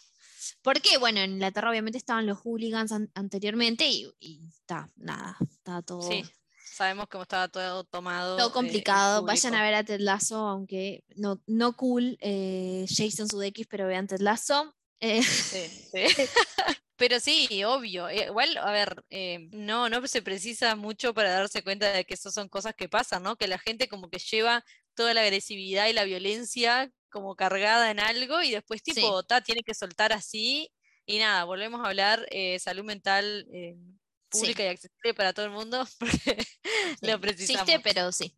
Porque, 0.61 0.97
bueno, 0.97 1.19
en 1.19 1.31
Inglaterra 1.33 1.69
obviamente 1.69 1.97
estaban 1.97 2.25
los 2.25 2.37
hooligans 2.39 2.91
an- 2.91 3.11
anteriormente 3.15 3.87
y, 3.87 4.13
está, 4.49 4.89
nada, 4.95 5.37
está 5.49 5.81
todo, 5.81 6.01
Sí, 6.01 6.23
sabemos 6.73 7.07
cómo 7.09 7.23
estaba 7.23 7.47
todo 7.47 7.83
tomado. 7.83 8.37
todo 8.37 8.49
eh, 8.49 8.53
complicado. 8.53 9.23
Vayan 9.23 9.55
a 9.55 9.63
ver 9.63 9.73
a 9.75 9.83
Ted 9.83 9.99
Lasso, 9.99 10.37
aunque 10.47 11.03
no, 11.15 11.41
no 11.47 11.75
cool, 11.75 12.17
eh, 12.21 12.85
Jason 12.89 13.27
Sudeikis, 13.29 13.67
pero 13.67 13.87
vean 13.87 14.07
Ted 14.07 14.19
Lasso. 14.21 14.75
Eh, 14.99 15.23
Sí, 15.23 15.67
sí. 15.91 16.03
Pero 16.95 17.19
sí, 17.19 17.63
obvio. 17.63 18.07
eh, 18.09 18.25
Igual, 18.27 18.55
a 18.57 18.71
ver, 18.71 19.03
eh, 19.09 19.49
no, 19.53 19.89
no 19.89 20.05
se 20.07 20.21
precisa 20.21 20.75
mucho 20.75 21.15
para 21.15 21.31
darse 21.31 21.63
cuenta 21.63 21.91
de 21.91 22.05
que 22.05 22.13
esas 22.13 22.31
son 22.31 22.47
cosas 22.47 22.75
que 22.75 22.87
pasan, 22.87 23.23
¿no? 23.23 23.35
Que 23.37 23.47
la 23.47 23.57
gente 23.57 23.87
como 23.87 24.07
que 24.11 24.19
lleva 24.19 24.63
toda 24.93 25.15
la 25.15 25.21
agresividad 25.21 25.87
y 25.87 25.93
la 25.93 26.03
violencia 26.03 26.91
como 27.11 27.35
cargada 27.35 27.91
en 27.91 27.99
algo 27.99 28.41
y 28.41 28.49
después 28.51 28.81
Sí. 28.83 28.93
tipo, 28.93 29.21
ta, 29.23 29.41
tiene 29.41 29.61
que 29.61 29.75
soltar 29.75 30.13
así. 30.13 30.71
Y 31.05 31.19
nada, 31.19 31.43
volvemos 31.43 31.81
a 31.85 31.89
hablar 31.89 32.25
eh, 32.31 32.57
salud 32.59 32.83
mental 32.83 33.47
eh, 33.53 33.75
Sí. 34.33 34.39
pública 34.39 34.63
y 34.63 34.67
accesible 34.67 35.13
para 35.13 35.33
todo 35.33 35.45
el 35.45 35.51
mundo, 35.51 35.85
porque 35.99 36.37
lo 37.01 37.13
Sí, 37.13 37.17
precisamos. 37.19 37.61
Existe, 37.69 37.79
pero 37.83 38.11
sí. 38.13 38.33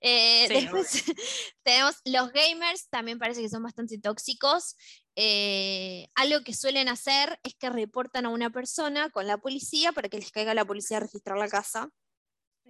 Eh, 0.00 0.46
Sí, 0.46 0.54
después 0.54 1.04
tenemos 1.64 1.96
los 2.04 2.30
gamers, 2.32 2.88
también 2.90 3.18
parece 3.18 3.40
que 3.40 3.48
son 3.48 3.62
bastante 3.62 3.98
tóxicos. 3.98 4.76
Eh, 5.16 6.06
algo 6.14 6.44
que 6.44 6.52
suelen 6.54 6.88
hacer 6.88 7.40
es 7.42 7.54
que 7.54 7.70
reportan 7.70 8.26
a 8.26 8.28
una 8.28 8.50
persona 8.50 9.10
con 9.10 9.26
la 9.26 9.38
policía 9.38 9.92
para 9.92 10.08
que 10.08 10.18
les 10.18 10.30
caiga 10.30 10.52
la 10.54 10.64
policía 10.66 10.98
a 10.98 11.00
registrar 11.00 11.38
la 11.38 11.48
casa. 11.48 11.88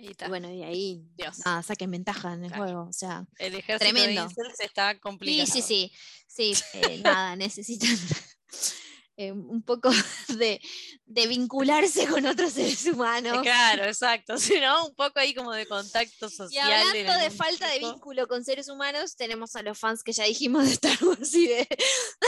Y 0.01 0.11
Y 0.11 0.29
bueno, 0.29 0.51
y 0.53 0.63
ahí 0.63 1.03
Dios. 1.17 1.39
nada, 1.45 1.63
saquen 1.63 1.91
ventaja 1.91 2.33
en 2.35 2.45
el 2.45 2.51
Claro. 2.53 2.65
juego. 2.65 2.89
O 2.89 2.93
sea, 2.93 3.27
el 3.39 3.55
ejército 3.57 3.79
tremendo. 3.93 4.29
de 4.29 4.65
está 4.65 4.93
sí, 4.93 4.99
complicado. 5.01 5.47
sí, 5.53 5.63
sí, 5.63 5.93
sí, 6.27 6.53
eh, 6.75 7.01
nada, 7.05 7.35
necesitan 7.37 7.91
eh, 9.17 9.33
un 9.33 9.63
poco 9.63 9.91
de, 10.39 10.61
de 11.07 11.27
vincularse 11.27 12.07
con 12.07 12.25
otros 12.27 12.53
seres 12.53 12.85
humanos. 12.87 13.43
Claro, 13.43 13.85
exacto. 13.85 14.39
Si 14.39 14.61
no, 14.61 14.87
un 14.87 14.95
poco 14.95 15.19
ahí 15.19 15.35
como 15.35 15.53
de 15.53 15.67
contacto 15.67 16.27
Y 16.27 16.31
social. 16.31 16.71
en 16.71 16.89
hablando 17.01 17.25
de 17.25 17.31
falta 17.31 17.69
de 17.69 17.81
vínculo 17.81 18.29
con 18.29 18.45
seres 18.45 18.69
humanos, 18.69 19.17
tenemos 19.17 19.57
a 19.57 19.63
los 19.63 19.77
fans 19.79 20.05
que 20.05 20.13
ya 20.13 20.25
dijimos 20.25 20.65
de 20.67 20.73
Star 20.75 21.03
Wars 21.03 21.35
y 21.35 21.49
de, 21.49 21.67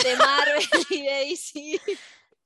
de 0.05 0.17
Marvel 0.17 0.65
y 0.91 1.03
de 1.03 1.27
DC. 1.29 1.81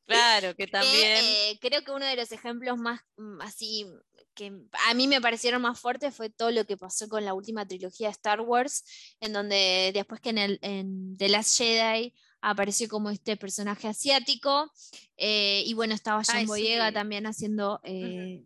Claro, 0.06 0.54
que 0.54 0.66
también. 0.66 1.24
eh, 1.24 1.58
creo 1.62 1.82
que 1.82 1.90
uno 1.92 2.04
de 2.04 2.16
los 2.16 2.30
ejemplos 2.30 2.76
más 2.76 3.00
mm, 3.16 3.40
así 3.40 3.86
que 4.34 4.52
a 4.88 4.94
mí 4.94 5.08
me 5.08 5.20
parecieron 5.20 5.62
más 5.62 5.80
fuertes 5.80 6.14
fue 6.14 6.30
todo 6.30 6.50
lo 6.50 6.64
que 6.64 6.76
pasó 6.76 7.08
con 7.08 7.24
la 7.24 7.34
última 7.34 7.66
trilogía 7.66 8.08
de 8.08 8.12
Star 8.12 8.40
Wars, 8.40 8.84
en 9.20 9.32
donde 9.32 9.90
después 9.94 10.20
que 10.20 10.30
en, 10.30 10.38
el, 10.38 10.58
en 10.62 11.16
The 11.16 11.28
Last 11.28 11.58
Jedi 11.58 12.14
apareció 12.40 12.88
como 12.88 13.10
este 13.10 13.36
personaje 13.36 13.88
asiático, 13.88 14.70
eh, 15.16 15.62
y 15.64 15.72
bueno, 15.74 15.94
estaba 15.94 16.22
John 16.26 16.36
Ay, 16.36 16.46
Boyega 16.46 16.88
sí. 16.88 16.94
también 16.94 17.26
haciendo 17.26 17.80
eh, 17.84 18.44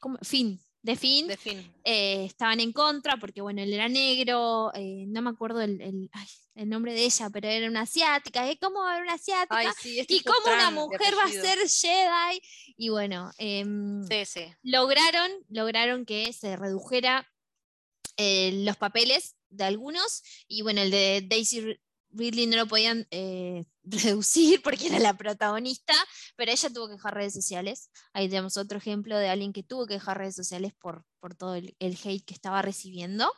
¿cómo? 0.00 0.18
Finn, 0.22 0.60
de 0.82 0.96
Finn, 0.96 1.26
de 1.26 1.36
eh, 1.84 2.24
estaban 2.24 2.60
en 2.60 2.72
contra 2.72 3.16
porque, 3.16 3.40
bueno, 3.40 3.62
él 3.62 3.72
era 3.72 3.88
negro, 3.88 4.70
eh, 4.74 5.04
no 5.08 5.20
me 5.22 5.30
acuerdo 5.30 5.60
el, 5.60 5.80
el- 5.80 6.10
ay, 6.12 6.26
el 6.54 6.68
nombre 6.68 6.94
de 6.94 7.04
ella, 7.04 7.28
pero 7.30 7.48
era 7.48 7.68
una 7.68 7.82
asiática, 7.82 8.48
¿eh? 8.48 8.56
¿cómo 8.60 8.80
va 8.80 8.88
a 8.88 8.92
haber 8.92 9.02
una 9.02 9.14
asiática? 9.14 9.58
Ay, 9.58 9.68
sí, 9.80 9.98
es 9.98 10.06
¿Y 10.08 10.22
cómo 10.22 10.54
una 10.54 10.70
mujer 10.70 11.14
va 11.18 11.24
a 11.24 11.30
ser 11.30 11.58
Jedi? 11.68 12.40
Y 12.76 12.88
bueno, 12.88 13.30
em, 13.38 14.02
Sí, 14.06 14.24
sí. 14.24 14.46
lograron, 14.62 15.30
lograron 15.48 16.06
que 16.06 16.32
se 16.32 16.56
redujera 16.56 17.28
eh, 18.16 18.52
los 18.64 18.76
papeles 18.76 19.36
de 19.50 19.64
algunos, 19.64 20.22
y 20.48 20.62
bueno, 20.62 20.80
el 20.82 20.90
de 20.90 21.22
Daisy, 21.26 21.78
Ridley 22.10 22.46
no 22.46 22.56
lo 22.56 22.66
podían 22.66 23.06
reducir 23.86 24.62
porque 24.62 24.88
era 24.88 24.98
la 24.98 25.16
protagonista, 25.16 25.94
pero 26.36 26.52
ella 26.52 26.70
tuvo 26.70 26.88
que 26.88 26.94
dejar 26.94 27.14
redes 27.14 27.34
sociales. 27.34 27.90
Ahí 28.12 28.28
tenemos 28.28 28.56
otro 28.56 28.78
ejemplo 28.78 29.16
de 29.16 29.28
alguien 29.28 29.52
que 29.52 29.62
tuvo 29.62 29.86
que 29.86 29.94
dejar 29.94 30.18
redes 30.18 30.36
sociales 30.36 30.72
por, 30.80 31.04
por 31.20 31.34
todo 31.34 31.54
el, 31.54 31.76
el 31.78 31.98
hate 32.02 32.24
que 32.24 32.34
estaba 32.34 32.62
recibiendo. 32.62 33.32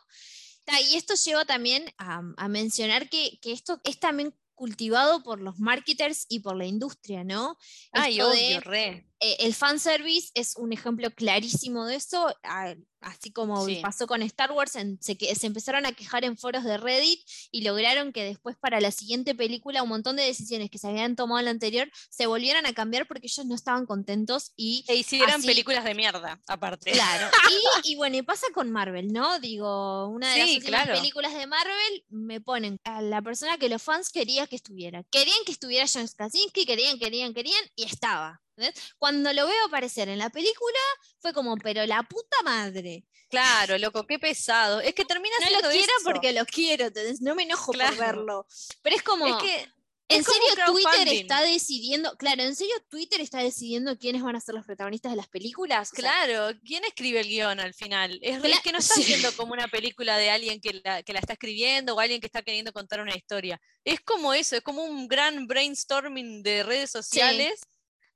Y 0.91 0.97
esto 0.97 1.15
lleva 1.15 1.45
también 1.45 1.83
a, 1.97 2.21
a 2.37 2.47
mencionar 2.47 3.09
que, 3.09 3.39
que 3.41 3.51
esto 3.51 3.81
es 3.83 3.99
también 3.99 4.35
cultivado 4.53 5.23
por 5.23 5.41
los 5.41 5.57
marketers 5.59 6.25
y 6.27 6.39
por 6.39 6.57
la 6.57 6.65
industria, 6.65 7.23
¿no? 7.23 7.57
Ay, 7.93 8.19
Esto 8.19 8.29
obvio, 8.29 8.39
de, 8.39 8.59
re. 8.59 9.08
Eh, 9.21 9.37
el 9.39 9.53
fanservice 9.53 10.29
es 10.33 10.55
un 10.57 10.71
ejemplo 10.73 11.09
clarísimo 11.11 11.85
de 11.85 11.95
eso, 11.95 12.27
a- 12.43 12.75
así 13.01 13.31
como 13.31 13.65
Sí. 13.65 13.79
pasó 13.81 14.07
con 14.07 14.21
Star 14.23 14.51
Wars, 14.51 14.75
en- 14.75 15.01
se, 15.01 15.17
que- 15.17 15.33
se 15.35 15.47
empezaron 15.47 15.85
a 15.85 15.93
quejar 15.93 16.25
en 16.25 16.37
foros 16.37 16.65
de 16.65 16.77
Reddit 16.77 17.21
y 17.49 17.61
lograron 17.61 18.11
que 18.11 18.23
después 18.25 18.57
para 18.57 18.81
la 18.81 18.91
siguiente 18.91 19.33
película 19.35 19.83
un 19.83 19.89
montón 19.89 20.17
de 20.17 20.23
decisiones 20.23 20.69
que 20.69 20.77
se 20.79 20.87
habían 20.89 21.15
tomado 21.15 21.39
en 21.39 21.45
la 21.45 21.51
anterior 21.51 21.89
se 22.09 22.25
volvieran 22.25 22.65
a 22.65 22.73
cambiar 22.73 23.07
porque 23.07 23.27
ellos 23.27 23.45
no 23.45 23.55
estaban 23.55 23.85
contentos 23.85 24.51
y 24.57 24.83
E 24.89 24.95
hicieran 24.95 25.39
así- 25.39 25.47
películas 25.47 25.85
de 25.85 25.95
mierda, 25.95 26.41
aparte. 26.47 26.91
Claro, 26.91 27.29
y, 27.85 27.91
y 27.91 27.95
bueno, 27.95 28.17
y 28.17 28.21
pasa 28.21 28.47
con 28.53 28.69
Marvel, 28.71 29.13
¿no? 29.13 29.39
Digo, 29.39 30.07
una 30.09 30.33
de 30.33 30.39
las 30.39 30.49
últimas 30.49 30.83
claro. 30.83 30.99
películas 30.99 31.33
de 31.33 31.47
Marvel 31.47 32.03
me 32.09 32.41
ponen 32.41 32.77
a 32.83 33.01
la 33.01 33.21
persona 33.21 33.57
que 33.57 33.69
los 33.69 33.81
fans 33.81 34.09
querían 34.11 34.47
que 34.47 34.57
estuviera. 34.57 35.03
Querían 35.09 35.37
que 35.45 35.51
estuviera 35.53 35.85
John 35.91 36.07
Krasinski, 36.17 36.65
querían, 36.65 36.99
querían, 36.99 37.33
querían, 37.33 37.63
y 37.77 37.83
estaba. 37.85 38.41
¿Ves? 38.59 38.73
Cuando 38.97 39.33
lo 39.33 39.47
veo 39.47 39.65
aparecer 39.65 40.09
en 40.09 40.19
la 40.19 40.29
película, 40.29 40.79
fue 41.19 41.33
como, 41.33 41.57
pero 41.57 41.85
la 41.85 42.03
puta 42.03 42.37
madre. 42.43 43.05
Claro, 43.29 43.77
loco, 43.77 44.05
qué 44.07 44.17
pesado. 44.19 44.81
Es 44.81 44.93
que 44.95 45.05
termina 45.05 45.35
No 45.39 45.47
siendo 45.47 45.67
lo 45.67 45.71
quiero 45.71 45.93
eso. 45.99 46.03
porque 46.05 46.33
lo 46.33 46.45
quiero, 46.45 46.85
¿entendés? 46.85 47.21
no 47.21 47.35
me 47.35 47.43
enojo 47.43 47.71
Claro. 47.71 47.95
por 47.95 48.05
verlo. 48.05 48.47
Pero 48.81 48.95
es 48.95 49.03
como, 49.03 49.27
Es 49.27 49.35
que 49.43 49.67
en 50.11 50.23
serio 50.23 50.41
Twitter 50.65 51.07
está 51.09 51.43
decidiendo, 51.43 52.17
claro, 52.17 52.41
en 52.41 52.55
serio 52.55 52.73
Twitter 52.89 53.21
está 53.21 53.43
decidiendo 53.43 53.95
quiénes 53.99 54.23
van 54.23 54.35
a 54.35 54.39
ser 54.39 54.55
los 54.55 54.65
protagonistas 54.65 55.11
de 55.11 55.17
las 55.17 55.27
películas. 55.27 55.91
O 55.93 55.95
sea, 55.95 56.01
Claro, 56.25 56.59
¿quién 56.65 56.83
escribe 56.83 57.19
el 57.19 57.27
guion 57.27 57.59
al 57.59 57.75
final? 57.75 58.17
Es, 58.23 58.41
que 58.63 58.71
no 58.71 58.79
está 58.79 58.95
sí. 58.95 59.03
siendo 59.03 59.31
como 59.35 59.53
una 59.53 59.67
película 59.67 60.17
de 60.17 60.31
alguien 60.31 60.59
que 60.59 60.81
la, 60.83 61.03
que 61.03 61.13
la 61.13 61.19
está 61.19 61.33
escribiendo 61.33 61.93
o 61.93 61.99
alguien 61.99 62.19
que 62.21 62.25
está 62.25 62.41
queriendo 62.41 62.73
contar 62.73 63.01
una 63.01 63.15
historia. 63.15 63.61
Es 63.83 63.99
como 63.99 64.33
eso, 64.33 64.55
es 64.55 64.63
como 64.63 64.83
un 64.83 65.07
gran 65.07 65.45
brainstorming 65.45 66.41
de 66.41 66.63
redes 66.63 66.89
sociales 66.89 67.61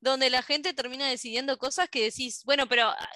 donde 0.04 0.30
la 0.30 0.44
gente 0.44 0.74
termina 0.74 1.08
decidiendo 1.08 1.58
cosas 1.58 1.90
que 1.90 2.04
decís, 2.04 2.44
bueno, 2.46 2.68
pero 2.68 2.90
ah, 2.90 3.10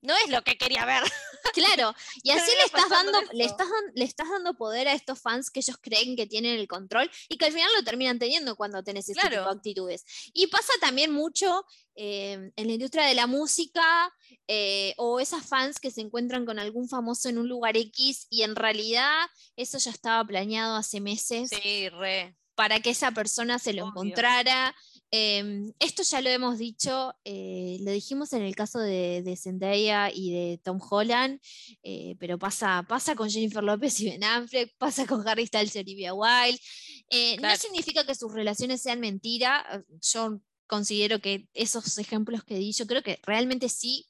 no 0.00 0.14
es 0.24 0.30
lo 0.30 0.42
que 0.42 0.56
quería 0.56 0.84
ver. 0.84 1.02
Claro, 1.54 1.94
y 2.22 2.32
así 2.32 2.50
le 2.54 2.64
estás, 2.64 2.90
dando, 2.90 3.18
le, 3.32 3.44
estás 3.44 3.66
le 3.94 4.04
estás 4.04 4.28
dando 4.28 4.54
poder 4.58 4.88
a 4.88 4.92
estos 4.92 5.18
fans 5.18 5.48
que 5.48 5.60
ellos 5.60 5.78
creen 5.80 6.14
que 6.14 6.26
tienen 6.26 6.58
el 6.58 6.68
control 6.68 7.10
y 7.30 7.38
que 7.38 7.46
al 7.46 7.52
final 7.52 7.70
lo 7.74 7.82
terminan 7.82 8.18
teniendo 8.18 8.56
cuando 8.56 8.82
tenés 8.84 9.08
este 9.08 9.26
tipo 9.26 9.42
de 9.42 9.50
actitudes. 9.50 10.04
Y 10.34 10.48
pasa 10.48 10.74
también 10.82 11.12
mucho 11.12 11.64
eh, 11.94 12.50
en 12.56 12.66
la 12.66 12.72
industria 12.74 13.06
de 13.06 13.14
la 13.14 13.26
música 13.26 14.12
eh, 14.48 14.92
o 14.98 15.18
esas 15.18 15.46
fans 15.46 15.78
que 15.80 15.90
se 15.90 16.02
encuentran 16.02 16.44
con 16.44 16.58
algún 16.58 16.90
famoso 16.90 17.30
en 17.30 17.38
un 17.38 17.48
lugar 17.48 17.74
X 17.78 18.26
y 18.28 18.42
en 18.42 18.54
realidad 18.54 19.26
eso 19.56 19.78
ya 19.78 19.92
estaba 19.92 20.22
planeado 20.26 20.76
hace 20.76 21.00
meses 21.00 21.48
Sí, 21.48 21.88
re. 21.88 22.36
para 22.54 22.80
que 22.80 22.90
esa 22.90 23.12
persona 23.12 23.58
se 23.58 23.72
lo 23.72 23.84
Obvio. 23.84 23.92
encontrara. 23.92 24.74
Em, 25.18 25.72
esto 25.78 26.02
ya 26.02 26.20
lo 26.20 26.28
hemos 26.28 26.58
dicho, 26.58 27.14
eh, 27.24 27.78
lo 27.80 27.90
dijimos 27.90 28.34
en 28.34 28.42
el 28.42 28.54
caso 28.54 28.78
de, 28.78 29.22
de 29.22 29.34
Zendaya 29.34 30.10
y 30.12 30.30
de 30.30 30.60
Tom 30.62 30.78
Holland, 30.78 31.40
eh, 31.82 32.16
pero 32.20 32.38
pasa, 32.38 32.84
pasa 32.86 33.14
con 33.14 33.30
Jennifer 33.30 33.64
López 33.64 33.98
y 34.00 34.10
Ben 34.10 34.22
Affleck, 34.24 34.76
pasa 34.76 35.06
con 35.06 35.26
Harry 35.26 35.46
Styles 35.46 35.74
y 35.74 35.78
Olivia 35.78 36.12
Wilde. 36.12 36.60
Eh, 37.08 37.36
Claro. 37.38 37.54
No 37.54 37.58
significa 37.58 38.04
que 38.04 38.14
sus 38.14 38.30
relaciones 38.30 38.82
sean 38.82 39.00
mentira, 39.00 39.82
yo 40.02 40.38
considero 40.66 41.18
que 41.20 41.48
esos 41.54 41.96
ejemplos 41.96 42.44
que 42.44 42.58
di, 42.58 42.72
yo 42.72 42.86
creo 42.86 43.02
que 43.02 43.18
realmente 43.22 43.70
sí 43.70 44.06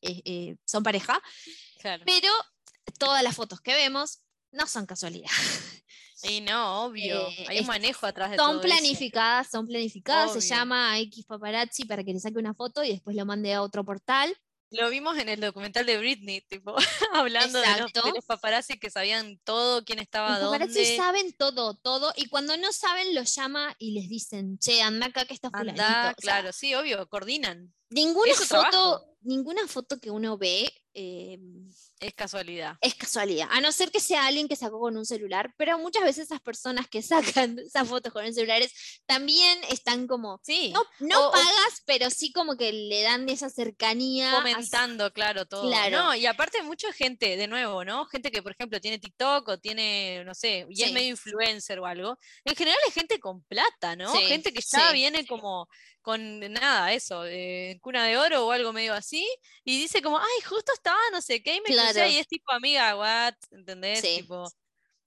son 0.65 0.83
pareja, 0.83 1.23
Claro. 1.79 2.03
pero 2.05 2.33
todas 2.99 3.23
las 3.23 3.37
fotos 3.37 3.61
que 3.61 3.75
vemos 3.75 4.23
no 4.51 4.67
son 4.67 4.87
casualidad. 4.87 5.31
Y 6.23 6.41
no, 6.41 6.85
obvio. 6.85 7.29
Eh, 7.29 7.47
Hay 7.49 7.59
un 7.61 7.67
manejo 7.67 8.07
atrás 8.07 8.31
de 8.31 8.37
Son 8.37 8.53
todo 8.53 8.61
eso. 8.61 8.69
planificadas, 8.69 9.49
son 9.51 9.67
planificadas. 9.67 10.33
Se 10.33 10.41
llama 10.41 10.93
a 10.93 10.99
X 11.01 11.25
paparazzi 11.27 11.85
para 11.85 12.03
que 12.05 12.13
le 12.13 12.21
saque 12.21 12.39
una 12.39 12.55
foto 12.55 12.83
y 12.83 12.91
después 12.91 13.15
lo 13.17 13.27
mande 13.27 13.53
a 13.55 13.63
otro 13.63 13.85
portal. 13.85 14.37
Lo 14.71 14.91
vimos 14.91 15.17
en 15.19 15.29
el 15.29 15.41
documental 15.41 15.87
de 15.87 15.97
Britney, 15.97 16.41
tipo, 16.41 16.75
hablando 17.13 17.61
de 17.61 17.67
los, 17.81 17.93
de 17.93 18.13
los 18.13 18.25
paparazzi 18.25 18.79
que 18.81 18.91
sabían 18.91 19.39
todo, 19.45 19.85
quién 19.85 20.01
estaba 20.01 20.41
Los 20.41 20.47
paparazzi 20.51 20.75
dónde. 20.75 20.97
saben 20.97 21.33
todo, 21.35 21.75
todo. 21.75 22.13
Y 22.17 22.27
cuando 22.27 22.57
no 22.57 22.73
saben, 22.73 23.15
los 23.15 23.33
llama 23.33 23.77
y 23.79 23.93
les 23.93 24.09
dicen, 24.09 24.59
che, 24.59 24.83
anda 24.83 25.07
acá 25.07 25.25
que 25.25 25.35
está 25.35 25.51
fulanito. 25.51 25.85
Anda, 25.85 26.01
O 26.01 26.03
sea, 26.07 26.15
claro, 26.15 26.53
sí, 26.53 26.75
obvio, 26.75 27.09
coordinan. 27.09 27.73
ninguna 27.91 28.35
foto, 28.35 28.47
trabajo. 28.49 29.16
Ninguna 29.27 29.67
foto 29.69 29.99
que 30.01 30.11
uno 30.11 30.39
ve 30.39 30.73
eh, 30.99 31.39
Es 32.01 32.15
casualidad. 32.15 32.77
es 32.81 32.95
casualidad. 32.95 33.49
A 33.51 33.61
no 33.61 33.71
ser 33.71 33.91
que 33.91 34.01
sea 34.01 34.25
alguien 34.27 34.49
que 34.49 34.57
sacó 34.57 34.81
con 34.81 34.97
un 34.97 35.05
celular. 35.05 35.53
Pero 35.59 35.79
muchas 35.79 36.03
veces 36.05 36.25
esas 36.25 36.41
personas 36.41 36.89
que 36.89 37.03
sacan 37.47 37.59
esas 37.59 37.87
fotos 37.87 38.13
con 38.15 38.33
celulares 38.33 38.73
también 39.05 39.59
están 39.69 40.07
como. 40.07 40.41
Sí, 40.43 40.73
No, 40.73 40.83
no 41.01 41.21
O- 41.21 41.29
o- 41.29 41.33
pagas, 41.33 41.83
pero 41.85 42.09
sí 42.09 42.33
como 42.33 42.57
que 42.57 42.73
le 42.73 43.03
dan 43.03 43.29
esa 43.29 43.51
cercanía. 43.51 44.33
a- 44.33 44.37
fomentando, 44.39 45.13
claro, 45.13 45.45
todo. 45.45 45.67
Claro. 45.69 45.99
No, 45.99 46.15
y 46.15 46.25
aparte 46.25 46.63
mucha 46.63 46.91
gente, 46.95 47.37
de 47.37 47.47
nuevo, 47.47 47.85
¿no? 47.85 48.07
Gente 48.07 48.31
que, 48.31 48.43
por 48.43 48.53
ejemplo, 48.53 48.81
tiene 48.81 48.99
TikTok 48.99 49.47
o 49.49 49.59
tiene, 49.59 50.23
no 50.25 50.35
sé, 50.35 50.67
y 50.71 50.83
es 50.83 50.93
medio 50.93 51.11
influencer 51.11 51.79
o 51.79 51.85
algo. 51.87 52.17
En 52.45 52.57
general 52.57 52.79
es 52.89 52.95
gente 52.95 53.21
con 53.21 53.43
plata, 53.45 53.97
¿no? 53.97 54.11
Sí, 54.15 54.23
gente 54.25 54.51
que 54.53 54.63
ya 54.63 54.93
viene 54.93 55.27
como 55.27 55.69
con 56.07 56.39
nada, 56.39 56.93
eso, 56.93 57.25
eh, 57.27 57.81
cuna 57.83 58.05
de 58.07 58.17
oro 58.17 58.47
o 58.47 58.53
algo 58.53 58.73
medio 58.73 58.95
así, 58.95 59.27
y 59.65 59.77
dice 59.81 60.01
como, 60.03 60.19
ay, 60.19 60.41
justo 60.49 60.73
estaba 60.73 61.01
no 61.11 61.21
sé 61.21 61.43
qué, 61.43 61.57
y 61.57 61.61
me 61.63 61.65
crucé 61.65 61.93
Claro. 61.95 62.09
y 62.11 62.19
es 62.19 62.29
tipo, 62.29 62.53
amiga, 62.53 62.97
what, 62.97 63.35
¿entendés? 63.51 64.03
Sí. 64.03 64.19
Tipo, 64.21 64.49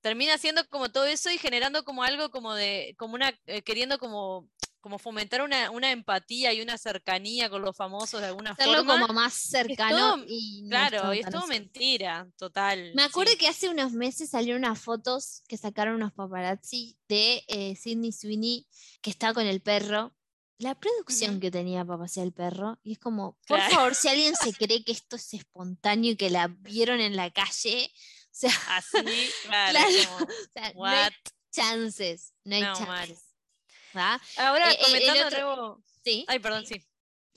termina 0.02 0.38
siendo 0.38 0.68
como 0.68 0.92
todo 0.92 1.06
eso 1.06 1.32
y 1.32 1.38
generando 1.38 1.86
como 1.86 2.04
algo 2.04 2.32
como 2.32 2.54
de, 2.54 2.96
como 2.98 3.14
una, 3.16 3.34
eh, 3.46 3.62
queriendo 3.62 3.98
como, 3.98 4.50
como 4.82 5.00
fomentar 5.00 5.42
una, 5.42 5.72
una 5.72 5.92
empatía 5.92 6.52
y 6.52 6.60
una 6.62 6.78
cercanía 6.78 7.50
con 7.50 7.62
los 7.62 7.78
famosos 7.78 8.20
de 8.20 8.28
alguna 8.28 8.52
hacerlo 8.52 8.84
forma. 8.84 9.00
como 9.08 9.14
más 9.14 9.34
cercano 9.36 10.16
todo- 10.16 10.26
y 10.28 10.64
no 10.64 10.70
Claro, 10.70 11.14
y 11.14 11.20
es 11.20 11.30
todo 11.30 11.48
mentira, 11.48 12.28
total. 12.38 12.92
Me 12.94 13.04
acuerdo 13.04 13.32
sí. 13.32 13.38
que 13.38 13.48
hace 13.48 13.70
unos 13.70 13.94
meses 13.94 14.32
salieron 14.32 14.66
unas 14.66 14.82
fotos 14.82 15.44
que 15.48 15.56
sacaron 15.56 15.96
unos 15.96 16.12
paparazzi 16.12 16.98
de 17.08 17.42
eh, 17.48 17.78
Sidney 17.78 18.12
Sweeney 18.12 18.68
que 19.02 19.10
está 19.12 19.34
con 19.34 19.46
el 19.48 19.62
perro. 19.62 20.14
La 20.60 20.76
producción 20.80 21.40
que 21.40 21.50
tenía 21.52 21.84
para 21.86 22.00
pasear 22.00 22.28
el 22.28 22.34
perro. 22.34 22.80
Y 22.84 22.92
es 22.94 23.00
como, 23.00 23.38
por 23.48 23.58
Claro. 23.58 23.76
favor, 23.76 23.96
si 23.96 24.08
alguien 24.10 24.36
se 24.36 24.54
cree 24.54 24.84
que 24.84 24.92
esto 24.92 25.16
es 25.16 25.34
espontáneo 25.34 26.12
y 26.12 26.16
que 26.18 26.30
la 26.30 26.48
vieron 26.48 27.00
en 27.00 27.16
la 27.16 27.32
calle, 27.32 27.92
o 27.94 28.28
sea, 28.30 28.52
Así, 28.68 28.98
claro, 29.46 29.80
Claro. 29.80 29.88
como, 30.10 30.26
o 30.26 30.28
sea, 30.54 30.74
no 30.74 30.86
hay 30.86 31.04
what? 31.06 31.14
chances, 31.52 32.34
no 32.44 32.56
hay 32.56 32.62
No, 32.62 32.74
chances. 32.76 33.24
Ahora, 34.38 34.72
Eh, 34.72 34.78
eh, 34.80 34.84
comentando 34.86 35.28
otro-. 35.28 35.84
Sí. 36.04 36.26
Ay, 36.28 36.40
perdón, 36.40 36.66
sí. 36.66 36.84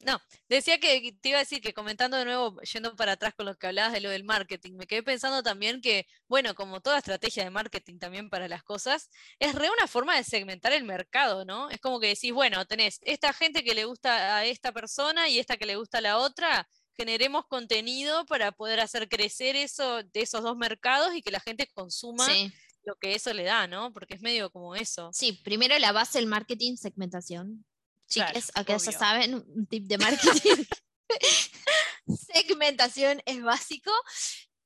No, 0.04 0.20
decía 0.48 0.78
que 0.80 1.16
te 1.20 1.28
iba 1.28 1.38
a 1.38 1.42
decir 1.42 1.60
que 1.60 1.72
comentando 1.72 2.16
de 2.16 2.24
nuevo, 2.24 2.60
yendo 2.62 2.96
para 2.96 3.12
atrás 3.12 3.34
con 3.34 3.46
lo 3.46 3.54
que 3.56 3.68
hablabas 3.68 3.92
de 3.92 4.00
lo 4.00 4.10
del 4.10 4.24
marketing, 4.24 4.72
me 4.74 4.88
quedé 4.88 5.02
pensando 5.04 5.44
también 5.44 5.80
que, 5.80 6.06
bueno, 6.26 6.56
como 6.56 6.80
toda 6.80 6.98
estrategia 6.98 7.44
de 7.44 7.50
marketing 7.50 7.98
también 7.98 8.28
para 8.28 8.48
las 8.48 8.64
cosas, 8.64 9.08
es 9.38 9.54
re 9.54 9.70
una 9.70 9.86
forma 9.86 10.16
de 10.16 10.24
segmentar 10.24 10.72
el 10.72 10.82
mercado, 10.82 11.44
¿no? 11.44 11.70
Es 11.70 11.78
como 11.80 12.00
que 12.00 12.08
decís, 12.08 12.32
bueno, 12.32 12.66
tenés 12.66 12.98
esta 13.02 13.32
gente 13.32 13.62
que 13.62 13.74
le 13.74 13.84
gusta 13.84 14.38
a 14.38 14.44
esta 14.44 14.72
persona 14.72 15.28
y 15.28 15.38
esta 15.38 15.56
que 15.56 15.66
le 15.66 15.76
gusta 15.76 15.98
a 15.98 16.00
la 16.00 16.18
otra, 16.18 16.68
generemos 16.96 17.46
contenido 17.46 18.26
para 18.26 18.50
poder 18.50 18.80
hacer 18.80 19.08
crecer 19.08 19.54
eso 19.54 20.02
de 20.02 20.20
esos 20.20 20.42
dos 20.42 20.56
mercados 20.56 21.14
y 21.14 21.22
que 21.22 21.30
la 21.30 21.40
gente 21.40 21.68
consuma 21.72 22.26
Sí. 22.26 22.52
lo 22.84 22.96
que 22.96 23.14
eso 23.14 23.32
le 23.32 23.44
da, 23.44 23.68
¿no? 23.68 23.92
Porque 23.92 24.14
es 24.14 24.20
medio 24.20 24.50
como 24.50 24.74
eso. 24.74 25.10
Sí, 25.12 25.40
primero 25.44 25.78
la 25.78 25.92
base 25.92 26.18
del 26.18 26.26
marketing, 26.26 26.74
segmentación. 26.76 27.64
Claro, 28.12 28.32
Chiques, 28.32 28.50
acá 28.54 28.76
ya 28.76 28.92
saben, 28.92 29.34
un 29.34 29.66
tip 29.66 29.86
de 29.86 29.98
marketing. 29.98 30.64
segmentación 32.32 33.22
es 33.26 33.42
básico. 33.42 33.90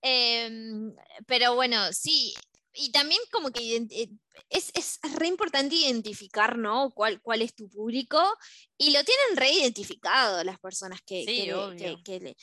Em, 0.02 0.94
pero 1.26 1.54
bueno, 1.54 1.92
sí. 1.92 2.34
Y 2.76 2.90
también 2.92 3.20
como 3.32 3.50
que 3.50 3.76
eh, 3.76 4.10
es, 4.50 4.70
es 4.74 4.98
re 5.14 5.26
importante 5.28 5.74
identificar, 5.74 6.58
¿no? 6.58 6.92
Cuál, 6.94 7.20
cuál 7.22 7.42
es 7.42 7.54
tu 7.54 7.68
público. 7.68 8.18
Y 8.78 8.90
lo 8.90 9.02
tienen 9.02 9.36
re 9.36 9.50
identificado 9.50 10.44
las 10.44 10.58
personas 10.60 11.00
que, 11.06 11.24
Sí, 11.24 11.36
que 11.36 11.46
le- 11.54 11.76
que- 11.76 12.02
que 12.04 12.20
le- 12.20 12.36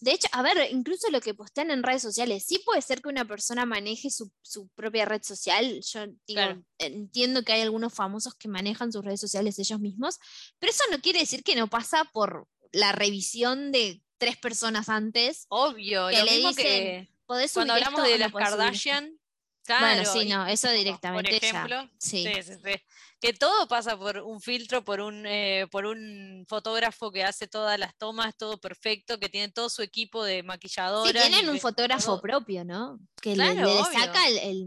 De 0.00 0.12
hecho, 0.12 0.28
a 0.32 0.42
ver, 0.42 0.68
incluso 0.72 1.08
lo 1.10 1.20
que 1.20 1.34
postean 1.34 1.70
en 1.70 1.82
redes 1.82 2.02
sociales, 2.02 2.44
sí 2.46 2.58
puede 2.64 2.82
ser 2.82 3.00
que 3.00 3.08
una 3.08 3.24
persona 3.24 3.64
maneje 3.64 4.10
su, 4.10 4.30
su 4.42 4.68
propia 4.68 5.04
red 5.04 5.22
social. 5.22 5.80
Yo 5.82 6.06
digo, 6.06 6.16
Claro. 6.26 6.62
entiendo 6.78 7.42
que 7.44 7.52
hay 7.52 7.60
algunos 7.62 7.94
famosos 7.94 8.34
que 8.34 8.48
manejan 8.48 8.92
sus 8.92 9.04
redes 9.04 9.20
sociales 9.20 9.58
ellos 9.58 9.80
mismos, 9.80 10.18
pero 10.58 10.70
eso 10.72 10.82
no 10.90 11.00
quiere 11.00 11.20
decir 11.20 11.42
que 11.44 11.54
no 11.54 11.68
pasa 11.68 12.04
por 12.12 12.48
la 12.72 12.92
revisión 12.92 13.70
de 13.72 14.02
tres 14.18 14.36
personas 14.36 14.88
antes. 14.88 15.46
Obvio, 15.48 16.08
Que 16.08 16.18
lo 16.18 16.24
le 16.24 16.30
mismo 16.32 16.48
dicen, 16.50 16.64
que 16.64 17.08
¿Podés 17.26 17.52
cuando 17.52 17.72
hablamos 17.74 18.00
esto 18.00 18.10
de 18.12 18.18
las 18.18 18.32
podés 18.32 18.48
subir 18.48 18.54
esto?". 18.60 18.66
Kardashian, 18.66 19.20
Claro, 19.66 19.86
bueno, 20.04 20.12
sí, 20.12 20.28
no, 20.28 20.46
eso 20.46 20.70
directamente 20.70 21.30
Por 21.30 21.44
ejemplo, 21.44 21.90
sí. 21.98 22.24
sí, 22.24 22.42
sí, 22.42 22.52
sí. 22.64 22.82
Que 23.20 23.32
todo 23.32 23.66
pasa 23.66 23.96
por 23.98 24.18
un 24.18 24.40
filtro, 24.40 24.84
por 24.84 25.00
un, 25.00 25.26
eh, 25.26 25.66
por 25.70 25.86
un 25.86 26.44
fotógrafo 26.48 27.10
que 27.10 27.24
hace 27.24 27.48
todas 27.48 27.78
las 27.78 27.96
tomas, 27.96 28.36
todo 28.36 28.58
perfecto, 28.60 29.18
que 29.18 29.28
tiene 29.28 29.50
todo 29.52 29.68
su 29.68 29.82
equipo 29.82 30.22
de 30.22 30.36
Sí, 30.40 30.42
maquilladoras. 30.42 31.12
tienen 31.28 31.48
un 31.48 31.58
fotógrafo 31.58 32.04
todo. 32.12 32.20
propio, 32.20 32.64
¿no? 32.64 33.00
Que 33.20 33.30
le- 33.30 33.36
Claro, 33.36 33.66
le, 33.66 33.80
obvio. 33.80 33.84
saca 33.92 34.28
el, 34.28 34.38
el 34.38 34.66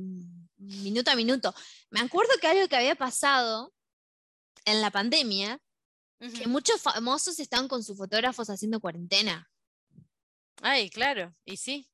minuto 0.58 1.12
a 1.12 1.16
minuto. 1.16 1.54
Me 1.92 2.02
acuerdo 2.02 2.34
que 2.42 2.48
algo 2.48 2.68
que 2.68 2.76
había 2.76 2.96
pasado 2.96 3.74
en 4.66 4.82
la 4.82 4.92
pandemia, 4.92 5.60
que 6.38 6.48
muchos 6.48 6.82
famosos 6.82 7.40
estaban 7.40 7.70
con 7.70 7.82
sus 7.82 7.96
fotógrafos 7.98 8.50
haciendo 8.50 8.82
cuarentena. 8.82 9.50
Ay, 10.62 10.90
claro, 10.90 11.34
y 11.46 11.56
sí. 11.56 11.90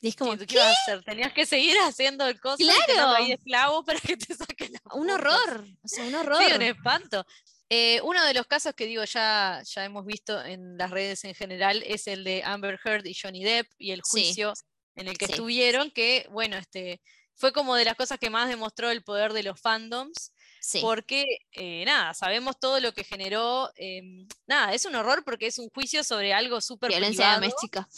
Y 0.00 0.08
es 0.08 0.16
como, 0.16 0.32
Sí, 0.32 0.38
¿tú 0.38 0.46
¿qué? 0.46 0.54
¿Qué 0.54 0.58
vas 0.58 0.68
a 0.68 0.82
hacer? 0.82 1.04
Tenías 1.04 1.32
que 1.32 1.46
seguir 1.46 1.76
haciendo 1.78 2.26
el 2.26 2.38
coso 2.40 2.58
Claro. 2.58 3.08
ahí 3.16 3.28
de 3.28 3.34
esclavo 3.34 3.84
para 3.84 3.98
que 4.00 4.16
te 4.16 4.34
saquen 4.34 4.72
la 4.72 4.80
Un 4.94 5.10
horror, 5.10 5.64
o 5.82 5.88
sea, 5.88 6.04
un 6.04 6.10
Sí, 6.10 6.16
horror. 6.16 6.52
un 6.56 6.62
espanto. 6.62 7.26
Eh, 7.70 8.00
uno 8.02 8.22
de 8.24 8.34
los 8.34 8.46
casos 8.46 8.74
que 8.74 8.86
digo 8.86 9.02
ya, 9.04 9.62
ya 9.64 9.84
hemos 9.84 10.04
visto 10.04 10.44
en 10.44 10.76
las 10.76 10.90
redes 10.90 11.24
en 11.24 11.34
general 11.34 11.82
es 11.86 12.06
el 12.06 12.22
de 12.22 12.42
Amber 12.44 12.78
Heard 12.84 13.06
y 13.06 13.14
Johnny 13.14 13.42
Depp 13.42 13.66
y 13.78 13.92
el 13.92 14.00
Sí. 14.04 14.10
juicio 14.10 14.52
en 14.96 15.08
el 15.08 15.16
que 15.16 15.26
Sí. 15.26 15.32
estuvieron, 15.32 15.90
que 15.90 16.26
bueno, 16.30 16.56
este, 16.56 17.00
fue 17.34 17.52
como 17.52 17.74
de 17.74 17.84
las 17.86 17.96
cosas 17.96 18.18
que 18.18 18.30
más 18.30 18.48
demostró 18.48 18.90
el 18.90 19.02
poder 19.02 19.32
de 19.32 19.42
los 19.42 19.58
fandoms, 19.60 20.32
Sí. 20.66 20.80
porque 20.80 21.26
eh, 21.52 21.84
nada, 21.84 22.14
sabemos 22.14 22.58
todo 22.58 22.80
lo 22.80 22.92
que 22.94 23.04
generó, 23.04 23.70
em, 23.76 24.26
nada, 24.46 24.72
es 24.72 24.86
un 24.86 24.94
horror 24.94 25.22
porque 25.22 25.46
es 25.46 25.58
un 25.58 25.68
juicio 25.68 26.02
sobre 26.02 26.32
algo 26.32 26.58
súper 26.62 26.88
Violencia 26.88 27.36
privado, 27.36 27.40
doméstica. 27.42 27.88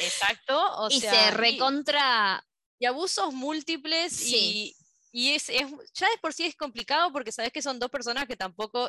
exacto, 0.00 0.56
o 0.78 0.88
y 0.88 1.00
sea, 1.00 1.12
se 1.12 1.28
y- 1.28 1.30
recontra. 1.36 2.46
y 2.78 2.86
abusos 2.86 3.32
múltiples 3.34 4.12
Sí. 4.12 4.76
y, 5.12 5.28
y 5.30 5.34
es, 5.34 5.48
es- 5.48 5.66
ya 5.94 6.08
de 6.08 6.18
por 6.20 6.32
sí 6.32 6.44
es 6.44 6.54
complicado 6.54 7.10
porque 7.12 7.32
sabes 7.32 7.50
que 7.52 7.60
son 7.62 7.78
dos 7.80 7.90
personas 7.90 8.26
que 8.26 8.36
tampoco, 8.36 8.88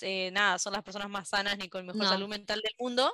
eh, 0.00 0.30
nada, 0.32 0.58
son 0.60 0.72
las 0.72 0.84
personas 0.84 1.08
más 1.08 1.28
sanas 1.30 1.58
ni 1.58 1.68
con 1.68 1.84
mejor 1.84 2.02
No. 2.04 2.08
salud 2.08 2.28
mental 2.28 2.60
del 2.62 2.74
mundo, 2.78 3.12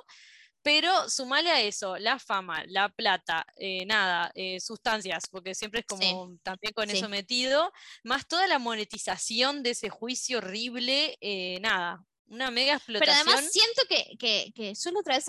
pero 0.65 1.07
sumale 1.11 1.51
a 1.51 1.61
eso 1.61 1.95
la 1.99 2.17
fama, 2.17 2.63
la 2.65 2.89
plata, 2.89 3.45
eh, 3.55 3.85
nada, 3.85 4.31
eh, 4.33 4.59
sustancias, 4.59 5.25
porque 5.29 5.53
siempre 5.53 5.81
es 5.81 5.85
Sí. 5.87 6.09
como 6.11 6.37
también 6.41 6.73
con 6.73 6.89
Sí. 6.89 6.97
eso 6.97 7.07
metido, 7.07 7.71
más 8.03 8.27
toda 8.27 8.47
la 8.47 8.57
monetización 8.57 9.61
de 9.61 9.69
ese 9.69 9.89
juicio 9.89 10.39
horrible, 10.39 11.19
eh, 11.21 11.59
nada, 11.61 12.03
una 12.25 12.49
mega 12.49 12.81
Pero 12.87 12.97
explotación. 12.97 13.27
además 13.29 13.51
siento 13.51 13.81
que, 13.87 14.17
que, 14.17 14.51
la 14.91 15.01
otra 15.01 15.15
vez, 15.17 15.25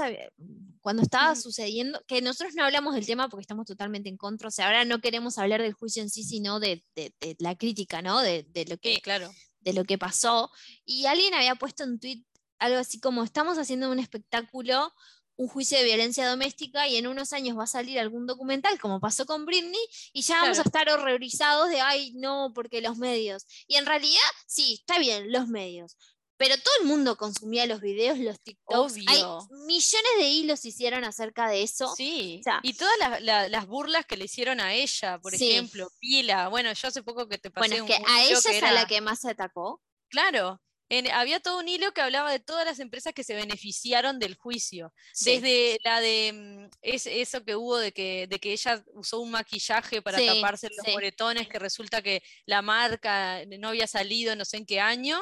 cuando 0.81 1.03
estaba 1.03 1.37
sucediendo, 1.37 2.03
que 2.07 2.23
nosotros 2.23 2.55
no 2.55 2.65
hablamos 2.65 2.95
del 2.95 3.05
tema 3.05 3.29
porque 3.29 3.43
estamos 3.43 3.67
totalmente 3.67 4.09
en 4.09 4.17
contra, 4.17 4.49
o 4.49 4.51
sea, 4.51 4.65
ahora 4.69 4.87
no 4.87 5.03
queremos 5.03 5.37
hablar 5.37 5.61
del 5.61 5.75
juicio 5.75 6.03
en 6.03 6.09
sí, 6.09 6.25
sino 6.25 6.61
de, 6.61 6.83
de- 6.95 7.13
de 7.21 7.37
la 7.41 7.57
crítica, 7.57 8.01
¿no? 8.01 8.21
De, 8.23 8.45
de 8.49 8.65
lo 8.65 8.79
que, 8.79 8.95
Sí, 8.95 9.01
claro. 9.03 9.31
de 9.61 9.73
lo 9.75 9.85
que 9.85 9.99
pasó. 9.99 10.51
Y 10.87 11.05
alguien 11.05 11.35
había 11.35 11.57
puesto 11.57 11.85
en 11.85 12.01
tweet 12.01 12.23
algo 12.59 12.79
así 12.79 12.99
como, 13.01 13.23
estamos 13.23 13.59
haciendo 13.59 13.91
un 13.91 13.99
espectáculo, 13.99 14.91
un 15.37 15.49
juicio 15.49 15.77
de 15.79 15.85
violencia 15.85 16.29
doméstica 16.29 16.89
y 16.89 16.97
en 16.97 17.07
unos 17.07 17.33
años 17.33 17.59
va 17.59 17.65
a 17.65 17.67
salir 17.67 17.99
algún 17.99 18.27
documental, 18.27 18.79
como 18.81 19.01
pasó 19.01 19.27
con 19.27 19.45
Britney, 19.47 19.81
y 20.13 20.23
ya 20.23 20.37
vamos 20.43 20.59
a 20.59 20.63
Claro. 20.63 20.69
estar 20.87 20.99
horrorizados 20.99 21.69
de, 21.71 21.81
ay, 21.81 22.13
no, 22.15 22.53
porque 22.55 22.81
los 22.81 22.97
medios. 22.97 23.45
Y 23.67 23.77
en 23.77 23.87
realidad, 23.87 24.21
sí, 24.47 24.75
está 24.81 24.99
bien, 24.99 25.31
los 25.33 25.49
medios. 25.49 25.97
Pero 26.39 26.55
todo 26.59 26.75
el 26.83 26.87
mundo 26.87 27.17
consumía 27.17 27.65
los 27.65 27.81
videos, 27.81 28.19
los 28.19 28.39
TikToks. 28.43 28.97
Hay 29.07 29.23
Obvio. 29.23 29.49
millones 29.67 30.11
de 30.19 30.29
hilos 30.29 30.65
hicieron 30.67 31.03
acerca 31.05 31.49
de 31.49 31.63
eso. 31.63 31.95
Sí, 31.97 32.39
o 32.41 32.43
sea- 32.43 32.61
y 32.63 32.75
todas 32.75 32.93
las, 32.99 33.23
la- 33.23 33.49
las 33.49 33.67
burlas 33.67 34.05
que 34.05 34.19
le 34.19 34.27
hicieron 34.27 34.61
a 34.61 34.75
ella, 34.75 35.19
por 35.19 35.35
Sí. 35.35 35.51
ejemplo, 35.53 35.91
Pila, 35.99 36.49
bueno, 36.49 36.71
yo 36.75 36.89
hace 36.89 37.03
poco 37.03 37.27
que 37.27 37.39
te 37.39 37.51
pasé 37.51 37.69
bueno, 37.81 37.85
es 37.87 37.91
que 37.97 38.03
un 38.03 38.09
a 38.11 38.23
ella 38.25 38.29
que 38.43 38.57
es 38.57 38.63
a 38.63 38.73
la 38.73 38.81
era- 38.81 38.87
que 38.87 39.01
más 39.01 39.21
se 39.21 39.31
atacó. 39.31 39.81
Claro, 40.11 40.61
en- 40.89 41.11
había 41.11 41.41
todo 41.41 41.59
un 41.59 41.69
hilo 41.69 41.93
que 41.93 42.01
hablaba 42.01 42.31
de 42.31 42.39
todas 42.39 42.65
las 42.65 42.79
empresas 42.79 43.13
que 43.13 43.25
se 43.25 43.35
beneficiaron 43.35 44.19
del 44.19 44.37
juicio, 44.37 44.93
Sí. 45.13 45.33
desde 45.33 45.79
la 45.85 46.01
de 46.01 46.33
mm, 46.33 46.69
es- 46.83 47.07
eso 47.07 47.45
que 47.45 47.57
hubo 47.57 47.77
de 47.79 47.93
que, 47.93 48.27
de 48.29 48.39
que 48.39 48.53
ella 48.53 48.85
usó 48.95 49.21
un 49.21 49.31
maquillaje 49.33 50.01
para 50.03 50.19
Sí, 50.19 50.27
taparse 50.27 50.69
los 50.69 50.85
sí. 50.85 50.93
moretones, 50.93 51.49
que 51.49 51.59
resulta 51.59 52.03
que 52.03 52.23
la 52.47 52.63
marca 52.63 53.43
no 53.59 53.69
había 53.69 53.87
salido 53.87 54.37
no 54.37 54.45
sé 54.45 54.59
en 54.59 54.67
qué 54.67 54.81
año. 54.81 55.21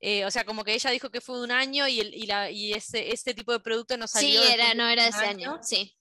eh, 0.00 0.24
o 0.24 0.30
sea, 0.30 0.44
como 0.44 0.62
que 0.62 0.74
ella 0.74 0.90
dijo 0.90 1.10
que 1.10 1.20
fue 1.20 1.38
de 1.38 1.42
un 1.44 1.50
año 1.50 1.88
y, 1.88 1.98
el, 1.98 2.14
y, 2.14 2.26
la, 2.26 2.50
y 2.52 2.72
ese, 2.72 3.12
ese 3.12 3.34
tipo 3.34 3.50
de 3.50 3.58
producto 3.58 3.96
no 3.96 4.06
Sí, 4.06 4.12
salió. 4.12 4.40
después 4.42 4.54
era, 4.54 4.74
no 4.74 4.88
era 4.88 5.02
de 5.02 5.08
ese 5.08 5.18
año. 5.26 5.58
Sí. 5.62 5.96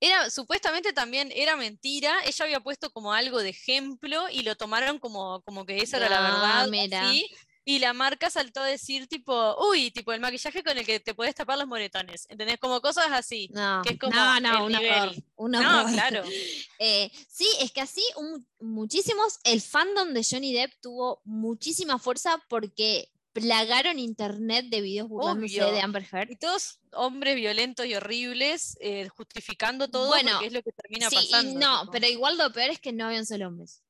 era, 0.00 0.28
supuestamente 0.30 0.92
también 0.92 1.30
era 1.34 1.54
mentira, 1.56 2.16
ella 2.24 2.44
había 2.44 2.60
puesto 2.60 2.90
como 2.90 3.12
algo 3.12 3.38
de 3.40 3.50
ejemplo 3.50 4.28
y 4.30 4.42
lo 4.42 4.56
tomaron 4.56 4.98
como, 4.98 5.40
como 5.42 5.64
que 5.66 5.78
esa 5.82 5.98
era 5.98 6.08
la 6.08 6.18
Ah, 6.18 6.22
verdad, 6.22 6.68
mira. 6.68 7.10
así, 7.10 7.26
y 7.70 7.78
la 7.80 7.92
marca 7.92 8.30
saltó 8.30 8.60
a 8.60 8.64
decir 8.66 9.06
tipo, 9.08 9.54
uy, 9.68 9.90
tipo 9.90 10.10
el 10.12 10.20
maquillaje 10.20 10.62
con 10.62 10.78
el 10.78 10.86
que 10.86 11.00
te 11.00 11.12
puedes 11.14 11.34
tapar 11.34 11.58
los 11.58 11.66
moretones, 11.66 12.24
¿entendés? 12.30 12.58
Como 12.58 12.80
cosas 12.80 13.08
así. 13.12 13.50
No, 13.52 13.82
que 13.84 13.92
es 13.92 13.98
como 13.98 14.14
no, 14.14 14.40
no, 14.40 14.64
un 14.64 14.74
horror, 14.74 15.14
un 15.36 15.50
No, 15.50 15.86
claro. 15.92 16.22
Eh, 16.78 17.10
sí, 17.28 17.46
es 17.60 17.70
que 17.72 17.80
así 17.82 18.00
un- 18.16 18.46
muchísimos, 18.58 19.38
el 19.44 19.60
fandom 19.60 20.14
de 20.14 20.24
Johnny 20.24 20.52
Depp 20.54 20.72
tuvo 20.80 21.20
muchísima 21.24 21.98
fuerza 21.98 22.42
porque 22.48 23.10
plagaron 23.34 23.98
internet 23.98 24.66
de 24.70 24.80
videos 24.80 25.08
burlándose 25.08 25.62
Obvio. 25.62 25.72
de 25.74 25.80
Amber 25.82 26.06
Heard. 26.10 26.30
Y 26.30 26.36
todos 26.36 26.78
hombres 26.92 27.36
violentos 27.36 27.84
y 27.86 27.94
horribles 27.94 28.78
eh, 28.80 29.08
justificando 29.10 29.88
todo 29.88 30.08
Bueno, 30.08 30.30
porque 30.32 30.46
es 30.46 30.52
lo 30.54 30.62
que 30.62 30.72
termina 30.72 31.10
Sí, 31.10 31.16
y 31.16 31.30
pasando. 31.30 31.60
no, 31.60 31.80
tipo. 31.82 31.92
pero 31.92 32.06
igual 32.06 32.38
lo 32.38 32.50
peor 32.52 32.70
es 32.70 32.80
que 32.80 32.92
no 32.92 33.06
habían 33.06 33.26
solo 33.26 33.48
hombres. 33.48 33.82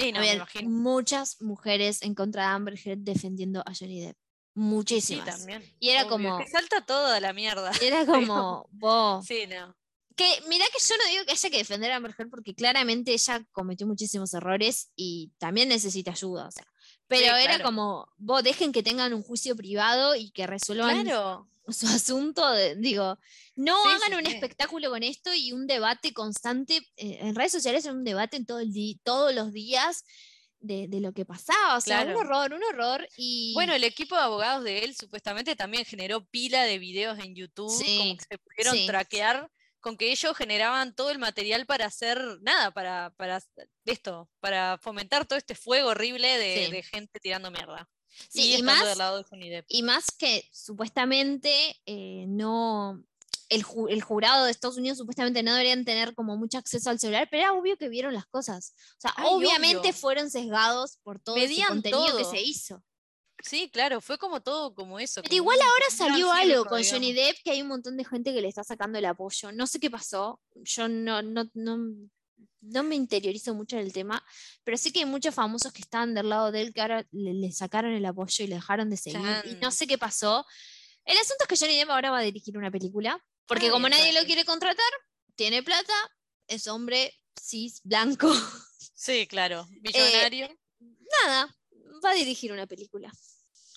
Sí, 0.00 0.12
no, 0.12 0.24
imagino. 0.24 0.70
muchas 0.70 1.40
mujeres 1.42 2.02
en 2.02 2.14
contra 2.14 2.42
de 2.42 2.48
Amber 2.48 2.78
Heard 2.82 2.98
defendiendo 3.00 3.60
a 3.66 3.72
Johnny 3.74 4.00
Depp. 4.00 4.16
Sí, 4.16 4.60
Muchísimas. 4.60 5.38
también. 5.38 5.62
Y 5.78 5.90
era 5.90 6.02
obvio, 6.02 6.10
como, 6.10 6.38
Que 6.38 6.48
salta 6.48 6.84
toda 6.84 7.20
la 7.20 7.32
mierda. 7.32 7.70
era 7.82 8.04
como, 8.06 8.68
vos. 8.72 9.24
Sí, 9.26 9.46
no. 9.46 9.76
Que 10.16 10.26
mirá 10.48 10.64
que 10.66 10.82
yo 10.86 10.94
no 10.96 11.10
digo 11.10 11.24
que 11.24 11.32
haya 11.32 11.50
que 11.50 11.56
defender 11.58 11.92
a 11.92 11.96
Amber 11.96 12.14
Heard 12.18 12.30
porque 12.30 12.54
claramente 12.54 13.12
ella 13.12 13.42
cometió 13.52 13.86
muchísimos 13.86 14.34
errores 14.34 14.90
y 14.96 15.32
también 15.38 15.68
necesita 15.68 16.10
ayuda, 16.10 16.48
o 16.48 16.50
sea. 16.50 16.66
Pero 17.06 17.36
era 17.36 17.56
claro. 17.56 17.64
como, 17.64 18.08
vos 18.18 18.42
dejen 18.42 18.72
que 18.72 18.82
tengan 18.82 19.14
un 19.14 19.22
juicio 19.22 19.56
privado 19.56 20.14
y 20.14 20.30
que 20.30 20.46
resuelvan 20.46 21.04
Claro. 21.04 21.48
su 21.80 21.86
asunto, 21.86 22.50
de- 22.50 22.76
digo, 22.76 23.18
no 23.56 23.76
Sí, 23.82 23.88
hagan 23.90 24.10
sí, 24.12 24.14
un 24.16 24.26
sí. 24.26 24.32
espectáculo 24.34 24.90
con 24.90 25.02
esto 25.02 25.32
y 25.34 25.52
un 25.52 25.66
debate 25.66 26.12
constante, 26.12 26.76
eh, 26.96 27.18
en 27.20 27.34
redes 27.34 27.52
sociales 27.52 27.84
un 27.86 28.04
debate 28.04 28.36
en 28.36 28.46
todo 28.46 28.60
el 28.60 28.72
todos 29.02 29.34
los 29.34 29.52
días 29.52 30.04
de, 30.58 30.88
de 30.88 31.00
lo 31.00 31.12
que 31.12 31.24
pasaba, 31.24 31.76
o 31.76 31.80
sea, 31.80 32.02
Claro. 32.02 32.18
un 32.18 32.26
horror, 32.26 32.52
un 32.52 32.62
horror 32.62 33.08
y... 33.16 33.54
Bueno, 33.54 33.72
el 33.74 33.82
equipo 33.84 34.14
de 34.14 34.22
abogados 34.22 34.62
de 34.62 34.80
él 34.80 34.94
supuestamente 34.94 35.56
también 35.56 35.84
generó 35.86 36.24
pila 36.26 36.64
de 36.64 36.78
videos 36.78 37.18
en 37.18 37.34
YouTube, 37.34 37.70
como 37.72 38.16
que 38.16 38.24
se 38.28 38.38
pudieron 38.38 38.86
traquear 38.86 39.50
con 39.80 39.96
que 39.96 40.12
ellos 40.12 40.36
generaban 40.36 40.94
todo 40.94 41.08
el 41.10 41.18
material 41.18 41.64
para 41.64 41.86
hacer 41.86 42.22
nada, 42.42 42.70
para, 42.72 43.14
para 43.16 43.40
esto, 43.86 44.28
para 44.40 44.76
fomentar 44.82 45.24
todo 45.24 45.38
este 45.38 45.54
fuego 45.54 45.88
horrible 45.88 46.36
de 46.36 46.82
gente 46.82 47.18
tirando 47.20 47.50
mierda. 47.50 47.88
Sí, 48.28 48.54
y, 48.56 48.62
más- 48.62 48.84
del 48.86 48.98
lado 48.98 49.18
de 49.18 49.24
Johnny 49.24 49.48
Depp. 49.50 49.66
Y 49.68 49.82
más 49.82 50.06
que 50.16 50.48
supuestamente 50.52 51.76
eh, 51.86 52.24
no. 52.28 53.02
El, 53.48 53.64
ju- 53.64 53.90
el 53.90 54.00
jurado 54.00 54.44
de 54.44 54.52
Estados 54.52 54.76
Unidos 54.76 54.98
supuestamente 54.98 55.42
no 55.42 55.50
deberían 55.52 55.84
tener 55.84 56.14
como 56.14 56.36
mucho 56.36 56.56
acceso 56.58 56.88
al 56.88 57.00
celular, 57.00 57.26
pero 57.30 57.42
era 57.42 57.52
obvio 57.52 57.76
que 57.76 57.88
vieron 57.88 58.14
las 58.14 58.26
cosas. 58.26 58.74
O 58.96 59.00
sea, 59.00 59.12
Ay, 59.16 59.26
obviamente 59.28 59.78
obvio. 59.80 59.92
fueron 59.92 60.30
sesgados 60.30 60.98
por 61.02 61.18
todo 61.20 61.34
Medían 61.34 61.68
contenido 61.68 62.16
que 62.16 62.24
se 62.24 62.40
hizo. 62.40 62.84
Sí, 63.42 63.68
claro, 63.72 64.00
fue 64.00 64.18
como 64.18 64.40
todo 64.40 64.72
como 64.74 65.00
eso. 65.00 65.20
Pero 65.22 65.30
como 65.30 65.36
igual 65.42 65.58
ahora 65.62 65.84
salió 65.90 66.30
algo 66.32 66.64
con 66.66 66.84
Johnny. 66.84 67.12
Depp 67.12 67.38
que 67.42 67.50
hay 67.50 67.62
un 67.62 67.68
montón 67.68 67.96
de 67.96 68.04
gente 68.04 68.32
que 68.32 68.40
le 68.40 68.46
está 68.48 68.62
sacando 68.62 68.98
el 68.98 69.04
apoyo. 69.06 69.50
No 69.50 69.66
sé 69.66 69.80
qué 69.80 69.90
pasó. 69.90 70.40
Yo 70.54 70.86
no, 70.88 71.20
no, 71.22 71.50
no, 71.54 71.78
no 72.60 72.82
me 72.82 72.94
interiorizo 72.94 73.54
mucho 73.54 73.76
en 73.76 73.82
el 73.86 73.92
tema, 73.92 74.24
pero 74.64 74.76
sé 74.76 74.92
que 74.92 75.00
hay 75.00 75.04
muchos 75.06 75.34
famosos 75.34 75.72
que 75.72 75.80
estaban 75.82 76.14
del 76.14 76.28
lado 76.28 76.52
de 76.52 76.60
él 76.62 76.72
que 76.74 76.80
ahora 76.82 77.06
le, 77.10 77.34
le 77.34 77.52
sacaron 77.52 77.92
el 77.92 78.04
apoyo 78.04 78.44
y 78.44 78.48
le 78.48 78.56
dejaron 78.56 78.90
de 78.90 78.96
seguir. 78.96 79.20
Y 79.44 79.54
no 79.56 79.70
sé 79.70 79.86
qué 79.86 79.96
pasó. 79.98 80.44
El 81.04 81.16
asunto 81.16 81.44
es 81.44 81.48
que 81.48 81.56
Johnny 81.56 81.76
Depp 81.78 81.90
ahora 81.90 82.10
va 82.10 82.18
a 82.18 82.22
dirigir 82.22 82.56
una 82.58 82.70
película, 82.70 83.18
porque 83.46 83.66
Ay, 83.66 83.70
como 83.70 83.88
nadie 83.88 84.12
lo 84.12 84.24
quiere 84.26 84.44
contratar, 84.44 84.92
tiene 85.34 85.62
plata, 85.62 85.94
es 86.46 86.66
hombre 86.66 87.14
cis, 87.40 87.80
blanco, 87.82 88.30
Sí, 88.94 89.26
claro, 89.26 89.66
Eh, 89.72 89.80
millonario. 89.80 90.48
nada, 91.24 91.56
va 92.04 92.10
a 92.10 92.14
dirigir 92.14 92.52
una 92.52 92.66
película. 92.66 93.10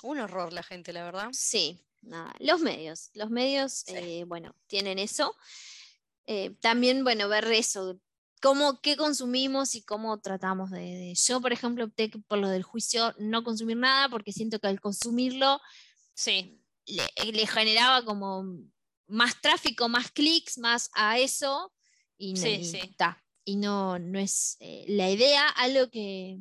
Un 0.02 0.20
horror 0.20 0.52
la 0.52 0.64
gente, 0.64 0.92
la 0.92 1.06
verdad. 1.06 1.30
Sí, 1.32 1.80
nada. 2.02 2.34
Los 2.40 2.60
medios. 2.60 3.10
Los 3.14 3.30
medios, 3.30 3.84
Sí. 3.88 3.94
eh, 3.96 4.24
bueno, 4.28 4.54
tienen 4.68 5.00
eso. 5.00 5.34
Eh, 6.26 6.56
también, 6.60 7.04
bueno, 7.06 7.30
ver 7.30 7.46
eso. 7.54 7.98
Cómo, 8.44 8.82
qué 8.82 8.96
consumimos 8.98 9.74
y 9.74 9.84
cómo 9.84 10.20
tratamos 10.20 10.70
de, 10.70 10.82
de- 10.82 11.16
Yo, 11.16 11.40
por 11.42 11.54
ejemplo, 11.54 11.86
opté 11.86 12.12
por 12.28 12.38
lo 12.38 12.50
del 12.50 12.62
juicio 12.64 13.16
no 13.18 13.42
consumir 13.44 13.78
nada 13.78 14.10
porque 14.10 14.32
siento 14.34 14.60
que 14.60 14.68
al 14.68 14.80
consumirlo 14.82 15.60
Sí, 16.14 16.62
le, 16.86 17.32
le 17.32 17.48
generaba 17.48 18.04
como 18.06 18.44
más 19.08 19.40
tráfico, 19.42 19.88
más 19.88 20.12
clics, 20.12 20.58
más 20.58 20.90
a 20.94 21.18
eso. 21.20 21.72
Y, 22.18 22.34
no- 22.34 22.42
Sí, 22.42 22.50
y 22.50 22.66
sí. 22.66 22.96
ta. 22.98 23.24
y 23.46 23.56
no, 23.56 23.98
no 23.98 24.20
es 24.20 24.58
eh, 24.60 24.84
la 24.90 25.10
idea. 25.10 25.48
Algo 25.48 25.90
que, 25.90 26.40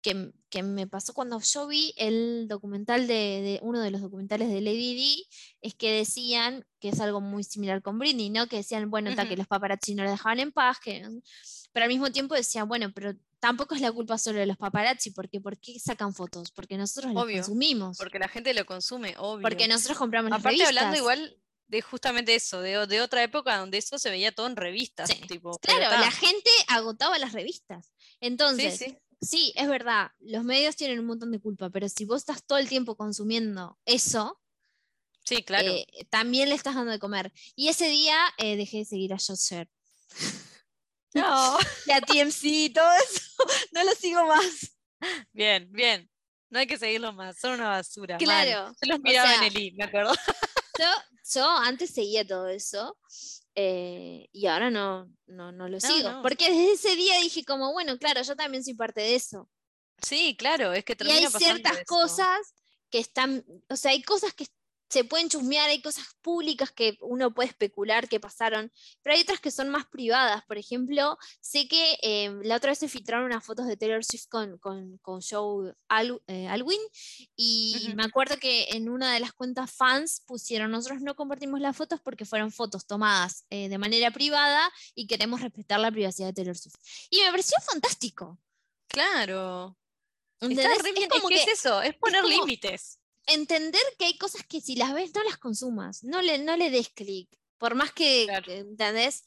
que, 0.00 0.32
que 0.48 0.62
me 0.62 0.86
pasó 0.86 1.12
cuando 1.12 1.40
yo 1.40 1.66
vi 1.66 1.92
el 1.96 2.46
documental 2.48 3.06
de, 3.06 3.14
de- 3.14 3.58
uno 3.62 3.80
de 3.80 3.90
los 3.90 4.00
documentales 4.00 4.48
de 4.48 4.60
Lady 4.60 4.94
Di, 4.94 5.26
es 5.60 5.74
que 5.74 5.90
decían 5.92 6.64
que 6.80 6.90
es 6.90 7.00
algo 7.00 7.20
muy 7.20 7.42
similar 7.44 7.82
con 7.82 7.98
Britney, 7.98 8.30
¿no? 8.30 8.46
Que 8.46 8.56
decían, 8.56 8.90
bueno, 8.90 9.14
ta, 9.14 9.28
que 9.28 9.36
los 9.36 9.46
paparazzi 9.48 9.94
no 9.94 10.04
la 10.04 10.10
dejaban 10.12 10.38
en 10.40 10.52
paz, 10.52 10.78
que, 10.82 11.04
pero 11.72 11.84
al 11.84 11.88
mismo 11.90 12.10
tiempo 12.12 12.34
decían, 12.34 12.68
bueno, 12.68 12.92
pero 12.94 13.14
tampoco 13.40 13.74
es 13.74 13.80
la 13.80 13.92
culpa 13.92 14.18
solo 14.18 14.38
de 14.38 14.46
los 14.46 14.56
paparazzi, 14.56 15.10
porque 15.10 15.40
¿por 15.40 15.58
qué 15.58 15.78
sacan 15.80 16.14
fotos? 16.14 16.50
Porque 16.52 16.76
nosotros 16.76 17.12
Obvio, 17.14 17.38
consumimos, 17.38 17.98
Porque 17.98 18.18
la 18.18 18.28
gente 18.28 18.54
lo 18.54 18.64
consume, 18.66 19.14
obvio. 19.18 19.42
porque 19.42 19.66
nosotros 19.68 19.98
compramos 19.98 20.30
las 20.30 20.40
Aparte 20.40 20.64
hablando 20.64 20.96
igual 20.96 21.36
de 21.66 21.82
justamente 21.82 22.34
eso, 22.34 22.60
de, 22.62 22.86
de 22.86 23.00
otra 23.02 23.22
época 23.22 23.56
donde 23.58 23.78
eso 23.78 23.98
se 23.98 24.08
veía 24.10 24.32
todo 24.32 24.46
en 24.46 24.56
revistas, 24.56 25.10
Sí, 25.10 25.20
tipo. 25.26 25.58
Claro, 25.58 25.90
la 26.00 26.10
gente 26.10 26.48
agotaba 26.68 27.18
las 27.18 27.32
revistas. 27.32 27.92
Entonces, 28.20 28.78
sí, 28.78 28.86
sí. 28.86 28.96
Sí, 29.20 29.52
es 29.56 29.68
verdad, 29.68 30.10
los 30.20 30.44
medios 30.44 30.76
tienen 30.76 30.98
un 31.00 31.06
montón 31.06 31.30
de 31.32 31.40
culpa, 31.40 31.70
pero 31.70 31.88
si 31.88 32.04
vos 32.04 32.18
estás 32.18 32.44
todo 32.44 32.58
el 32.58 32.68
tiempo 32.68 32.96
consumiendo 32.96 33.78
eso, 33.84 34.40
Sí, 35.24 35.42
claro. 35.42 35.68
eh, 35.68 35.86
también 36.08 36.48
le 36.48 36.54
estás 36.54 36.74
dando 36.74 36.90
de 36.90 36.98
comer. 36.98 37.30
Y 37.54 37.68
ese 37.68 37.86
día 37.88 38.16
eh, 38.38 38.56
dejé 38.56 38.78
de 38.78 38.84
seguir 38.86 39.12
a 39.12 39.18
Josh 39.18 39.66
No. 41.14 41.58
y 41.86 41.90
a 41.92 42.00
TMC 42.00 42.44
y 42.44 42.70
todo 42.70 42.90
eso, 42.94 43.20
no 43.72 43.84
lo 43.84 43.92
sigo 43.92 44.26
más. 44.26 44.76
Bien, 45.32 45.70
bien. 45.72 46.10
No 46.50 46.58
hay 46.60 46.66
que 46.66 46.78
seguirlo 46.78 47.12
más, 47.12 47.38
son 47.38 47.54
una 47.54 47.68
basura. 47.68 48.14
mal. 48.16 48.24
Claro, 48.24 48.74
Yo 48.82 48.88
los 48.88 48.98
o 48.98 49.02
miraba 49.02 49.28
sea, 49.28 49.46
en 49.46 49.52
el 49.56 49.62
I, 49.62 49.72
me 49.72 49.84
acuerdo. 49.84 50.14
Yo, 50.78 50.86
yo 51.34 51.48
antes 51.58 51.90
seguía 51.90 52.26
todo 52.26 52.48
eso 52.48 52.96
eh, 53.60 54.28
y 54.32 54.46
ahora 54.46 54.70
no, 54.70 55.12
no, 55.26 55.50
no 55.50 55.68
lo 55.68 55.78
No, 55.78 55.80
sigo. 55.80 56.10
no. 56.12 56.22
Porque 56.22 56.48
desde 56.48 56.72
ese 56.74 56.94
día 56.96 57.18
dije 57.18 57.44
como, 57.44 57.72
bueno, 57.72 57.98
claro, 57.98 58.22
yo 58.22 58.36
también 58.36 58.62
soy 58.62 58.74
parte 58.74 59.00
de 59.00 59.16
eso. 59.16 59.50
Sí, 60.00 60.36
claro, 60.38 60.72
es 60.72 60.84
que 60.84 60.96
Y 61.00 61.10
hay 61.10 61.24
pasando 61.24 61.38
ciertas 61.40 61.72
eso. 61.78 61.84
cosas 61.86 62.54
que 62.88 63.00
están, 63.00 63.44
o 63.68 63.74
sea, 63.74 63.90
hay 63.90 64.02
cosas 64.02 64.32
que 64.32 64.46
se 64.90 65.04
pueden 65.04 65.28
chusmear, 65.28 65.68
hay 65.68 65.82
cosas 65.82 66.06
públicas 66.22 66.70
que 66.72 66.96
uno 67.02 67.34
puede 67.34 67.48
especular 67.50 68.08
que 68.08 68.20
pasaron, 68.20 68.72
pero 69.02 69.14
hay 69.14 69.22
otras 69.22 69.40
que 69.40 69.50
son 69.50 69.68
más 69.68 69.86
privadas. 69.86 70.44
Por 70.46 70.56
ejemplo, 70.58 71.18
sé 71.40 71.68
que 71.68 71.98
eh, 72.02 72.34
la 72.42 72.56
otra 72.56 72.70
vez 72.70 72.78
se 72.78 72.88
filtraron 72.88 73.26
unas 73.26 73.44
fotos 73.44 73.66
de 73.66 73.76
Taylor 73.76 74.04
Swift 74.04 74.28
con, 74.28 74.58
con, 74.58 74.98
con 74.98 75.20
Joe 75.20 75.74
Al- 75.88 76.22
eh, 76.26 76.48
Alwyn 76.48 76.80
y 77.36 77.92
me 77.94 78.04
acuerdo 78.04 78.36
que 78.38 78.68
en 78.70 78.88
una 78.88 79.12
de 79.12 79.20
las 79.20 79.32
cuentas 79.32 79.70
fans 79.72 80.22
pusieron, 80.26 80.70
nosotros 80.70 81.02
no 81.02 81.14
compartimos 81.16 81.60
las 81.60 81.76
fotos 81.76 82.00
porque 82.00 82.24
fueron 82.24 82.50
fotos 82.50 82.86
tomadas 82.86 83.44
eh, 83.50 83.68
de 83.68 83.78
manera 83.78 84.10
privada 84.10 84.72
y 84.94 85.06
queremos 85.06 85.40
respetar 85.40 85.80
la 85.80 85.90
privacidad 85.90 86.28
de 86.28 86.32
Taylor 86.32 86.56
Swift. 86.56 86.76
Y 87.10 87.20
me 87.20 87.30
pareció 87.30 87.58
fantástico. 87.60 88.38
Claro. 88.88 89.76
Está 90.40 90.62
que 91.28 91.34
es 91.52 91.58
eso, 91.60 91.82
es 91.82 91.94
poner 91.96 92.24
límites. 92.24 92.97
Entender 93.28 93.80
que 93.98 94.06
hay 94.06 94.18
cosas 94.18 94.42
que 94.44 94.60
si 94.60 94.74
las 94.76 94.92
ves 94.94 95.14
no 95.14 95.22
las 95.22 95.38
consumas, 95.38 96.02
no 96.04 96.20
le, 96.22 96.38
no 96.38 96.56
le 96.56 96.70
des 96.70 96.88
clic, 96.88 97.28
por 97.58 97.74
más 97.74 97.92
que, 97.92 98.24
Claro. 98.26 98.52
¿entendés? 98.52 99.24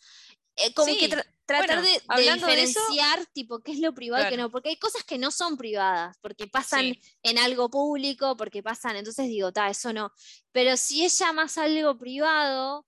Eh, 0.58 0.74
como 0.74 0.94
que 0.94 1.10
tra- 1.10 1.26
tratar 1.46 1.78
bueno, 1.78 1.82
de- 1.84 1.88
de, 1.94 2.02
hablando 2.10 2.46
de 2.48 2.64
eso- 2.64 2.80
diferenciar 2.82 3.26
tipo 3.28 3.60
qué 3.62 3.72
es 3.72 3.80
lo 3.80 3.94
privado 3.94 4.26
y 4.26 4.30
qué 4.30 4.38
no, 4.38 4.52
porque 4.52 4.70
hay 4.70 4.76
cosas 4.78 5.04
que 5.06 5.18
no 5.18 5.32
son 5.32 5.56
privadas, 5.58 6.18
porque 6.22 6.48
pasan 6.48 6.94
Sí. 6.94 7.02
en 7.24 7.38
algo 7.38 7.70
público, 7.70 8.36
porque 8.36 8.62
pasan, 8.62 8.98
entonces 8.98 9.28
digo, 9.28 9.52
ta, 9.54 9.70
eso 9.70 9.94
no, 9.94 10.12
pero 10.52 10.76
si 10.78 11.06
es 11.06 11.18
ya 11.20 11.32
más 11.34 11.58
algo 11.58 11.98
privado, 11.98 12.86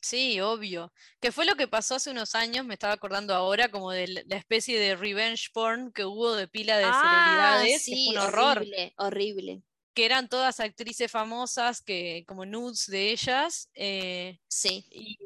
Sí, 0.00 0.40
obvio. 0.40 0.92
Que 1.20 1.32
fue 1.32 1.44
lo 1.44 1.56
que 1.56 1.66
pasó 1.66 1.96
hace 1.96 2.12
unos 2.12 2.36
años, 2.36 2.64
me 2.64 2.74
estaba 2.74 2.92
acordando 2.92 3.34
ahora, 3.34 3.68
como 3.68 3.90
de 3.90 4.06
la- 4.06 4.36
especie 4.36 4.78
de 4.78 4.94
revenge 4.94 5.48
porn 5.52 5.90
que 5.92 6.04
hubo 6.04 6.36
de 6.36 6.46
pila 6.46 6.78
de 6.78 6.84
ah, 6.86 6.92
celebridades, 7.02 7.82
sí, 7.82 8.06
un 8.10 8.18
horror, 8.18 8.58
horrible, 8.58 8.94
horrible, 8.96 9.62
que 9.98 10.04
eran 10.04 10.28
todas 10.28 10.60
actrices 10.60 11.10
famosas, 11.10 11.82
que 11.82 12.24
como 12.28 12.46
nudes 12.46 12.86
de 12.86 13.10
ellas, 13.10 13.68
eh, 13.74 14.38
sí. 14.46 14.86
y, 14.92 15.18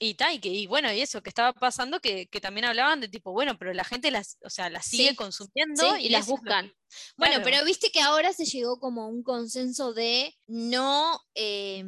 y, 0.00 0.14
ta, 0.14 0.32
y, 0.32 0.40
que, 0.40 0.48
y 0.48 0.66
bueno, 0.66 0.92
y 0.92 1.00
eso 1.00 1.22
que 1.22 1.28
estaba 1.28 1.52
pasando, 1.52 2.00
que, 2.00 2.26
que 2.26 2.40
también 2.40 2.64
hablaban 2.64 2.98
de 3.00 3.06
tipo, 3.06 3.30
bueno, 3.30 3.56
pero 3.56 3.72
la 3.72 3.84
gente 3.84 4.10
las, 4.10 4.36
o 4.44 4.50
sea, 4.50 4.68
las 4.68 4.86
sigue 4.86 5.10
Sí, 5.10 5.14
consumiendo 5.14 5.94
Sí, 5.94 6.06
y 6.06 6.08
las 6.08 6.26
buscan. 6.26 6.70
que- 6.70 6.74
Bueno, 7.16 7.34
claro. 7.36 7.44
pero 7.44 7.64
viste 7.64 7.92
que 7.92 8.00
ahora 8.00 8.32
se 8.32 8.46
llegó 8.46 8.80
como 8.80 9.02
a 9.04 9.06
un 9.06 9.22
consenso 9.22 9.94
de 9.94 10.36
no, 10.48 11.20
eh, 11.36 11.84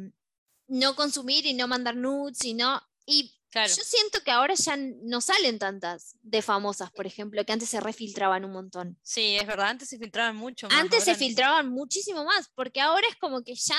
no 0.69 0.95
consumir 0.95 1.45
y 1.45 1.55
no 1.55 1.67
mandar 1.67 1.97
nudes 1.97 2.41
y 2.45 2.53
no. 2.53 2.81
Y 3.05 3.35
Claro. 3.55 3.73
yo 3.73 3.83
siento 3.85 4.21
que 4.21 4.31
ahora 4.31 4.53
ya 4.53 4.75
no 4.77 5.21
salen 5.21 5.59
tantas 5.59 6.17
de 6.21 6.41
famosas, 6.41 6.91
por 6.91 7.07
ejemplo, 7.07 7.45
que 7.45 7.53
antes 7.53 7.69
se 7.69 7.79
refiltraban 7.79 8.43
un 8.43 8.51
montón. 8.51 8.99
Sí, 9.01 9.37
es 9.37 9.47
verdad, 9.47 9.67
antes 9.69 9.87
se 9.87 9.97
filtraban 9.97 10.35
mucho 10.35 10.67
más. 10.67 10.77
Antes 10.77 11.05
se 11.05 11.13
no. 11.13 11.17
filtraban 11.17 11.69
muchísimo 11.69 12.25
más, 12.25 12.49
porque 12.53 12.81
ahora 12.81 13.07
es 13.09 13.15
como 13.15 13.43
que 13.43 13.55
ya 13.55 13.77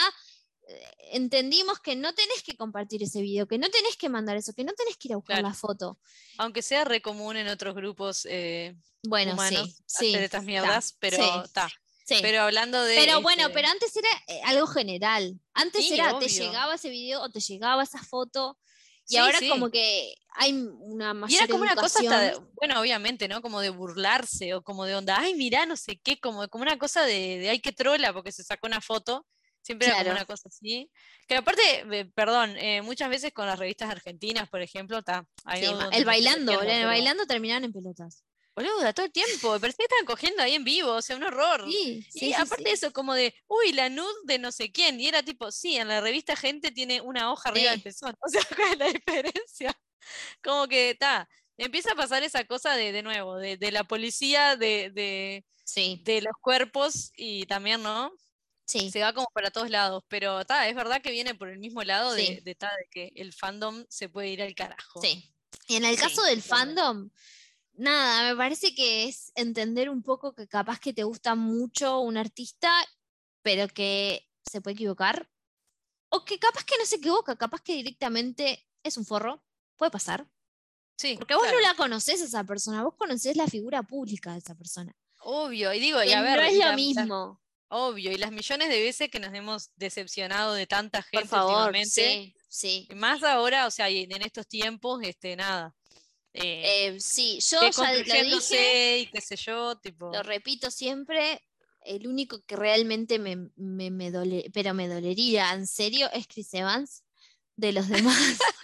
eh, 0.69 0.91
entendimos 1.13 1.79
que 1.81 1.95
no 1.95 2.15
tenés 2.15 2.43
que 2.43 2.57
compartir 2.57 3.03
ese 3.03 3.21
video, 3.21 3.47
que 3.47 3.59
no 3.59 3.69
tenés 3.69 3.99
que 3.99 4.09
mandar 4.09 4.39
eso, 4.39 4.55
que 4.55 4.65
no 4.65 4.73
tenés 4.73 4.97
que 4.97 5.09
ir 5.09 5.13
a 5.13 5.17
buscar 5.17 5.37
Claro. 5.41 5.49
la 5.49 5.55
foto. 5.55 5.99
Aunque 6.39 6.63
sea 6.63 6.85
re 6.87 7.03
común 7.03 7.37
en 7.37 7.49
otros 7.49 7.75
grupos 7.75 8.27
eh, 8.31 8.75
Bueno, 9.07 9.35
humanos 9.35 9.69
sí, 9.69 9.83
sí. 9.87 10.09
hacer 10.15 10.23
estas 10.25 10.41
ta, 10.41 10.47
mierdas, 10.47 10.97
pero 10.99 11.45
está. 11.45 11.69
sí. 12.07 12.17
Pero 12.23 12.41
hablando 12.41 12.83
de. 12.83 12.95
Pero 12.97 13.21
bueno, 13.21 13.43
este, 13.43 13.53
pero 13.53 13.69
antes 13.69 13.95
era 13.95 14.09
eh, 14.29 14.41
algo 14.47 14.67
general. 14.69 15.39
Antes 15.53 15.91
era, 15.91 16.19
te 16.19 16.29
llegaba 16.29 16.77
ese 16.77 16.89
video 16.89 17.21
o 17.21 17.31
te 17.31 17.41
llegaba 17.41 17.83
esa 17.83 18.03
foto. 18.03 18.59
Y 19.09 19.13
sí, 19.13 19.17
ahora 19.19 19.39
sí. 19.39 19.49
como 19.49 19.71
que 19.71 20.15
hay 20.35 20.53
una 20.53 21.15
mayor 21.15 21.31
Y 21.31 21.37
era 21.37 21.47
como 21.47 21.63
una 21.63 21.77
cosa 21.77 22.01
hasta, 22.01 22.21
de- 22.21 22.39
bueno, 22.55 22.81
obviamente, 22.81 23.29
¿no? 23.29 23.41
Como 23.41 23.61
de 23.61 23.71
burlarse 23.71 24.55
o 24.55 24.63
como 24.63 24.85
de 24.85 24.95
onda, 24.97 25.17
ay, 25.19 25.35
mirá, 25.35 25.65
no 25.67 25.77
sé 25.77 25.97
qué, 26.03 26.19
como, 26.19 26.49
como 26.49 26.63
una 26.63 26.77
cosa 26.79 27.05
de, 27.05 27.39
de 27.39 27.49
ay, 27.51 27.61
qué 27.61 27.73
trola 27.73 28.13
porque 28.13 28.33
se 28.33 28.43
sacó 28.45 28.67
una 28.67 28.81
foto. 28.81 29.27
Siempre 29.63 29.89
era 29.89 29.97
como 29.97 30.05
Claro. 30.05 30.19
una 30.19 30.27
cosa 30.27 30.49
así. 30.49 30.89
Que 31.27 31.37
aparte, 31.37 32.07
perdón, 32.15 32.57
eh, 32.57 32.83
muchas 32.83 33.09
veces 33.11 33.33
con 33.33 33.47
las 33.47 33.59
revistas 33.59 33.91
argentinas, 33.91 34.49
por 34.49 34.61
ejemplo, 34.63 34.99
está. 34.99 35.27
Sí, 35.57 35.63
no- 35.73 35.91
el 35.91 36.05
bailando, 36.05 36.61
el 36.63 36.87
bailando 36.87 37.27
terminaban 37.27 37.65
en 37.65 37.73
pelotas. 37.73 38.23
Boluda, 38.57 38.93
todo 38.95 39.07
el 39.07 39.13
tiempo. 39.13 39.51
Parecía 39.61 39.77
que 39.77 39.85
estaban 39.85 40.07
cogiendo 40.07 40.43
ahí 40.43 40.55
en 40.55 40.65
vivo, 40.65 40.93
o 40.93 41.03
sea, 41.03 41.15
un 41.17 41.25
horror. 41.25 41.67
Sí, 41.71 42.07
Y 42.15 42.19
sí, 42.19 42.35
aparte 42.35 42.65
sí. 42.65 42.71
eso, 42.71 42.93
como 42.93 43.13
de, 43.15 43.35
uy, 43.47 43.73
la 43.73 43.91
nude 43.91 44.09
de 44.25 44.39
no 44.39 44.51
sé 44.51 44.73
quién. 44.73 44.99
Y 44.99 45.09
era 45.09 45.23
tipo, 45.23 45.53
sí, 45.53 45.77
en 45.77 45.89
la 45.89 46.01
revista 46.01 46.35
Gente 46.37 46.71
tiene 46.73 47.03
una 47.03 47.31
hoja 47.31 47.51
arriba 47.51 47.71
del 47.73 47.83
pezón. 47.83 48.15
O 48.27 48.29
sea, 48.29 48.43
¿cuál 48.57 48.73
es 48.73 48.79
la 48.79 48.87
diferencia? 48.89 49.75
Como 50.43 50.67
que 50.69 50.91
está. 50.91 51.29
Empieza 51.59 51.93
a 51.93 51.97
pasar 51.97 52.23
esa 52.23 52.45
cosa 52.45 52.75
de, 52.77 52.93
de 52.93 53.03
nuevo, 53.03 53.37
de, 53.37 53.57
de 53.59 53.73
la 53.73 53.85
policía, 53.85 54.57
de, 54.57 54.91
de, 54.91 55.45
de 56.03 56.21
los 56.23 56.33
cuerpos 56.41 57.11
y 57.17 57.45
también, 57.47 57.83
¿no? 57.83 58.11
sí. 58.67 58.91
Se 58.91 59.01
va 59.01 59.13
como 59.13 59.27
para 59.35 59.51
todos 59.51 59.71
lados. 59.71 60.03
Pero 60.09 60.41
está, 60.41 60.69
es 60.69 60.75
verdad 60.75 61.03
que 61.03 61.11
viene 61.11 61.35
por 61.35 61.49
el 61.51 61.59
mismo 61.59 61.83
lado 61.83 62.13
de, 62.15 62.27
Sí. 62.27 62.41
de, 62.43 62.55
ta, 62.55 62.69
de 62.69 62.87
que 62.91 63.13
el 63.21 63.33
fandom 63.35 63.85
se 63.89 64.09
puede 64.09 64.29
ir 64.29 64.43
al 64.43 64.55
carajo. 64.55 65.01
Sí. 65.03 65.31
Y 65.69 65.77
en 65.77 65.85
el 65.85 65.97
Sí, 65.97 66.03
caso 66.03 66.23
del 66.25 66.43
fandom, 66.43 67.11
nada, 67.79 68.31
me 68.31 68.37
parece 68.37 68.75
que 68.75 69.05
es 69.09 69.33
entender 69.35 69.89
un 69.91 70.03
poco 70.03 70.35
que 70.35 70.47
capaz 70.49 70.79
que 70.81 70.93
te 70.93 71.05
gusta 71.05 71.35
mucho 71.35 72.01
un 72.01 72.17
artista, 72.17 72.71
pero 73.43 73.69
que 73.69 74.27
se 74.51 74.61
puede 74.61 74.75
equivocar. 74.75 75.31
O 76.11 76.25
que 76.25 76.39
capaz 76.39 76.65
que 76.65 76.79
no 76.79 76.87
se 76.87 76.97
equivoca, 76.97 77.37
capaz 77.37 77.61
que 77.63 77.75
directamente 77.75 78.67
es 78.83 78.97
un 78.97 79.05
forro. 79.05 79.43
Puede 79.77 79.91
pasar. 79.91 80.27
Sí, 80.99 81.17
Porque 81.19 81.35
vos 81.35 81.43
claro, 81.43 81.59
no 81.59 81.63
la 81.69 81.75
conocés 81.75 82.23
a 82.23 82.25
esa 82.25 82.45
persona, 82.45 82.83
vos 82.83 82.95
conocés 82.97 83.37
la 83.37 83.47
figura 83.47 83.83
pública 83.83 84.33
de 84.33 84.39
esa 84.39 84.55
persona. 84.55 84.97
Obvio, 85.21 85.75
y 85.75 85.81
digo, 85.81 86.03
y 86.03 86.13
a 86.13 86.23
ver, 86.23 86.39
no 86.39 86.43
es 86.47 86.53
lo 86.55 86.59
la- 86.61 86.67
la- 86.71 86.77
mismo. 86.77 87.43
Obvio, 87.69 88.13
y 88.13 88.17
las 88.17 88.31
millones 88.31 88.69
de 88.69 88.81
veces 88.81 89.11
que 89.11 89.19
nos 89.19 89.35
hemos 89.35 89.73
decepcionado 89.75 90.55
de 90.55 90.67
tanta 90.69 91.01
Por 91.03 91.21
gente 91.23 91.29
favor, 91.29 91.53
últimamente, 91.69 91.89
sí, 91.91 92.35
sí. 92.49 92.87
y 92.89 92.95
más 92.95 93.23
ahora, 93.25 93.67
o 93.67 93.71
sea, 93.73 93.89
en 93.91 94.23
estos 94.23 94.47
tiempos, 94.47 95.01
este, 95.03 95.35
nada. 95.35 95.75
Eh, 96.37 96.87
Eh, 96.95 97.01
sí, 97.01 97.39
yo 97.41 97.61
ya 97.71 97.93
lo 97.93 98.37
dije, 98.37 98.99
y 98.99 99.07
qué 99.07 99.21
sé 99.21 99.37
yo, 99.37 99.77
tipo. 99.79 100.11
lo 100.13 100.23
repito 100.23 100.71
siempre, 100.71 101.43
el 101.83 102.07
único 102.07 102.43
que 102.45 102.57
realmente 102.57 103.19
me, 103.19 103.51
me, 103.57 103.91
me 103.91 104.11
dole- 104.11 104.51
pero 104.53 104.75
me 104.75 104.89
dolería, 104.89 105.53
en 105.53 105.67
serio, 105.67 106.09
es 106.13 106.27
Chris 106.27 106.53
Evans. 106.55 107.03
De 107.59 107.73
los 107.73 107.89
demás, 107.89 108.17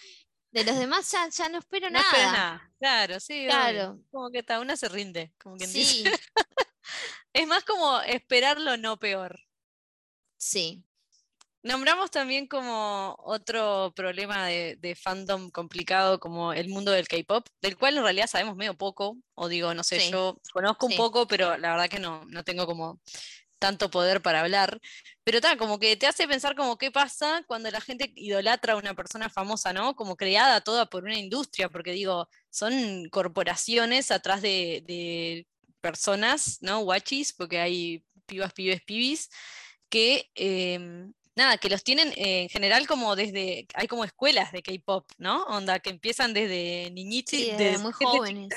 de 0.51 0.65
los 0.65 0.77
demás 0.77 1.11
ya, 1.11 1.27
ya 1.31 1.49
no 1.49 1.59
espero 1.59 1.89
no 1.89 1.95
nada. 1.99 2.07
espero 2.11 2.33
nada. 2.33 2.73
Claro, 2.79 3.21
sí, 3.21 3.33
obvio. 3.41 3.49
Claro. 3.49 4.01
Como 4.11 4.31
que 4.31 4.39
está, 4.41 4.61
una 4.61 4.77
se 4.77 4.89
rinde, 4.89 5.33
como 5.43 5.57
quien 5.57 5.73
dice. 5.73 5.95
Sí, 5.95 6.05
Es 7.33 7.47
más 7.47 7.65
como 7.65 7.99
esperar 8.03 8.61
lo 8.61 8.77
no 8.77 8.99
peor. 8.99 9.41
sí, 10.37 10.85
Nombramos 11.63 12.11
también 12.11 12.49
como 12.49 13.15
otro 13.21 13.93
problema 13.95 14.47
de, 14.47 14.77
de 14.81 14.97
fandom 14.97 15.51
complicado 15.51 16.19
como 16.19 16.53
el 16.53 16.69
mundo 16.69 16.91
del 16.91 17.07
K-pop, 17.07 17.47
del 17.61 17.77
cual 17.77 17.97
en 17.97 18.03
realidad 18.03 18.27
sabemos 18.27 18.57
medio 18.57 18.75
poco, 18.75 19.17
o 19.35 19.49
digo, 19.49 19.73
no 19.73 19.85
sé, 19.85 20.01
Sí, 20.01 20.11
yo 20.11 20.37
conozco 20.53 20.87
un 20.87 20.97
poco, 20.97 21.29
pero 21.29 21.57
la 21.59 21.71
verdad 21.71 21.89
que 21.89 22.01
no, 22.01 22.25
no 22.27 22.43
tengo 22.43 22.67
como 22.67 23.01
tanto 23.61 23.91
poder 23.91 24.21
para 24.23 24.41
hablar. 24.41 24.81
pero 25.23 25.41
tal, 25.41 25.57
como 25.57 25.79
que 25.79 25.97
te 25.97 26.09
hace 26.09 26.27
pensar 26.27 26.57
como 26.57 26.77
qué 26.79 26.91
pasa 26.91 27.45
cuando 27.47 27.71
la 27.71 27.81
gente 27.81 28.13
idolatra 28.17 28.73
a 28.73 28.77
una 28.77 28.95
persona 28.95 29.31
famosa, 29.31 29.73
¿no? 29.73 29.95
Como 29.95 30.17
creada 30.17 30.63
toda 30.63 30.87
por 30.87 31.05
una 31.05 31.17
industria, 31.17 31.69
porque 31.69 31.93
digo, 31.93 32.29
son 32.51 33.09
corporaciones 33.11 34.11
atrás 34.11 34.43
de, 34.43 34.83
de 34.85 35.47
personas, 35.81 36.59
¿no? 36.61 36.81
Guachis, 36.81 37.33
porque 37.33 37.61
hay 37.61 38.05
pibas, 38.27 38.53
pibes, 38.53 38.83
pibis, 38.83 39.31
que 39.89 40.29
em, 40.35 41.13
nada, 41.37 41.59
que 41.59 41.71
los 41.71 41.83
tienen 41.85 42.09
eh, 42.17 42.43
en 42.43 42.49
general 42.49 42.87
como 42.87 43.17
desde, 43.17 43.67
hay 43.75 43.87
como 43.89 44.05
escuelas 44.05 44.53
de 44.53 44.63
K-pop, 44.63 45.11
¿no? 45.19 45.45
Onda, 45.45 45.81
que 45.81 45.91
empiezan 45.91 46.35
desde 46.35 46.91
niñitos, 46.93 47.31
Sí, 47.31 47.51
desde 47.57 47.79
muy 47.79 47.93
jóvenes. 47.93 48.55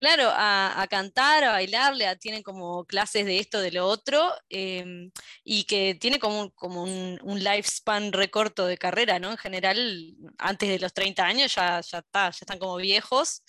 Claro, 0.00 0.30
a, 0.32 0.80
a 0.80 0.86
cantar, 0.88 1.44
a 1.44 1.52
bailar, 1.52 1.94
le- 1.94 2.06
a- 2.06 2.16
tienen 2.16 2.42
como 2.42 2.86
clases 2.86 3.26
de 3.26 3.38
esto, 3.38 3.60
de 3.60 3.70
lo 3.70 3.86
otro, 3.86 4.32
em, 4.48 5.10
y 5.44 5.64
que 5.64 5.94
tiene 5.94 6.18
como, 6.18 6.40
un, 6.40 6.50
como 6.52 6.82
un, 6.84 7.18
un 7.22 7.38
lifespan 7.44 8.10
recorto 8.14 8.66
de 8.66 8.78
carrera, 8.78 9.18
¿no? 9.18 9.30
En 9.32 9.36
general, 9.36 10.14
antes 10.38 10.70
de 10.70 10.78
los 10.78 10.94
30 10.94 11.26
años 11.26 11.54
ya, 11.54 11.82
ya 11.82 11.98
está, 11.98 12.30
ya 12.30 12.38
están 12.40 12.58
como 12.58 12.76
viejos 12.76 13.42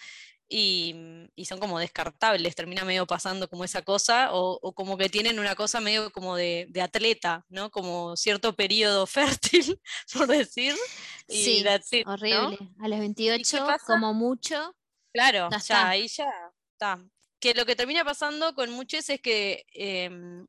y, 0.54 0.94
y 1.36 1.46
son 1.46 1.60
como 1.60 1.80
descartables, 1.80 2.56
termina 2.56 2.84
medio 2.84 3.08
pasando 3.08 3.50
como 3.50 3.64
esa 3.64 3.82
cosa, 3.84 4.34
o, 4.34 4.60
o 4.62 4.74
como 4.74 4.98
que 4.98 5.08
tienen 5.08 5.40
una 5.40 5.56
cosa 5.56 5.80
medio 5.80 6.12
como 6.12 6.36
de, 6.36 6.68
de 6.70 6.82
atleta, 6.82 7.46
¿no? 7.50 7.72
Como 7.72 8.18
cierto 8.18 8.54
periodo 8.56 9.06
fértil, 9.08 9.80
por 10.14 10.28
decir, 10.28 10.76
y 11.30 11.44
Sí, 11.82 12.04
horrible. 12.06 12.58
A 12.82 12.88
los 12.90 13.00
28, 13.00 13.66
pasa? 13.66 13.86
como 13.88 14.14
mucho. 14.14 14.76
Claro, 15.14 15.48
Ya 15.50 15.58
está. 15.58 15.90
ahí 15.90 16.08
ya 16.10 16.30
está. 16.74 17.02
Que 17.40 17.54
lo 17.54 17.66
que 17.66 17.76
termina 17.76 18.04
pasando 18.04 18.54
con 18.54 18.70
muchos 18.72 19.10
es 19.10 19.22
que, 19.22 19.66
em, 19.74 20.46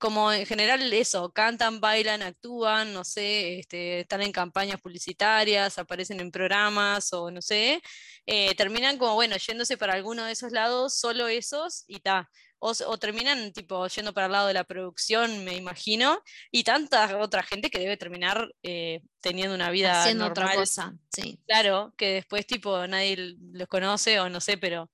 como 0.00 0.32
en 0.32 0.46
general 0.46 0.92
eso, 0.92 1.30
cantan, 1.30 1.78
bailan, 1.78 2.22
actúan, 2.22 2.92
no 2.92 3.04
sé, 3.04 3.60
este, 3.60 4.00
están 4.00 4.22
en 4.22 4.32
campañas 4.32 4.80
publicitarias, 4.80 5.78
aparecen 5.78 6.20
en 6.20 6.30
programas 6.32 7.12
o 7.12 7.30
no 7.30 7.42
sé, 7.42 7.82
eh, 8.26 8.54
terminan 8.56 8.96
como, 8.96 9.14
bueno, 9.14 9.36
yéndose 9.36 9.76
para 9.76 9.92
alguno 9.92 10.24
de 10.24 10.32
esos 10.32 10.52
lados, 10.52 10.98
solo 10.98 11.28
esos 11.28 11.84
y 11.86 12.00
ta. 12.00 12.28
O, 12.62 12.72
o 12.86 12.98
terminan 12.98 13.52
tipo 13.52 13.86
yendo 13.88 14.12
para 14.12 14.26
el 14.26 14.32
lado 14.32 14.46
de 14.48 14.54
la 14.54 14.64
producción, 14.64 15.44
me 15.44 15.56
imagino, 15.56 16.20
y 16.50 16.64
tanta 16.64 17.18
otra 17.18 17.42
gente 17.42 17.70
que 17.70 17.78
debe 17.78 17.96
terminar 17.96 18.50
eh, 18.62 19.02
teniendo 19.20 19.54
una 19.54 19.70
vida 19.70 20.02
haciendo 20.02 20.26
otra 20.26 20.44
normal 20.44 20.60
cosa. 20.60 20.94
Sí. 21.14 21.38
Claro, 21.46 21.94
que 21.96 22.14
después 22.14 22.46
tipo 22.46 22.86
nadie 22.86 23.36
los 23.52 23.68
conoce 23.68 24.18
o 24.20 24.28
no 24.28 24.40
sé, 24.40 24.56
pero 24.56 24.90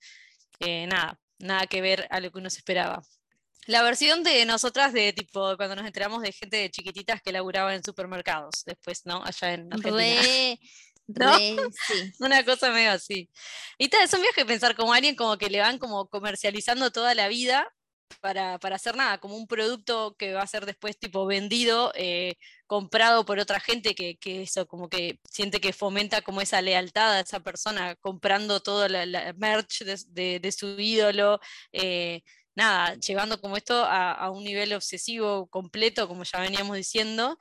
eh, 0.60 0.86
nada, 0.86 1.18
nada 1.38 1.66
que 1.66 1.80
ver 1.80 2.06
a 2.10 2.20
lo 2.20 2.30
que 2.30 2.38
uno 2.38 2.50
se 2.50 2.58
esperaba. 2.58 3.02
La 3.66 3.82
versión 3.82 4.22
de 4.22 4.44
nosotras 4.46 4.92
de 4.92 5.12
tipo 5.12 5.56
cuando 5.56 5.76
nos 5.76 5.86
enteramos 5.86 6.22
de 6.22 6.32
gente 6.32 6.56
de 6.56 6.70
chiquititas 6.70 7.20
que 7.22 7.32
laburaba 7.32 7.74
en 7.74 7.82
supermercados, 7.84 8.62
después, 8.64 9.02
¿no? 9.04 9.22
Allá 9.24 9.54
en 9.54 9.72
Argentina. 9.72 10.22
Re, 10.22 10.60
¿No? 11.08 11.30
re, 11.36 11.56
sí. 11.86 12.12
Una 12.20 12.44
cosa 12.44 12.70
medio 12.70 12.92
así. 12.92 13.30
Y 13.78 13.88
tal, 13.88 14.04
es 14.04 14.12
un 14.12 14.22
viaje 14.22 14.44
pensar 14.44 14.76
como 14.76 14.92
alguien 14.92 15.16
como 15.16 15.36
que 15.38 15.50
le 15.50 15.60
van 15.60 15.78
como 15.78 16.08
comercializando 16.08 16.90
toda 16.90 17.14
la 17.14 17.28
vida 17.28 17.66
para, 18.20 18.58
para 18.58 18.76
hacer 18.76 18.96
nada, 18.96 19.18
como 19.18 19.36
un 19.36 19.46
producto 19.48 20.14
que 20.16 20.32
va 20.32 20.42
a 20.42 20.46
ser 20.46 20.64
después 20.64 20.96
tipo 20.98 21.26
vendido, 21.26 21.92
eh, 21.96 22.34
comprado 22.66 23.24
por 23.24 23.38
otra 23.40 23.58
gente 23.60 23.94
que, 23.96 24.16
que 24.16 24.42
eso, 24.42 24.66
como 24.66 24.88
que 24.88 25.18
siente 25.28 25.60
que 25.60 25.72
fomenta 25.72 26.22
como 26.22 26.40
esa 26.40 26.62
lealtad 26.62 27.14
a 27.14 27.20
esa 27.20 27.40
persona, 27.40 27.96
comprando 27.96 28.60
toda 28.60 28.88
la, 28.88 29.06
la 29.06 29.32
merch 29.34 29.80
de, 29.84 30.00
de- 30.08 30.40
de 30.40 30.52
su 30.52 30.78
ídolo. 30.78 31.40
eh, 31.72 32.22
Nada, 32.56 32.94
llevando 32.96 33.40
como 33.40 33.56
esto 33.58 33.84
a, 33.84 34.12
a 34.12 34.30
un 34.32 34.44
nivel 34.44 34.72
obsesivo 34.74 35.48
completo, 35.48 36.08
como 36.08 36.24
ya 36.24 36.40
veníamos 36.40 36.76
diciendo. 36.76 37.38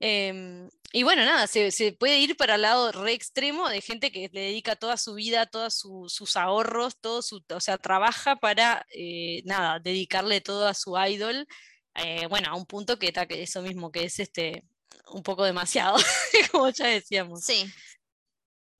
Em, 0.00 0.68
y 0.92 1.02
bueno, 1.04 1.24
nada, 1.24 1.46
se, 1.46 1.70
se 1.70 1.92
puede 1.92 2.18
ir 2.20 2.36
para 2.36 2.56
el 2.56 2.62
lado 2.62 2.92
re 2.92 3.12
extremo 3.14 3.68
de 3.70 3.80
gente 3.80 4.12
que 4.12 4.28
le 4.32 4.40
dedica 4.42 4.76
toda 4.76 4.96
su 4.98 5.14
vida, 5.14 5.46
todos 5.46 5.74
su- 5.78 6.06
sus 6.08 6.36
ahorros, 6.36 6.98
todo 7.00 7.22
su, 7.22 7.42
o 7.50 7.60
sea, 7.60 7.78
trabaja 7.78 8.36
para, 8.36 8.86
eh, 8.94 9.42
nada, 9.46 9.80
dedicarle 9.80 10.40
todo 10.42 10.68
a 10.68 10.74
su 10.74 10.96
idol, 10.98 11.46
eh, 11.94 12.26
bueno, 12.28 12.50
a 12.50 12.56
un 12.56 12.66
punto 12.66 12.98
que, 12.98 13.12
que 13.12 13.42
eso 13.42 13.62
mismo, 13.62 13.90
que 13.92 14.04
es 14.04 14.18
este, 14.20 14.64
un 15.12 15.22
poco 15.22 15.44
demasiado, 15.44 15.96
como 16.52 16.70
ya 16.70 16.86
decíamos. 16.88 17.44
Sí, 17.44 17.64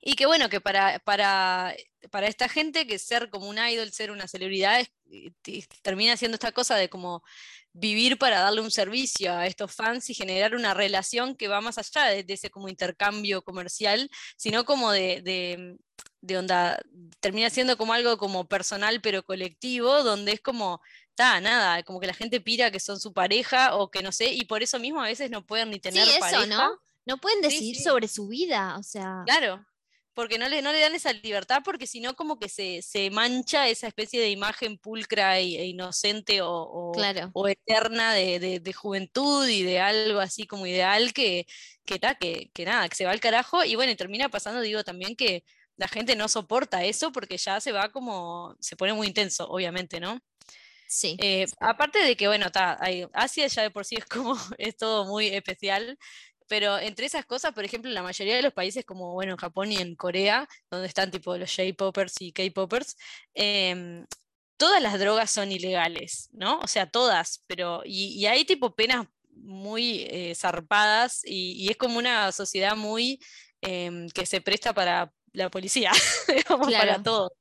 Y 0.01 0.15
que 0.15 0.27
bueno, 0.27 0.49
que 0.49 0.61
para, 0.61 0.99
para, 1.01 1.75
para 2.09 2.27
esta 2.29 2.49
gente 2.49 2.87
que 2.87 2.99
ser 2.99 3.31
como 3.31 3.49
un 3.49 3.59
idol, 3.59 3.93
ser 3.93 4.11
una 4.11 4.29
celebridad, 4.29 4.81
es- 4.81 4.91
termina 5.83 6.17
siendo 6.17 6.35
esta 6.37 6.53
cosa 6.53 6.77
de 6.77 6.89
como 6.89 7.23
vivir 7.73 8.19
para 8.19 8.41
darle 8.41 8.61
un 8.63 8.71
servicio 8.71 9.33
a 9.35 9.47
estos 9.47 9.73
fans 9.75 10.09
y 10.11 10.15
generar 10.15 10.55
una 10.55 10.75
relación 10.75 11.37
que 11.37 11.49
va 11.49 11.61
más 11.61 11.79
allá 11.79 12.07
de, 12.07 12.25
de 12.25 12.35
ese 12.35 12.51
como 12.51 12.69
intercambio 12.69 13.43
comercial, 13.43 14.11
sino 14.37 14.65
como 14.65 14.91
de, 14.93 15.21
de, 15.23 15.77
de 16.23 16.39
onda, 16.39 16.81
termina 17.21 17.51
siendo 17.51 17.77
como 17.77 17.93
algo 17.93 18.17
como 18.19 18.49
personal 18.49 19.01
pero 19.03 19.23
colectivo, 19.25 20.03
donde 20.03 20.33
es 20.33 20.41
como, 20.41 20.81
ta, 21.15 21.41
nada, 21.41 21.83
como 21.83 22.01
que 22.01 22.07
la 22.07 22.15
gente 22.15 22.41
pira 22.41 22.71
que 22.71 22.81
son 22.81 22.99
su 22.99 23.13
pareja 23.13 23.77
o 23.77 23.91
que 23.91 24.03
no 24.03 24.11
sé, 24.13 24.33
y 24.33 24.45
por 24.47 24.63
eso 24.63 24.79
mismo 24.79 25.01
a 25.03 25.07
veces 25.07 25.31
no 25.31 25.45
pueden 25.45 25.69
ni 25.71 25.77
sí, 25.77 25.81
tener 25.83 26.09
eso, 26.09 26.19
pareja. 26.21 26.47
¿no? 26.47 26.79
No 27.05 27.19
pueden 27.19 27.39
Sí, 27.43 27.49
decidir 27.51 27.77
sí. 27.77 27.83
sobre 27.85 28.09
su 28.09 28.27
vida, 28.29 28.77
o 28.79 28.83
sea, 28.83 29.23
Claro, 29.27 29.65
porque 30.17 30.39
no 30.39 30.49
le, 30.49 30.63
no 30.63 30.73
le 30.73 30.81
dan 30.81 30.95
esa 30.95 31.13
libertad, 31.13 31.63
porque 31.65 31.87
si 31.87 32.01
no 32.01 32.17
como 32.17 32.39
que 32.39 32.49
se, 32.49 32.83
se 32.83 33.11
mancha 33.11 33.69
esa 33.69 33.87
especie 33.89 34.21
de 34.21 34.31
imagen 34.31 34.79
pulcra 34.79 35.41
y- 35.43 35.57
e 35.59 35.67
inocente 35.67 36.43
o, 36.43 36.51
o- 36.53 36.93
claro. 36.93 37.31
o 37.35 37.49
eterna 37.49 38.15
de, 38.15 38.41
de- 38.41 38.61
de 38.61 38.73
juventud 38.73 39.47
y 39.49 39.63
de 39.63 39.81
algo 39.81 40.21
así 40.21 40.47
como 40.47 40.67
ideal 40.67 41.13
que, 41.13 41.47
que, 41.85 41.99
ta, 41.99 42.15
que, 42.17 42.51
que 42.55 42.65
nada, 42.65 42.89
que 42.89 42.97
se 42.97 43.05
va 43.05 43.13
al 43.13 43.21
carajo. 43.21 43.65
Y 43.65 43.77
bueno, 43.77 43.93
y 43.93 43.97
termina 43.97 44.31
pasando, 44.31 44.61
digo, 44.63 44.85
también 44.85 45.17
que 45.17 45.45
la 45.77 45.89
gente 45.89 46.17
no 46.17 46.29
soporta 46.29 46.85
eso 46.85 47.13
porque 47.13 47.37
ya 47.39 47.61
se 47.61 47.73
va 47.73 47.91
como, 47.93 48.57
se 48.61 48.77
pone 48.77 48.95
muy 48.95 49.09
intenso, 49.09 49.47
obviamente, 49.49 50.01
¿no? 50.01 50.19
Sí. 50.89 51.17
Eh, 51.21 51.47
aparte 51.61 51.99
de 52.01 52.17
que, 52.17 52.29
bueno, 52.29 52.51
ta, 52.53 52.79
Asia 53.13 53.47
ya 53.49 53.63
de 53.63 53.71
por 53.71 53.85
sí 53.85 53.97
es 53.97 54.07
como, 54.07 54.35
es 54.59 54.77
todo 54.77 55.05
muy 55.07 55.27
especial, 55.29 55.99
pero 56.49 56.79
entre 56.79 57.07
esas 57.07 57.27
cosas, 57.27 57.53
por 57.53 57.65
ejemplo, 57.65 57.91
en 57.91 57.95
la 57.95 58.03
mayoría 58.03 58.37
de 58.37 58.43
los 58.43 58.53
países, 58.53 58.85
como, 58.85 59.13
bueno, 59.13 59.33
en 59.33 59.39
Japón 59.39 59.73
y 59.73 59.77
en 59.77 59.97
Corea, 59.97 60.49
donde 60.71 60.89
están 60.89 61.11
tipo 61.11 61.37
los 61.37 61.55
J-Poppers 61.55 62.21
y 62.21 62.33
K-Poppers, 62.33 62.97
em, 63.35 64.07
todas 64.57 64.83
las 64.83 64.99
drogas 64.99 65.31
son 65.31 65.53
ilegales, 65.53 66.29
¿no? 66.33 66.61
O 66.61 66.67
sea, 66.67 66.87
todas, 66.91 67.45
pero, 67.47 67.83
y, 67.85 68.15
y 68.19 68.27
hay 68.27 68.45
tipo 68.45 68.75
penas 68.75 69.07
muy 69.31 70.07
eh, 70.11 70.35
zarpadas 70.35 71.23
y, 71.25 71.53
y 71.53 71.69
es 71.69 71.77
como 71.77 71.99
una 71.99 72.33
sociedad 72.33 72.77
muy 72.77 73.21
em, 73.61 74.09
que 74.11 74.27
se 74.27 74.41
presta 74.41 74.73
para 74.75 75.13
la 75.33 75.51
policía, 75.51 75.93
digamos, 76.29 76.73
para 76.73 77.03
todo. 77.03 77.33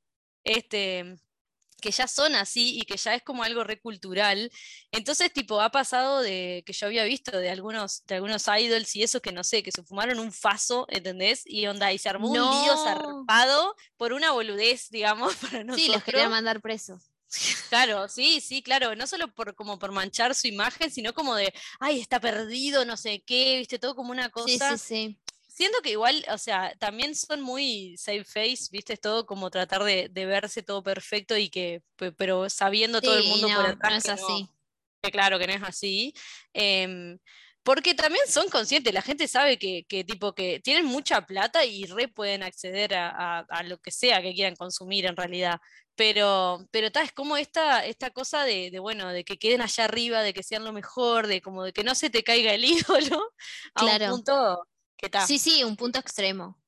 Este, 0.43 1.17
que 1.85 1.91
ya 1.91 2.07
son 2.07 2.33
así 2.33 2.79
y 2.79 2.81
que 2.81 2.97
ya 2.97 3.13
es 3.13 3.21
como 3.21 3.43
algo 3.43 3.63
recultural. 3.63 4.49
Entonces, 4.91 5.31
tipo, 5.31 5.61
ha 5.61 5.69
pasado 5.69 6.21
de 6.21 6.63
que 6.65 6.73
yo 6.73 6.87
había 6.87 7.03
visto 7.03 7.37
de 7.37 7.51
algunos, 7.51 8.03
de 8.07 8.15
algunos 8.15 8.47
idols 8.47 8.95
y 8.95 9.03
eso 9.03 9.21
que 9.21 9.31
no 9.31 9.43
sé, 9.43 9.61
que 9.61 9.71
se 9.71 9.83
fumaron 9.83 10.17
un 10.17 10.31
faso, 10.31 10.87
¿entendés? 10.89 11.43
Y 11.45 11.67
onda, 11.67 11.93
y 11.93 11.99
se 11.99 12.09
armó 12.09 12.29
un 12.29 12.33
lío 12.39 12.75
zarpado 12.75 13.75
por 13.97 14.13
una 14.13 14.31
boludez, 14.31 14.89
digamos, 14.89 15.35
para 15.35 15.63
nosotros. 15.63 15.79
Sí, 15.85 15.91
los 15.91 16.03
querían 16.03 16.31
mandar 16.31 16.59
presos. 16.59 17.03
Claro, 17.69 18.07
sí, 18.09 18.41
sí, 18.41 18.63
claro, 18.63 18.95
no 18.95 19.05
solo 19.05 19.31
por 19.31 19.53
como 19.55 19.77
por 19.77 19.91
manchar 19.91 20.33
su 20.33 20.47
imagen, 20.47 20.89
sino 20.89 21.13
como 21.13 21.35
de, 21.35 21.53
ay, 21.79 21.99
está 21.99 22.19
perdido, 22.19 22.83
no 22.85 22.97
sé 22.97 23.23
qué, 23.27 23.57
viste, 23.59 23.77
todo 23.77 23.95
como 23.95 24.11
una 24.11 24.25
Sí, 24.25 24.31
cosa. 24.31 24.77
sí, 24.77 24.85
sí. 24.87 25.19
Siento 25.55 25.77
que 25.81 25.91
igual, 25.91 26.25
o 26.33 26.37
sea, 26.37 26.75
también 26.79 27.15
son 27.15 27.41
muy 27.41 27.95
safe 27.97 28.25
face, 28.25 28.67
viste, 28.71 28.91
es 28.93 28.99
todo 28.99 29.25
como 29.25 29.49
tratar 29.49 29.83
de, 29.85 30.09
de 30.09 30.25
verse 30.25 30.63
todo 30.63 30.83
perfecto 30.83 31.37
y 31.37 31.49
que, 31.49 31.81
pe- 31.95 32.11
pero 32.11 32.49
sabiendo 32.49 33.01
todo 33.01 33.15
el 33.15 33.23
Sí, 33.23 33.29
mundo 33.29 33.47
no, 33.47 33.55
por 33.55 33.63
no 33.63 33.67
atrás 33.67 33.95
es 33.95 34.03
que 34.03 34.09
así. 34.09 34.49
que 35.01 35.11
claro 35.11 35.39
que 35.39 35.47
no 35.47 35.53
es 35.53 35.63
así. 35.63 36.13
em, 36.53 37.19
porque 37.63 37.95
también 37.95 38.25
son 38.27 38.49
conscientes, 38.49 38.93
la 38.93 39.01
gente 39.01 39.27
sabe 39.29 39.57
que, 39.57 39.85
que 39.87 40.03
tipo 40.03 40.33
que 40.35 40.59
tienen 40.59 40.85
mucha 40.85 41.25
plata 41.25 41.65
y 41.65 41.85
re 41.85 42.07
pueden 42.09 42.43
acceder 42.43 42.93
a, 42.95 43.09
a- 43.39 43.45
a 43.49 43.63
lo 43.63 43.79
que 43.79 43.91
sea 43.91 44.21
que 44.21 44.33
quieran 44.33 44.55
consumir 44.55 45.05
en 45.05 45.15
realidad. 45.15 45.59
Pero, 45.95 46.67
pero 46.71 46.91
ta, 46.91 47.01
es 47.03 47.13
como 47.13 47.37
esta, 47.37 47.85
esta 47.85 48.11
cosa 48.11 48.43
de, 48.43 48.69
de, 48.71 48.79
bueno, 48.79 49.09
de 49.13 49.23
que 49.23 49.37
queden 49.37 49.61
allá 49.61 49.85
arriba, 49.85 50.21
de 50.21 50.33
que 50.33 50.43
sean 50.43 50.65
lo 50.65 50.73
mejor, 50.73 51.27
de 51.27 51.41
como 51.41 51.63
de 51.63 51.71
que 51.73 51.83
no 51.85 51.95
se 51.95 52.09
te 52.09 52.23
caiga 52.23 52.53
el 52.53 52.65
ídolo 52.65 53.31
a 53.73 53.83
Claro. 53.83 54.05
un 54.15 54.17
punto 54.17 54.67
Sí, 55.27 55.39
sí, 55.39 55.63
un 55.63 55.75
punto 55.75 55.99
extremo. 55.99 56.61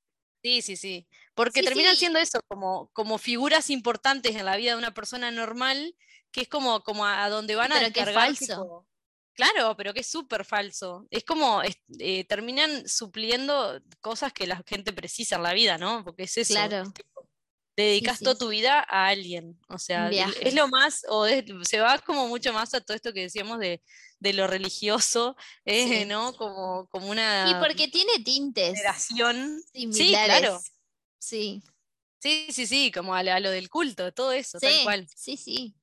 Sí, 0.43 0.61
sí, 0.61 0.77
sí. 0.77 1.07
Porque 1.33 1.59
Sí, 1.59 1.65
terminan 1.65 1.93
sí. 1.93 1.99
siendo 1.99 2.19
eso, 2.19 2.39
como, 2.47 2.89
como 2.93 3.17
figuras 3.17 3.69
importantes 3.69 4.35
en 4.35 4.45
la 4.45 4.55
vida 4.55 4.71
de 4.71 4.77
una 4.77 4.93
persona 4.93 5.31
normal, 5.31 5.95
que 6.31 6.41
es 6.41 6.47
como, 6.47 6.83
como 6.83 7.05
a, 7.05 7.27
donde 7.29 7.55
van 7.55 7.71
a 7.71 7.79
que 7.79 7.85
descargar, 7.85 8.13
falso. 8.13 8.87
Claro, 9.33 9.75
pero 9.77 9.93
que 9.93 9.99
es 9.99 10.07
súper 10.07 10.45
falso. 10.45 11.05
Es 11.11 11.23
como, 11.23 11.61
eh, 11.99 12.25
terminan 12.25 12.87
supliendo 12.87 13.79
cosas 14.01 14.33
que 14.33 14.47
la 14.47 14.63
gente 14.65 14.93
precisa 14.93 15.35
en 15.35 15.43
la 15.43 15.53
vida, 15.53 15.77
¿no? 15.77 16.03
Porque 16.03 16.23
es 16.23 16.37
eso. 16.37 16.53
Claro. 16.55 16.81
es 16.83 16.93
tipo, 16.93 17.16
dedicas 17.83 18.17
sí. 18.17 18.23
toda 18.23 18.37
tu 18.37 18.49
vida 18.49 18.79
a 18.87 19.07
alguien. 19.07 19.59
O 19.69 19.77
sea, 19.77 20.09
Viaje. 20.09 20.47
es 20.47 20.53
lo 20.53 20.67
más, 20.67 21.05
o 21.09 21.25
es- 21.25 21.45
se 21.63 21.79
va 21.79 21.99
como 21.99 22.27
mucho 22.27 22.51
más 22.53 22.73
a 22.73 22.81
todo 22.81 22.95
esto 22.95 23.13
que 23.13 23.21
decíamos 23.21 23.59
de, 23.59 23.81
de 24.19 24.33
lo 24.33 24.47
religioso, 24.47 25.35
eh, 25.65 26.01
Sí. 26.01 26.05
¿no? 26.05 26.33
Como, 26.35 26.87
como 26.89 27.07
Y 27.07 27.11
una 27.11 27.59
porque 27.63 27.87
tiene 27.87 28.19
tintes 28.23 28.73
generación. 28.75 29.61
Sí, 29.73 30.09
claro. 30.09 30.59
Sí, 31.19 31.61
Sí, 32.19 32.47
sí, 32.51 32.65
sí, 32.65 32.91
como 32.91 33.13
a, 33.13 33.21
lo 33.21 33.51
del 33.51 33.69
culto, 33.69 34.11
todo 34.11 34.31
eso, 34.31 34.59
tal 34.59 34.73
cual. 34.83 35.07
sí, 35.15 35.37
sí. 35.37 35.75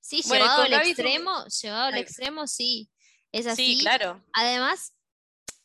Sí, 0.00 0.22
Bueno, 0.26 0.44
llevado 0.44 0.62
al 0.62 0.70
Gaby 0.70 0.88
extremo, 0.90 1.44
llevado 1.62 1.84
al 1.86 1.98
extremo, 1.98 2.46
sí. 2.46 2.88
Es 3.32 3.46
así. 3.46 3.74
Sí, 3.76 3.80
claro. 3.82 4.24
Además, 4.32 4.94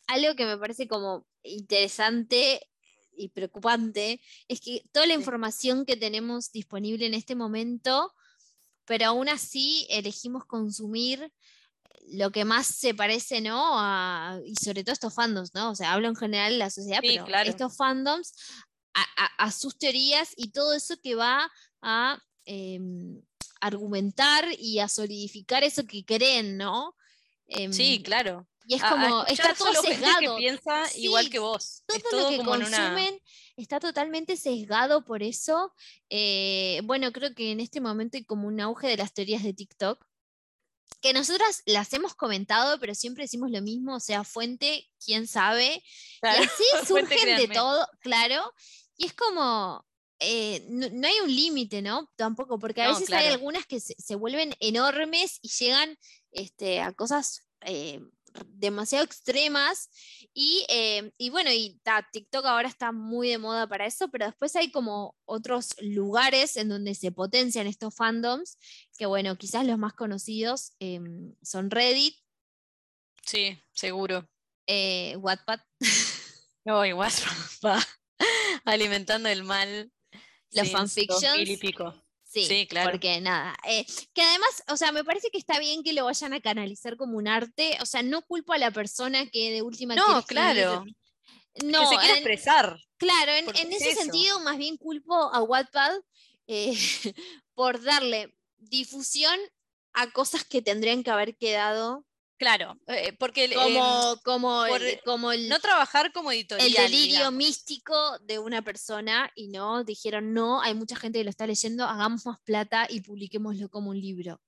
algo 0.08 0.34
que 0.34 0.44
me 0.44 0.58
parece 0.58 0.86
como 0.86 1.26
interesante 1.42 2.60
y 3.16 3.28
preocupante 3.28 4.20
es 4.48 4.60
que 4.60 4.82
toda 4.92 5.06
la 5.06 5.14
Sí. 5.14 5.20
información 5.20 5.84
que 5.84 5.96
tenemos 5.96 6.50
disponible 6.52 7.06
en 7.06 7.14
este 7.14 7.34
momento, 7.34 8.12
pero 8.84 9.06
aún 9.06 9.28
así 9.28 9.86
elegimos 9.90 10.44
consumir 10.44 11.32
lo 12.08 12.30
que 12.32 12.44
más 12.44 12.66
se 12.66 12.94
parece, 12.94 13.40
¿no? 13.40 13.78
A- 13.78 14.40
y 14.44 14.54
sobre 14.56 14.82
todo 14.82 14.92
estos 14.92 15.14
fandoms, 15.14 15.54
¿no? 15.54 15.70
O 15.70 15.74
sea, 15.74 15.92
hablo 15.92 16.08
en 16.08 16.16
general 16.16 16.52
de 16.52 16.58
la 16.58 16.70
sociedad, 16.70 17.00
Sí, 17.02 17.08
pero 17.12 17.24
claro. 17.26 17.48
estos 17.48 17.76
fandoms 17.76 18.34
a, 18.94 19.02
a- 19.16 19.44
a 19.46 19.52
sus 19.52 19.78
teorías 19.78 20.30
y 20.36 20.50
todo 20.50 20.74
eso 20.74 20.96
que 21.00 21.14
va 21.14 21.50
a 21.80 22.18
em, 22.44 23.22
argumentar 23.60 24.44
y 24.58 24.80
a 24.80 24.88
solidificar 24.88 25.62
eso 25.62 25.84
que 25.86 26.04
creen, 26.04 26.56
¿no? 26.56 26.96
Sí, 27.70 27.96
Em, 27.98 28.02
claro. 28.02 28.48
Y 28.66 28.74
es 28.74 28.82
como, 28.82 29.24
está 29.26 29.54
todo 29.54 29.72
gente 29.74 29.94
sesgado. 29.96 30.36
que 30.36 30.40
piensa 30.40 30.86
Sí, 30.86 31.02
igual 31.04 31.30
que 31.30 31.38
vos. 31.38 31.82
Todo 32.10 32.22
lo 32.22 32.28
que 32.30 32.36
como 32.38 32.54
en 32.54 32.64
una. 32.64 32.76
consumen 32.76 33.20
está 33.56 33.80
totalmente 33.80 34.36
sesgado 34.36 35.04
por 35.04 35.22
eso. 35.22 35.74
Eh, 36.08 36.80
bueno, 36.84 37.12
creo 37.12 37.34
que 37.34 37.50
en 37.52 37.60
este 37.60 37.80
momento 37.80 38.16
hay 38.16 38.24
como 38.24 38.48
un 38.48 38.60
auge 38.60 38.88
de 38.88 38.96
las 38.96 39.12
teorías 39.12 39.42
de 39.42 39.54
TikTok, 39.54 40.04
que 41.00 41.12
nosotras 41.12 41.62
las 41.66 41.92
hemos 41.92 42.14
comentado, 42.14 42.78
pero 42.78 42.94
siempre 42.94 43.24
decimos 43.24 43.50
lo 43.50 43.60
mismo, 43.62 43.96
o 43.96 44.00
sea, 44.00 44.24
fuente, 44.24 44.88
quién 45.04 45.26
sabe. 45.26 45.82
Claro, 46.20 46.42
Y 46.42 46.46
así 46.46 46.64
fuente, 46.86 47.18
surgen 47.18 47.36
de 47.36 47.48
todo, 47.48 47.86
claro. 48.00 48.52
Y 48.96 49.06
es 49.06 49.14
como, 49.14 49.84
eh, 50.20 50.64
no, 50.68 50.88
no 50.90 51.08
hay 51.08 51.18
un 51.24 51.34
límite, 51.34 51.82
¿no? 51.82 52.08
Tampoco, 52.16 52.58
porque 52.58 52.82
a 52.82 52.88
No, 52.88 52.94
veces 52.98 53.12
hay 53.12 53.26
algunas 53.26 53.66
que 53.66 53.80
se, 53.80 53.94
se 53.98 54.14
vuelven 54.14 54.54
enormes 54.60 55.38
y 55.42 55.48
llegan 55.48 55.98
este, 56.30 56.80
a 56.80 56.92
cosas 56.92 57.48
eh, 57.62 58.00
demasiado 58.48 59.04
extremas. 59.04 59.90
Y, 60.34 60.64
eh, 60.68 61.12
y 61.18 61.30
bueno, 61.30 61.50
y 61.52 61.78
ta, 61.82 62.08
TikTok 62.12 62.44
ahora 62.46 62.68
está 62.68 62.92
muy 62.92 63.28
de 63.28 63.38
moda 63.38 63.66
para 63.66 63.86
eso, 63.86 64.08
pero 64.10 64.26
después 64.26 64.54
hay 64.56 64.70
como 64.70 65.16
otros 65.24 65.74
lugares 65.80 66.56
en 66.56 66.68
donde 66.68 66.94
se 66.94 67.12
potencian 67.12 67.66
estos 67.66 67.94
fandoms, 67.94 68.58
que 68.96 69.06
bueno, 69.06 69.36
quizás 69.36 69.66
los 69.66 69.78
más 69.78 69.92
conocidos 69.94 70.72
em, 70.78 71.34
son 71.42 71.70
Reddit, 71.70 72.16
Sí, 73.24 73.56
seguro. 73.72 74.28
eh, 74.66 75.16
Wattpad. 75.18 75.60
No, 76.64 76.84
igual 76.86 77.12
va 77.64 77.78
alimentando 78.64 79.28
el 79.28 79.42
mal. 79.44 79.92
Los 80.52 80.70
fanfictions. 80.70 81.22
2000 81.22 81.50
y 81.50 81.56
pico. 81.56 82.01
Sí, 82.32 82.46
Sí, 82.46 82.66
claro. 82.66 82.90
porque 82.92 83.20
nada, 83.20 83.54
eh, 83.68 83.84
que 84.14 84.22
además, 84.22 84.62
o 84.68 84.76
sea, 84.78 84.90
me 84.90 85.04
parece 85.04 85.28
que 85.30 85.36
está 85.36 85.58
bien 85.58 85.82
que 85.82 85.92
lo 85.92 86.06
vayan 86.06 86.32
a 86.32 86.40
canalizar 86.40 86.96
como 86.96 87.18
un 87.18 87.28
arte, 87.28 87.76
o 87.82 87.86
sea, 87.86 88.02
no 88.02 88.22
culpo 88.22 88.54
a 88.54 88.58
la 88.58 88.70
persona 88.70 89.26
que 89.28 89.50
de 89.50 89.60
última 89.60 89.94
No, 89.94 90.22
claro. 90.24 90.84
No, 91.62 91.80
que 91.80 91.86
se 91.88 91.96
quiere 91.96 92.10
en- 92.12 92.16
expresar. 92.16 92.78
claro, 92.96 93.32
en, 93.32 93.72
ese 93.72 93.90
eso. 93.90 94.00
sentido 94.00 94.40
más 94.40 94.56
bien 94.56 94.78
culpo 94.78 95.14
a 95.14 95.42
Wattpad 95.42 95.92
eh, 96.46 96.72
por 97.54 97.82
darle 97.82 98.34
difusión 98.56 99.38
a 99.92 100.10
cosas 100.10 100.44
que 100.44 100.62
tendrían 100.62 101.02
que 101.04 101.10
haber 101.10 101.36
quedado 101.36 102.06
Claro, 102.42 102.76
eh, 102.88 103.12
porque 103.20 103.44
el- 103.44 103.54
como, 103.54 104.20
como, 104.24 104.66
por- 104.66 104.82
el, 104.82 105.00
como 105.04 105.30
el, 105.30 105.44
em, 105.44 105.48
no 105.48 105.60
trabajar 105.60 106.12
como 106.12 106.32
editorial. 106.32 106.66
el 106.66 106.74
delirio 106.74 107.16
digamos. 107.18 107.34
místico 107.38 108.18
de 108.18 108.40
una 108.40 108.62
persona 108.62 109.30
y 109.36 109.46
no, 109.46 109.84
dijeron, 109.84 110.34
no, 110.34 110.60
hay 110.60 110.74
mucha 110.74 110.96
gente 110.96 111.20
que 111.20 111.24
lo 111.24 111.30
está 111.30 111.46
leyendo, 111.46 111.84
hagamos 111.86 112.26
más 112.26 112.38
plata 112.44 112.86
y 112.90 113.00
publiquémoslo 113.00 113.68
como 113.68 113.90
un 113.90 114.00
libro. 114.00 114.40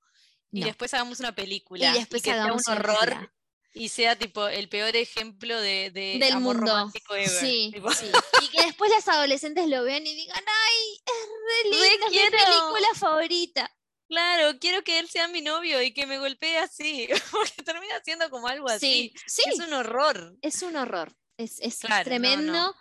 Y 0.51 0.64
después 0.64 0.92
hagamos 0.92 1.20
una 1.20 1.34
película. 1.36 1.88
Y 1.95 1.99
después 1.99 2.20
que 2.22 2.30
sea 2.30 2.42
hagamos 2.42 2.62
un 2.66 2.72
una 2.72 2.80
horror 2.80 2.99
película. 3.11 3.32
y 3.74 3.88
sea 3.88 4.16
tipo 4.18 4.49
el 4.49 4.68
peor 4.68 4.95
ejemplo 4.97 5.61
de, 5.61 5.90
de 5.92 6.18
del 6.20 6.32
amor 6.32 6.57
mundo. 6.57 6.72
romántico 6.72 7.14
ever. 7.14 7.28
Sí, 7.28 7.70
Tipo, 7.74 7.92
sí. 7.92 8.07
Y 8.42 8.49
que 8.49 8.62
después 8.66 8.90
las 8.90 9.07
adolescentes 9.07 9.68
lo 9.68 9.84
vean 9.84 10.05
y 10.05 10.14
digan, 10.14 10.42
ay, 10.47 11.01
es 11.07 11.28
re 11.72 11.95
es 11.95 12.01
mi 12.11 12.16
quiero". 12.18 12.38
película 12.38 12.88
favorita. 12.97 13.70
Claro, 14.15 14.59
quiero 14.61 14.85
que 14.85 15.01
él 15.01 15.09
sea 15.09 15.27
mi 15.27 15.41
novio 15.43 15.83
y 15.83 15.93
que 15.93 16.07
me 16.07 16.19
golpee 16.19 16.57
así. 16.59 17.09
Porque 17.33 17.62
termina 17.65 17.95
siendo 18.05 18.31
como 18.31 18.47
algo 18.47 18.69
así. 18.69 19.12
Sí, 19.27 19.43
sí, 19.43 19.51
Es 19.51 19.59
un 19.59 19.73
horror. 19.73 20.37
es 20.41 20.62
un 20.62 20.77
horror. 20.77 21.12
Es, 21.37 21.59
es 21.61 21.79
Claro, 21.79 22.05
tremendo. 22.05 22.53
no. 22.53 22.75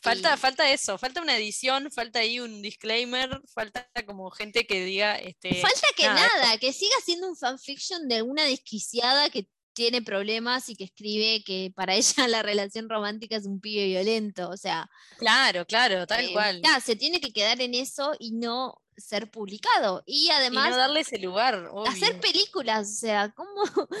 Falta, 0.00 0.34
y- 0.34 0.38
falta 0.38 0.70
eso, 0.72 0.96
falta 0.98 1.20
una 1.20 1.36
edición, 1.36 1.90
falta 1.92 2.20
ahí 2.20 2.40
un 2.40 2.62
disclaimer, 2.62 3.40
falta 3.54 3.88
como 4.06 4.30
gente 4.30 4.66
que 4.66 4.82
diga 4.84 5.16
este. 5.16 5.54
Falta 5.60 5.86
que 5.96 6.06
nada, 6.06 6.26
nada, 6.40 6.58
que 6.58 6.72
siga 6.72 6.94
siendo 7.04 7.28
un 7.28 7.36
fanfiction 7.36 8.08
de 8.08 8.16
alguna 8.16 8.44
desquiciada 8.44 9.28
que 9.30 9.46
tiene 9.74 10.02
problemas 10.02 10.68
y 10.68 10.74
que 10.76 10.84
escribe 10.84 11.44
que 11.44 11.72
para 11.76 11.94
ella 11.96 12.26
la 12.28 12.42
relación 12.42 12.88
romántica 12.88 13.36
es 13.36 13.46
un 13.46 13.60
pibe 13.60 13.86
violento. 13.86 14.48
O 14.48 14.56
sea, 14.56 14.88
Claro, 15.18 15.66
claro, 15.66 16.06
tal 16.06 16.24
eh, 16.24 16.32
cual. 16.32 16.60
ya, 16.64 16.80
se 16.80 16.96
tiene 16.96 17.20
que 17.20 17.32
quedar 17.32 17.60
en 17.60 17.74
eso 17.74 18.12
y 18.18 18.32
no 18.32 18.81
ser 18.96 19.30
publicado. 19.30 20.02
Y 20.06 20.26
y 20.26 20.30
además 20.30 20.70
no 20.70 20.76
darle 20.76 21.00
ese 21.00 21.18
lugar, 21.18 21.70
hacer 21.86 22.20
películas, 22.20 22.88
o 22.88 22.94
sea, 23.00 23.32
¿cómo? 23.34 23.62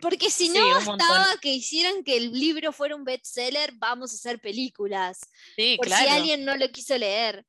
Porque 0.00 0.30
si 0.30 0.48
Sí, 0.48 0.52
no 0.58 0.66
montón. 0.80 0.96
bastaba 0.98 1.36
que 1.40 1.52
hicieran 1.52 2.02
que 2.02 2.16
el 2.16 2.32
libro 2.32 2.72
fuera 2.72 2.96
un 2.96 3.04
bestseller, 3.04 3.72
vamos 3.74 4.12
a 4.12 4.14
hacer 4.14 4.40
películas. 4.40 5.20
Sí, 5.56 5.76
Por 5.76 5.86
claro. 5.86 6.04
si 6.04 6.10
alguien 6.10 6.44
no 6.44 6.56
lo 6.56 6.68
quiso 6.70 6.96
leer. 6.98 7.46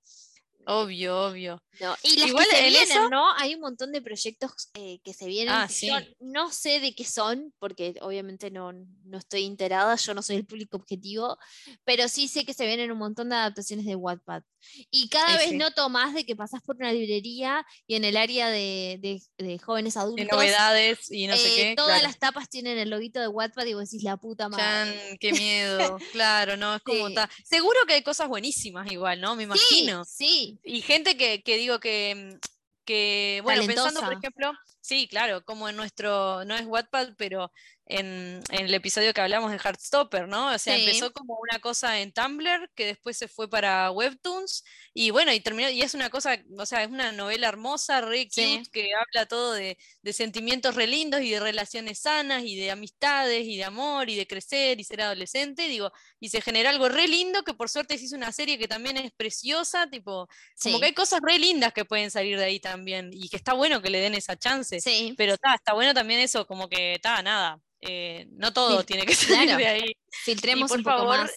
Obvio, 0.65 1.27
obvio. 1.27 1.61
No, 1.79 1.95
y 2.03 2.17
las 2.17 2.29
Igual 2.29 2.45
que 2.45 2.55
se 2.55 2.63
en 2.67 2.69
vienen, 2.69 2.91
eso- 2.91 3.09
¿no? 3.09 3.31
Hay 3.37 3.55
un 3.55 3.61
montón 3.61 3.91
de 3.91 4.01
proyectos 4.01 4.69
eh, 4.75 4.99
que 5.03 5.13
se 5.13 5.25
vienen. 5.25 5.53
Ah, 5.53 5.65
que 5.67 5.73
sí. 5.73 5.87
yo 5.87 5.95
no 6.19 6.51
sé 6.51 6.79
de 6.79 6.93
qué 6.95 7.03
son, 7.03 7.53
porque 7.59 7.95
obviamente 8.01 8.51
no, 8.51 8.71
no 8.71 9.17
estoy 9.17 9.45
enterada, 9.45 9.95
yo 9.95 10.13
no 10.13 10.21
soy 10.21 10.35
el 10.37 10.45
público 10.45 10.77
objetivo, 10.77 11.37
pero 11.83 12.07
sí 12.07 12.27
sé 12.27 12.45
que 12.45 12.53
se 12.53 12.65
vienen 12.67 12.91
un 12.91 12.97
montón 12.99 13.29
de 13.29 13.35
adaptaciones 13.35 13.85
de 13.85 13.95
Wattpad. 13.95 14.43
Y 14.91 15.09
cada 15.09 15.35
vez 15.37 15.49
sí. 15.49 15.57
noto 15.57 15.89
más 15.89 16.13
de 16.13 16.25
que 16.25 16.35
pasas 16.37 16.61
por 16.61 16.77
una 16.77 16.93
librería 16.93 17.65
y 17.85 17.95
en 17.95 18.05
el 18.05 18.15
área 18.15 18.49
de, 18.49 18.97
de- 19.01 19.21
de 19.43 19.57
jóvenes 19.59 19.95
De 19.95 19.99
adultos. 19.99 20.27
novedades 20.31 21.11
y 21.11 21.27
no 21.27 21.35
sé 21.35 21.47
eh, 21.51 21.55
qué. 21.55 21.73
todas 21.75 21.99
claro. 21.99 22.07
las 22.07 22.19
tapas 22.19 22.47
tienen 22.49 22.77
el 22.77 22.89
loguito 22.89 23.19
de 23.19 23.27
Wattpad 23.27 23.65
y 23.65 23.73
vos 23.73 23.89
decís 23.89 24.03
la 24.03 24.15
puta 24.17 24.47
madre. 24.47 24.63
Chan, 24.63 25.17
qué 25.19 25.33
miedo. 25.33 25.97
Claro, 26.13 26.55
no, 26.55 26.75
es 26.75 26.81
como 26.83 27.07
Sí. 27.09 27.15
ta- 27.15 27.29
Seguro 27.43 27.77
que 27.87 27.95
hay 27.95 28.03
cosas 28.03 28.27
buenísimas 28.29 28.89
igual, 28.91 29.19
¿no? 29.19 29.35
Me 29.35 29.43
Sí, 29.43 29.45
imagino. 29.45 30.05
Sí, 30.53 30.59
Y 30.63 30.81
gente 30.81 31.17
que, 31.17 31.41
que 31.43 31.57
digo 31.57 31.79
que, 31.79 32.37
que 32.85 33.41
bueno, 33.43 33.65
pensando, 33.65 34.01
por 34.01 34.13
ejemplo, 34.13 34.53
sí, 34.81 35.07
claro, 35.07 35.43
como 35.45 35.69
en 35.69 35.75
nuestro, 35.75 36.45
no 36.45 36.55
es 36.55 36.65
Wattpad, 36.65 37.13
pero 37.17 37.51
en, 37.99 38.41
en 38.49 38.65
el 38.65 38.73
episodio 38.73 39.13
que 39.13 39.21
hablamos 39.21 39.51
de 39.51 39.57
Heartstopper, 39.57 40.27
¿no? 40.27 40.47
O 40.53 40.57
sea, 40.57 40.75
Sí. 40.75 40.81
empezó 40.85 41.11
como 41.13 41.37
una 41.41 41.59
cosa 41.59 41.99
en 41.99 42.11
Tumblr, 42.11 42.71
que 42.75 42.85
después 42.87 43.17
se 43.17 43.27
fue 43.27 43.49
para 43.49 43.91
Webtoons, 43.91 44.63
y 44.93 45.11
bueno, 45.11 45.31
y 45.33 45.39
terminó, 45.39 45.69
y 45.69 45.81
es 45.81 45.93
una 45.93 46.09
cosa, 46.09 46.37
o 46.57 46.65
sea, 46.65 46.83
es 46.83 46.89
una 46.89 47.11
novela 47.11 47.47
hermosa, 47.49 48.01
re 48.01 48.27
Sí. 48.29 48.57
cute, 48.57 48.69
que 48.71 48.89
habla 48.95 49.27
todo 49.27 49.53
de, 49.53 49.77
de 50.01 50.13
sentimientos 50.13 50.75
re 50.75 50.87
lindos 50.87 51.21
y 51.21 51.31
de 51.31 51.39
relaciones 51.39 51.99
sanas, 51.99 52.43
y 52.45 52.55
de 52.55 52.71
amistades, 52.71 53.45
y 53.45 53.57
de 53.57 53.63
amor, 53.65 54.09
y 54.09 54.15
de 54.15 54.27
crecer, 54.27 54.79
y 54.79 54.83
ser 54.83 55.01
adolescente, 55.01 55.67
digo, 55.67 55.91
y 56.19 56.29
se 56.29 56.41
genera 56.41 56.69
algo 56.71 56.89
re 56.89 57.07
lindo, 57.07 57.43
que 57.43 57.53
por 57.53 57.69
suerte 57.69 57.97
se 57.97 58.05
hizo 58.05 58.15
una 58.15 58.31
serie 58.31 58.57
que 58.57 58.67
también 58.67 58.97
es 58.97 59.11
preciosa, 59.13 59.89
tipo, 59.89 60.27
como 60.61 60.77
sí, 60.77 60.79
que 60.79 60.85
hay 60.87 60.93
cosas 60.93 61.19
re 61.21 61.37
lindas 61.39 61.73
que 61.73 61.85
pueden 61.85 62.09
salir 62.11 62.37
de 62.37 62.45
ahí 62.45 62.59
también 62.59 63.09
y 63.13 63.29
que 63.29 63.37
está 63.37 63.53
bueno 63.53 63.81
que 63.81 63.89
le 63.89 63.99
den 63.99 64.15
esa 64.15 64.35
chance. 64.37 64.79
Pero 65.17 65.37
ta, 65.37 65.55
está 65.55 65.73
bueno 65.73 65.93
también 65.93 66.19
eso, 66.19 66.45
como 66.47 66.67
que 66.69 66.93
está 66.95 67.21
nada. 67.21 67.59
Eh, 67.87 68.27
no 68.31 68.53
todo 68.53 68.79
Sí, 68.81 68.85
tiene 68.87 69.05
que 69.05 69.15
salir 69.15 69.43
claro. 69.45 69.57
de 69.57 69.67
ahí. 69.67 69.97
Filtremos 70.23 70.69
por 70.69 70.77
un 70.79 70.83
poco 70.83 70.97
favor, 70.97 71.17
más. 71.19 71.31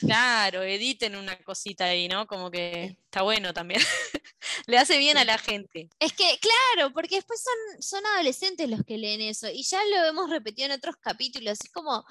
Claro, 0.00 0.62
editen 0.62 1.14
una 1.16 1.36
cosita 1.42 1.84
ahí, 1.84 2.08
¿no? 2.08 2.26
Como 2.26 2.50
que 2.50 2.96
está 3.04 3.22
bueno 3.22 3.52
también. 3.54 3.80
Le 4.66 4.78
hace 4.78 4.98
bien 4.98 5.16
a 5.16 5.24
la 5.24 5.38
gente. 5.38 5.88
Es 6.00 6.12
que, 6.12 6.38
claro, 6.40 6.92
porque 6.92 7.16
después 7.16 7.40
son, 7.42 7.82
son 7.82 8.06
adolescentes 8.14 8.68
los 8.68 8.82
que 8.84 8.98
leen 8.98 9.20
eso, 9.20 9.48
y 9.48 9.62
ya 9.62 9.78
lo 9.84 10.04
hemos 10.06 10.28
repetido 10.30 10.66
en 10.66 10.72
otros 10.72 10.96
capítulos, 10.96 11.58
es 11.62 11.70
como 11.70 12.04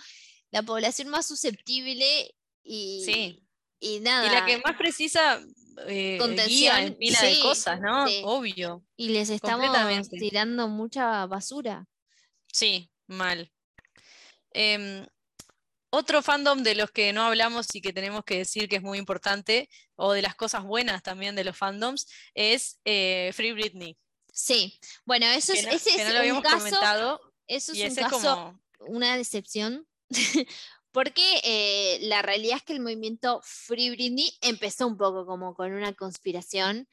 la 0.52 0.64
población 0.64 1.10
más 1.10 1.28
susceptible 1.28 2.34
y, 2.64 3.04
Sí. 3.06 3.44
y 3.80 4.00
nada, 4.00 4.28
Y 4.28 4.30
la 4.30 4.46
que 4.46 4.58
más 4.60 4.78
precisa 4.78 5.42
eh, 5.88 6.20
guía 6.48 6.82
en 6.84 6.96
pila 6.98 7.22
de 7.22 7.40
cosas, 7.40 7.80
¿no? 7.82 8.06
Obvio. 8.24 8.86
y 8.96 9.10
les 9.10 9.30
estamos 9.30 10.10
tirando 10.10 10.68
mucha 10.68 11.26
basura. 11.26 11.88
Sí, 12.52 12.90
mal. 13.08 13.52
Em, 14.54 15.06
Otro 15.94 16.22
fandom 16.22 16.64
de 16.64 16.76
los 16.76 16.90
que 16.92 17.12
no 17.12 17.24
hablamos 17.24 17.68
y 17.76 17.82
que 17.82 17.92
tenemos 17.92 18.24
que 18.24 18.38
decir 18.38 18.70
que 18.70 18.78
es 18.78 18.82
muy 18.82 18.98
importante, 18.98 19.70
o 19.96 20.14
de 20.14 20.22
las 20.22 20.36
cosas 20.36 20.64
buenas 20.64 21.04
también 21.04 21.36
de 21.36 21.44
los 21.44 21.58
fandoms, 21.58 22.08
es 22.34 22.80
eh, 22.86 23.32
Free 23.34 23.52
Britney. 23.52 23.98
Sí, 24.34 24.80
bueno, 25.06 25.26
eso 25.28 25.52
es, 25.54 25.66
no, 25.66 25.70
ese 25.72 25.90
es 25.90 25.98
no 26.06 26.14
lo 26.14 26.16
un 26.16 26.18
habíamos 26.20 26.44
caso, 26.44 26.58
comentado. 26.60 27.22
eso 27.48 27.74
es 27.74 27.78
Y 27.80 27.82
un 27.82 27.88
ese 27.88 28.02
caso, 28.02 28.20
como. 28.20 28.62
una 28.80 29.18
decepción, 29.18 29.86
porque 30.94 31.42
eh, 31.44 32.00
la 32.04 32.22
realidad 32.22 32.58
es 32.58 32.64
que 32.64 32.74
el 32.74 32.80
movimiento 32.80 33.42
Free 33.44 33.90
Britney 33.90 34.32
empezó 34.42 34.88
un 34.88 34.98
poco 34.98 35.26
como 35.26 35.54
con 35.56 35.74
una 35.74 35.94
conspiración 35.94 36.88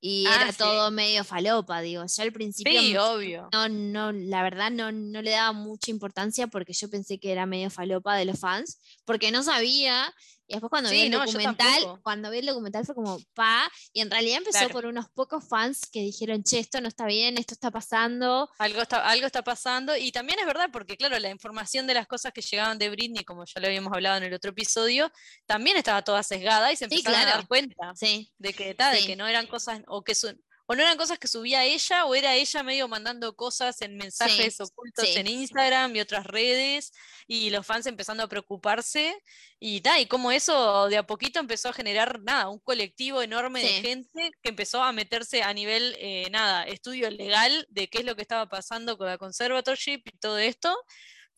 y 0.00 0.24
Ah, 0.28 0.36
era 0.42 0.52
sí. 0.52 0.58
todo 0.58 0.90
medio 0.90 1.24
falopa, 1.24 1.80
digo, 1.80 2.04
yo 2.06 2.22
al 2.22 2.32
principio 2.32 2.80
Sí, 2.80 2.96
obvio. 2.96 3.48
no, 3.52 3.68
no, 3.68 4.12
la 4.12 4.42
verdad 4.42 4.70
no, 4.70 4.92
no 4.92 5.22
le 5.22 5.30
daba 5.30 5.52
mucha 5.52 5.90
importancia 5.90 6.46
porque 6.46 6.72
yo 6.72 6.88
pensé 6.90 7.18
que 7.18 7.32
era 7.32 7.46
medio 7.46 7.70
falopa 7.70 8.14
de 8.16 8.24
los 8.26 8.38
fans, 8.38 8.80
porque 9.04 9.30
no 9.30 9.42
sabía, 9.42 10.12
y 10.48 10.52
después 10.54 10.70
cuando 10.70 10.90
vi 10.90 11.00
el 11.02 11.10
no, 11.10 11.24
documental, 11.24 12.00
cuando 12.02 12.30
vi 12.30 12.38
el 12.38 12.46
documental 12.46 12.84
fue 12.86 12.94
como, 12.94 13.18
pa, 13.34 13.70
y 13.92 14.00
en 14.00 14.10
realidad 14.10 14.38
empezó 14.38 14.58
Claro. 14.58 14.72
por 14.72 14.86
unos 14.86 15.06
pocos 15.10 15.46
fans 15.48 15.82
que 15.90 16.00
dijeron, 16.00 16.42
che, 16.44 16.58
esto 16.60 16.80
no 16.80 16.88
está 16.88 17.06
bien, 17.06 17.36
esto 17.38 17.54
está 17.54 17.70
pasando, 17.70 18.48
Algo 18.58 18.82
está, 18.82 19.06
algo 19.08 19.26
está 19.26 19.42
pasando. 19.42 19.96
Y 19.96 20.12
también 20.12 20.38
es 20.38 20.46
verdad, 20.46 20.68
porque 20.72 20.96
claro, 20.96 21.18
la 21.18 21.30
información 21.30 21.86
de 21.86 21.94
las 21.94 22.06
cosas 22.06 22.32
que 22.32 22.42
llegaban 22.42 22.78
de 22.78 22.90
Britney, 22.90 23.24
como 23.24 23.44
ya 23.44 23.60
lo 23.60 23.66
habíamos 23.66 23.92
hablado 23.92 24.18
en 24.18 24.24
el 24.24 24.34
otro 24.34 24.50
episodio, 24.50 25.10
también 25.46 25.76
estaba 25.76 26.02
toda 26.02 26.22
sesgada 26.22 26.72
y 26.72 26.76
se 26.76 26.88
Sí, 26.88 26.96
empezaron 26.96 27.20
a 27.20 27.24
dar 27.32 27.48
cuenta 27.48 27.92
sí, 27.94 28.30
de 28.38 28.52
que, 28.52 28.74
de 28.74 29.04
que 29.06 29.16
no 29.16 29.26
eran 29.26 29.46
cosas, 29.46 29.80
o 29.88 30.04
que 30.04 30.14
su- 30.14 30.38
o 30.66 30.74
no 30.74 30.82
eran 30.82 30.96
cosas 30.96 31.18
que 31.18 31.28
subía 31.28 31.64
ella, 31.64 32.04
o 32.06 32.14
era 32.14 32.34
ella 32.34 32.62
medio 32.62 32.88
mandando 32.88 33.34
cosas 33.36 33.80
en 33.82 33.96
mensajes 33.96 34.60
ocultos 34.60 35.06
sí. 35.06 35.14
en 35.16 35.26
Instagram 35.28 35.94
y 35.94 36.00
otras 36.00 36.26
redes, 36.26 36.92
y 37.26 37.50
los 37.50 37.64
fans 37.64 37.86
empezando 37.86 38.22
a 38.24 38.28
preocuparse, 38.28 39.16
y 39.60 39.80
ta, 39.80 39.98
y 40.00 40.06
como 40.06 40.32
eso 40.32 40.88
de 40.88 40.96
a 40.98 41.06
poquito 41.06 41.38
empezó 41.40 41.68
a 41.68 41.72
generar 41.72 42.20
nada, 42.22 42.48
un 42.48 42.58
colectivo 42.58 43.22
enorme 43.22 43.62
de 43.62 43.80
gente 43.80 44.30
que 44.42 44.48
empezó 44.50 44.82
a 44.82 44.92
meterse 44.92 45.42
a 45.42 45.52
nivel, 45.54 45.96
eh, 45.98 46.28
nada, 46.30 46.64
estudio 46.64 47.10
legal 47.10 47.66
de 47.70 47.88
qué 47.88 47.98
es 47.98 48.04
lo 48.04 48.16
que 48.16 48.22
estaba 48.22 48.48
pasando 48.48 48.98
con 48.98 49.06
la 49.06 49.18
conservatorship 49.18 50.02
y 50.04 50.18
todo 50.18 50.38
esto. 50.38 50.76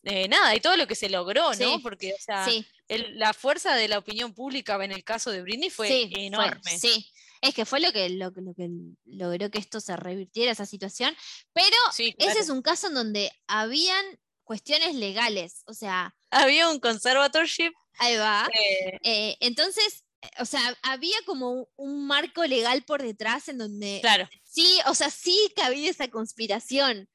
Eh, 0.03 0.29
nada, 0.29 0.55
y 0.55 0.61
todo 0.61 0.77
lo 0.77 0.87
que 0.87 0.95
se 0.95 1.09
logró, 1.09 1.53
¿no? 1.55 1.81
Porque, 1.81 2.13
o 2.13 2.21
sea, 2.21 2.45
sí, 2.45 2.65
el- 2.87 3.19
la 3.19 3.33
fuerza 3.33 3.75
de 3.75 3.89
la 3.89 3.97
opinión 3.97 4.33
pública 4.33 4.81
en 4.83 4.93
el 4.93 5.03
caso 5.03 5.29
de 5.29 5.41
Britney 5.41 5.69
fue- 5.69 6.09
enorme. 6.17 6.61
sí. 6.79 7.11
Es 7.41 7.53
que 7.55 7.65
fue 7.65 7.79
lo 7.79 7.91
que, 7.93 8.09
lo, 8.09 8.33
que- 8.33 8.41
lo 8.41 8.53
que 8.53 8.69
logró 9.05 9.49
que 9.49 9.59
esto 9.59 9.79
se 9.79 9.95
revirtiera, 9.95 10.51
esa 10.51 10.65
situación. 10.65 11.15
Pero 11.53 11.75
Sí, 11.93 12.13
ese 12.17 12.39
es 12.39 12.49
un 12.49 12.61
caso 12.61 12.87
en 12.87 12.93
donde 12.95 13.31
habían 13.47 14.05
cuestiones 14.43 14.95
legales. 14.95 15.63
O 15.67 15.73
sea, 15.73 16.15
Había 16.31 16.69
un 16.69 16.79
conservatorship. 16.79 17.71
ahí 17.99 18.17
va. 18.17 18.47
eh, 18.53 18.97
Eh, 19.03 19.37
entonces, 19.39 20.03
o 20.39 20.45
sea, 20.45 20.77
había 20.83 21.15
como 21.25 21.51
un, 21.51 21.65
un 21.77 22.07
marco 22.07 22.45
legal 22.45 22.83
por 22.83 23.01
detrás 23.01 23.47
en 23.47 23.57
donde 23.57 23.99
claro, 24.01 24.27
sí, 24.43 24.79
o 24.87 24.93
sea, 24.95 25.09
sí 25.09 25.37
cabía 25.55 25.89
esa 25.89 26.09
conspiración, 26.09 27.07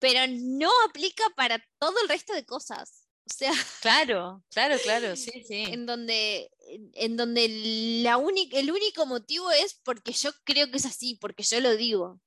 pero 0.00 0.20
no 0.28 0.70
aplica 0.88 1.22
para 1.36 1.64
todo 1.78 1.94
el 2.02 2.08
resto 2.08 2.32
de 2.32 2.44
cosas. 2.44 3.01
O 3.28 3.34
sea, 3.34 3.52
claro, 3.80 4.44
claro, 4.50 4.76
claro, 4.82 5.16
sí, 5.16 5.44
sí. 5.46 5.64
en 5.68 5.86
donde, 5.86 6.50
en, 6.94 7.16
donde 7.16 7.48
la 8.02 8.16
única, 8.16 8.58
el 8.58 8.70
único 8.70 9.06
motivo 9.06 9.50
es 9.52 9.74
porque 9.84 10.12
yo 10.12 10.30
creo 10.44 10.70
que 10.70 10.78
es 10.78 10.86
así, 10.86 11.16
porque 11.16 11.42
yo 11.44 11.60
lo 11.60 11.76
digo. 11.76 12.20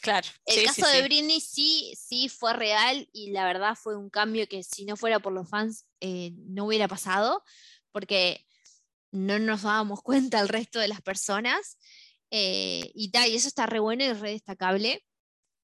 Claro. 0.00 0.28
El 0.46 0.60
sí, 0.60 0.64
caso 0.64 0.86
sí, 0.86 0.96
de. 0.96 1.02
Britney 1.02 1.40
sí, 1.40 1.94
sí 1.98 2.28
fue 2.28 2.52
real 2.54 3.08
y 3.12 3.30
la 3.30 3.44
verdad 3.46 3.76
fue 3.80 3.96
un 3.96 4.10
cambio 4.10 4.48
que 4.48 4.62
si 4.64 4.84
no 4.84 4.96
fuera 4.96 5.20
por 5.20 5.32
los 5.32 5.48
fans 5.48 5.86
eh, 6.00 6.32
no 6.36 6.66
hubiera 6.66 6.88
pasado, 6.88 7.44
porque 7.92 8.46
no 9.12 9.38
nos 9.38 9.62
dábamos 9.62 10.02
cuenta 10.02 10.40
el 10.40 10.48
resto 10.48 10.80
de 10.80 10.88
las 10.88 11.02
personas. 11.02 11.78
eh, 12.30 12.90
y, 12.94 13.10
ta, 13.12 13.28
y 13.28 13.36
eso 13.36 13.48
está 13.48 13.66
re 13.66 13.80
bueno 13.80 14.04
y 14.04 14.12
re 14.14 14.32
destacable. 14.32 15.04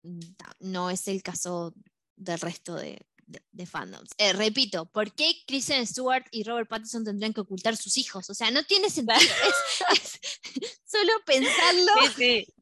Mm, 0.04 0.20
No 0.60 0.90
es 0.90 1.08
el 1.08 1.22
caso 1.22 1.74
del 2.16 2.40
resto 2.40 2.76
de, 2.76 3.06
de- 3.28 3.42
de 3.52 3.66
fandoms. 3.66 4.10
Eh, 4.18 4.32
repito, 4.32 4.86
¿por 4.86 5.14
qué 5.14 5.32
Kristen 5.46 5.86
Stewart 5.86 6.24
y 6.32 6.42
Robert 6.44 6.68
Pattinson 6.68 7.04
tendrían 7.04 7.32
que 7.32 7.42
ocultar 7.42 7.76
sus 7.76 7.96
hijos? 7.98 8.28
O 8.30 8.34
sea, 8.34 8.50
no 8.50 8.62
tiene 8.64 8.90
sentido. 8.90 9.18
Es- 9.92 10.20
es- 10.60 10.80
solo 10.84 11.12
pensarlo. 11.24 11.92
Sí, 12.16 12.44
sí. 12.44 12.54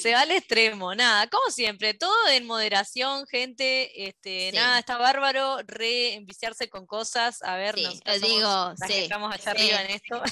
Se 0.00 0.12
va 0.12 0.20
al 0.20 0.30
extremo, 0.30 0.94
nada, 0.94 1.28
como 1.28 1.50
siempre, 1.50 1.94
todo 1.94 2.28
en 2.28 2.46
moderación, 2.46 3.26
gente, 3.26 4.06
este, 4.06 4.50
Sí. 4.50 4.56
nada, 4.56 4.78
está 4.78 4.98
bárbaro, 4.98 5.58
re 5.66 6.14
enviciarse 6.14 6.68
con 6.68 6.86
cosas, 6.86 7.42
a 7.42 7.56
ver, 7.56 7.74
somos 7.76 8.20
digo, 8.20 8.74
las 8.78 8.88
que 8.88 8.92
sí, 8.92 8.98
estamos 9.00 9.34
allá 9.34 9.50
arriba 9.50 9.82
en 9.82 9.90
esto. 9.90 10.22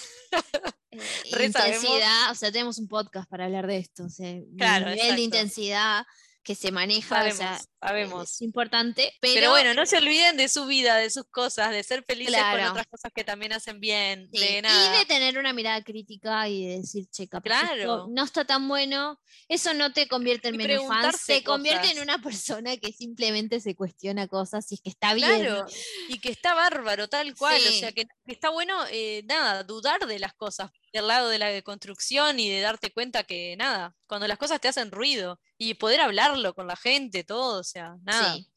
eh, 0.92 0.92
intensidad, 1.44 2.30
o 2.30 2.34
sea, 2.36 2.52
tenemos 2.52 2.78
un 2.78 2.86
podcast 2.86 3.28
para 3.28 3.46
hablar 3.46 3.66
de 3.66 3.78
esto, 3.78 4.04
o 4.04 4.08
sea, 4.08 4.28
el 4.30 4.46
Claro, 4.56 4.84
nivel 4.86 4.98
exacto. 4.98 5.14
de 5.16 5.22
intensidad 5.22 6.04
que 6.42 6.54
se 6.54 6.72
maneja, 6.72 7.14
o 7.14 7.18
Sabemos, 7.18 7.36
sea, 7.38 7.60
sabemos. 7.80 8.32
es 8.32 8.42
importante, 8.42 9.12
pero, 9.20 9.34
Pero, 9.34 9.50
bueno, 9.50 9.74
no 9.74 9.86
se 9.86 9.98
olviden 9.98 10.36
de 10.36 10.48
su 10.48 10.66
vida, 10.66 10.96
de 10.96 11.08
sus 11.10 11.24
cosas, 11.30 11.70
de 11.70 11.82
ser 11.82 12.04
felices 12.04 12.34
con 12.36 12.60
otras 12.62 12.86
cosas 12.86 13.12
que 13.14 13.24
también 13.24 13.52
hacen 13.52 13.78
bien, 13.80 14.28
sí, 14.32 14.38
de 14.40 14.58
y 14.58 14.98
de 14.98 15.04
tener 15.06 15.38
una 15.38 15.52
mirada 15.52 15.82
crítica 15.82 16.48
y 16.48 16.66
de 16.66 16.76
decir, 16.78 17.06
che, 17.10 17.28
capaz 17.28 17.42
Claro. 17.72 18.08
no 18.10 18.24
está 18.24 18.44
tan 18.44 18.66
bueno, 18.68 19.20
eso 19.48 19.72
no 19.74 19.92
te 19.92 20.08
convierte 20.08 20.48
en 20.48 20.56
menos 20.56 20.78
preguntarse 20.78 21.34
te 21.34 21.44
convierte 21.44 21.90
en 21.92 22.00
una 22.00 22.18
persona 22.20 22.76
que 22.76 22.92
simplemente 22.92 23.60
se 23.60 23.74
cuestiona 23.76 24.26
cosas 24.26 24.70
y 24.72 24.74
es 24.76 24.80
que 24.80 24.90
está 24.90 25.14
bien. 25.14 25.28
Claro, 25.44 25.66
y 26.08 26.18
que 26.18 26.30
está 26.30 26.54
bárbaro, 26.54 27.08
tal 27.08 27.34
cual, 27.36 27.60
o 27.68 27.72
sea, 27.72 27.92
que, 27.92 28.04
que 28.04 28.32
está 28.32 28.48
bueno, 28.50 28.76
eh, 28.90 29.22
nada, 29.26 29.62
dudar 29.62 30.06
de 30.06 30.18
las 30.18 30.34
cosas, 30.34 30.70
del 30.92 31.06
lado 31.06 31.28
de 31.28 31.38
la 31.38 31.62
construcción 31.62 32.38
y 32.40 32.50
de 32.50 32.60
darte 32.60 32.90
cuenta 32.92 33.22
que, 33.24 33.56
nada, 33.56 33.94
cuando 34.06 34.26
las 34.28 34.38
cosas 34.38 34.60
te 34.60 34.68
hacen 34.68 34.90
ruido 34.90 35.40
y 35.70 35.74
poder 35.74 36.00
hablarlo 36.00 36.54
con 36.54 36.66
la 36.66 36.76
gente, 36.76 37.24
todo, 37.24 37.60
o 37.60 37.64
sea, 37.64 37.96
nada, 38.02 38.34
Sí, 38.34 38.48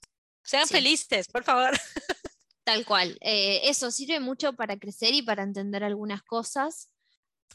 sean 0.43 0.68
sí. 0.68 0.74
felices, 0.74 1.28
por 1.28 1.43
favor. 1.43 1.72
tal 2.64 2.86
cual. 2.86 3.18
Eh, 3.22 3.62
eso 3.70 3.91
sirve 3.91 4.20
mucho 4.20 4.53
para 4.53 4.78
crecer 4.78 5.14
y 5.14 5.22
para 5.22 5.43
entender 5.43 5.84
algunas 5.84 6.24
cosas. 6.24 6.89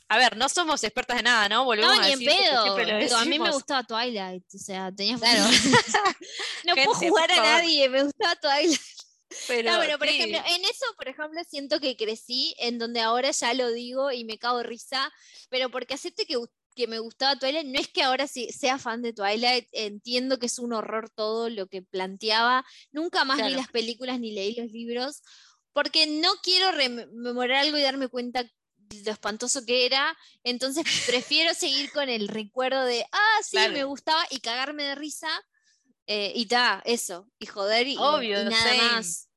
A 0.09 0.17
ver, 0.19 0.37
no 0.37 0.49
somos 0.49 0.83
expertas 0.83 1.17
de 1.19 1.23
nada, 1.23 1.49
¿no? 1.49 1.65
Volvemos 1.65 1.97
No, 1.97 2.03
a 2.03 2.07
ni 2.07 2.13
en 2.13 2.19
decir 2.19 2.41
porque 2.65 2.83
pedo. 2.85 2.93
lo 2.93 2.99
Digo, 3.05 3.17
a 3.17 3.25
mí 3.25 3.39
me 3.39 3.51
gustaba 3.51 3.85
Twilight, 3.85 4.45
o 4.55 4.59
sea, 4.59 4.91
tenía 4.93 5.17
Claro. 5.19 5.45
no 6.65 6.75
puedo 6.75 6.95
jugar 6.95 7.31
a 7.33 7.37
nadie, 7.37 7.89
me 7.89 8.03
gustaba 8.05 8.37
Twilight. 8.37 8.81
Pero, 9.47 9.71
No, 9.73 9.79
pero 9.79 9.97
por 9.99 10.09
sí, 10.09 10.15
ejemplo, 10.17 10.39
en 10.45 10.65
eso, 10.65 10.85
por 10.97 11.07
ejemplo, 11.09 11.41
siento 11.49 11.79
que 11.79 11.97
crecí, 11.97 12.55
en 12.59 12.79
donde 12.79 13.01
ahora 13.01 13.31
ya 13.31 13.55
lo 13.55 13.71
digo 13.71 14.11
y 14.11 14.25
me 14.25 14.39
cago 14.39 14.63
risa, 14.65 15.13
pero 15.49 15.71
porque 15.71 15.95
acepte 15.95 16.27
que, 16.27 16.37
que 16.81 16.87
me 16.87 16.99
gustaba 16.99 17.39
Twilight, 17.39 17.67
no 17.67 17.79
es 17.79 17.89
que 17.89 18.03
ahora 18.03 18.27
sí 18.27 18.51
sea 18.51 18.79
fan 18.79 19.03
de 19.03 19.13
Twilight, 19.13 19.69
entiendo 19.73 20.39
que 20.39 20.47
es 20.47 20.59
un 20.59 20.73
horror 20.73 21.11
todo 21.11 21.49
lo 21.49 21.67
que 21.67 21.83
planteaba, 21.83 22.65
nunca 22.91 23.25
más 23.25 23.37
vi 23.37 23.43
Claro. 23.43 23.57
las 23.57 23.69
películas 23.69 24.19
ni 24.19 24.33
leí 24.33 24.55
los 24.55 24.71
libros, 24.73 25.23
porque 25.73 26.07
no 26.07 26.31
quiero 26.43 26.73
rememorar 26.73 27.59
algo 27.65 27.79
y 27.79 27.83
darme 27.83 28.09
cuenta 28.09 28.43
de 28.43 29.03
lo 29.05 29.13
espantoso 29.13 29.65
que 29.65 29.87
era, 29.87 30.17
entonces 30.43 30.85
prefiero 31.07 31.55
seguir 31.55 31.93
con 31.93 32.09
el 32.09 32.29
recuerdo 32.29 32.85
de, 32.85 33.05
ah, 33.13 33.39
sí, 33.43 33.59
me 33.73 33.85
gustaba, 33.85 34.27
y 34.31 34.41
cagarme 34.41 34.85
de 34.85 34.95
risa, 34.95 35.29
eh, 36.07 36.33
y 36.35 36.47
ta, 36.47 36.83
eso, 36.85 37.29
y 37.39 37.47
joder, 37.47 37.87
y, 37.87 37.97
nada 37.97 38.75
más. 38.75 39.30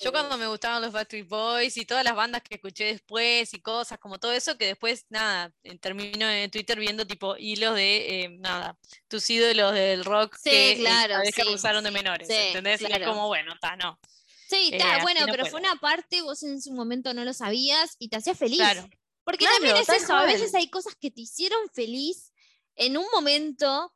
Yo 0.00 0.10
cuando 0.10 0.38
me 0.38 0.46
gustaban 0.46 0.80
los 0.80 0.90
Backstreet 0.92 1.28
Boys 1.28 1.76
y 1.76 1.84
todas 1.84 2.02
las 2.02 2.14
bandas 2.14 2.42
que 2.42 2.54
escuché 2.54 2.84
después 2.86 3.52
y 3.52 3.60
cosas 3.60 3.98
como 3.98 4.18
todo 4.18 4.32
eso, 4.32 4.56
que 4.56 4.66
después, 4.66 5.04
nada, 5.10 5.52
eh, 5.62 5.78
termino 5.78 6.28
en 6.28 6.50
Twitter 6.50 6.78
viendo 6.78 7.06
tipo 7.06 7.36
hilos 7.36 7.74
de, 7.74 8.22
eh, 8.24 8.28
nada, 8.40 8.78
tus 9.08 9.28
ídolos 9.28 9.74
del 9.74 10.04
rock 10.04 10.36
Sí, 10.36 10.50
que 10.50 10.72
eh, 10.72 10.76
claro, 10.78 11.14
sabés 11.14 11.34
que 11.34 11.42
sí, 11.42 11.48
abusaron 11.48 11.84
de 11.84 11.90
menores, 11.90 12.26
sí, 12.26 12.34
¿entendés? 12.34 12.80
Y 12.80 12.86
es 12.86 13.06
como, 13.06 13.26
bueno, 13.28 13.52
está, 13.52 13.76
no. 13.76 13.98
Sí, 14.48 14.70
Eh, 14.72 14.76
está, 14.76 15.02
bueno, 15.02 15.20
no 15.20 15.26
pero 15.26 15.42
puedo. 15.44 15.50
fue 15.50 15.60
una 15.60 15.76
parte, 15.76 16.22
vos 16.22 16.42
en 16.42 16.60
su 16.60 16.72
momento 16.72 17.12
no 17.14 17.24
lo 17.24 17.32
sabías 17.34 17.96
y 17.98 18.08
te 18.08 18.16
hacía 18.16 18.34
feliz. 18.34 18.58
Claro. 18.58 18.88
Porque 19.24 19.44
Claro, 19.44 19.54
también 19.56 19.76
es 19.76 19.88
eso, 19.88 20.14
a 20.14 20.24
veces 20.24 20.54
hay 20.54 20.68
cosas 20.68 20.94
que 20.96 21.10
te 21.10 21.20
hicieron 21.20 21.60
feliz 21.72 22.32
en 22.74 22.96
un 22.96 23.06
momento 23.12 23.92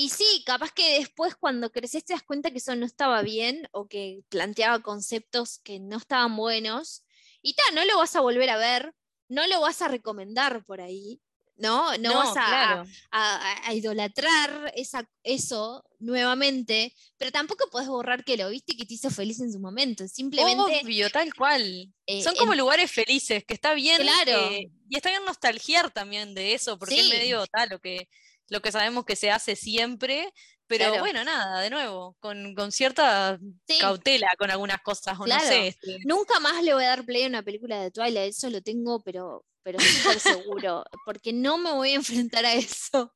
y 0.00 0.08
sí, 0.08 0.42
capaz 0.46 0.72
que 0.72 0.98
después 0.98 1.34
cuando 1.36 1.70
creces 1.70 2.06
te 2.06 2.14
das 2.14 2.22
cuenta 2.22 2.50
que 2.50 2.56
eso 2.56 2.74
no 2.74 2.86
estaba 2.86 3.20
bien 3.20 3.68
o 3.72 3.86
que 3.86 4.20
planteaba 4.30 4.80
conceptos 4.80 5.58
que 5.58 5.78
no 5.78 5.98
estaban 5.98 6.36
buenos 6.38 7.04
y 7.42 7.52
tal, 7.52 7.74
no 7.74 7.84
lo 7.84 7.98
vas 7.98 8.16
a 8.16 8.20
volver 8.20 8.48
a 8.48 8.56
ver, 8.56 8.94
no 9.28 9.46
lo 9.46 9.60
vas 9.60 9.82
a 9.82 9.88
recomendar 9.88 10.64
por 10.64 10.80
ahí, 10.80 11.20
¿no? 11.56 11.98
No, 11.98 12.14
vas 12.14 12.30
a, 12.30 12.32
claro. 12.32 12.84
a, 13.10 13.68
a 13.68 13.74
idolatrar 13.74 14.72
esa, 14.74 15.06
eso 15.22 15.84
nuevamente, 15.98 16.94
pero 17.18 17.30
tampoco 17.30 17.68
podés 17.70 17.88
borrar 17.88 18.24
que 18.24 18.38
lo 18.38 18.48
viste 18.48 18.72
y 18.72 18.76
que 18.78 18.86
te 18.86 18.94
hizo 18.94 19.10
feliz 19.10 19.38
en 19.40 19.52
su 19.52 19.60
momento. 19.60 20.08
Simplemente. 20.08 20.80
Obvio, 20.82 21.10
tal 21.10 21.34
cual. 21.34 21.92
eh, 22.06 22.22
Son 22.22 22.34
como 22.36 22.54
lugares 22.54 22.90
felices, 22.90 23.44
que 23.44 23.52
está 23.52 23.74
bien. 23.74 24.00
Claro. 24.00 24.32
eh, 24.32 24.70
y 24.88 24.96
está 24.96 25.10
bien 25.10 25.26
nostalgiar 25.26 25.90
también 25.90 26.34
de 26.34 26.54
eso, 26.54 26.78
porque 26.78 27.00
es 27.00 27.04
Sí. 27.04 27.10
medio 27.10 27.46
tal, 27.46 27.68
lo 27.68 27.78
que 27.80 28.08
lo 28.50 28.60
que 28.60 28.70
sabemos 28.72 29.04
que 29.06 29.16
se 29.16 29.30
hace 29.30 29.56
siempre, 29.56 30.30
pero 30.66 30.86
Claro. 30.86 31.00
bueno, 31.00 31.24
nada, 31.24 31.60
de 31.62 31.70
nuevo, 31.70 32.16
con, 32.20 32.54
con 32.54 32.70
cierta 32.72 33.38
Sí. 33.66 33.78
cautela 33.80 34.28
con 34.38 34.50
algunas 34.50 34.80
cosas, 34.82 35.18
o 35.18 35.24
Claro. 35.24 35.42
no 35.42 35.48
sé. 35.48 35.68
este, 35.68 35.98
Nunca 36.04 36.38
más 36.40 36.62
le 36.62 36.74
voy 36.74 36.84
a 36.84 36.88
dar 36.88 37.04
play 37.04 37.24
a 37.24 37.28
una 37.28 37.42
película 37.42 37.80
de 37.80 37.90
Twilight, 37.90 38.30
eso 38.30 38.50
lo 38.50 38.60
tengo, 38.60 39.02
pero, 39.02 39.44
pero 39.62 39.80
súper 39.80 40.20
seguro, 40.20 40.84
porque 41.06 41.32
no 41.32 41.56
me 41.58 41.72
voy 41.72 41.92
a 41.92 41.94
enfrentar 41.96 42.44
a 42.44 42.54
eso. 42.54 43.12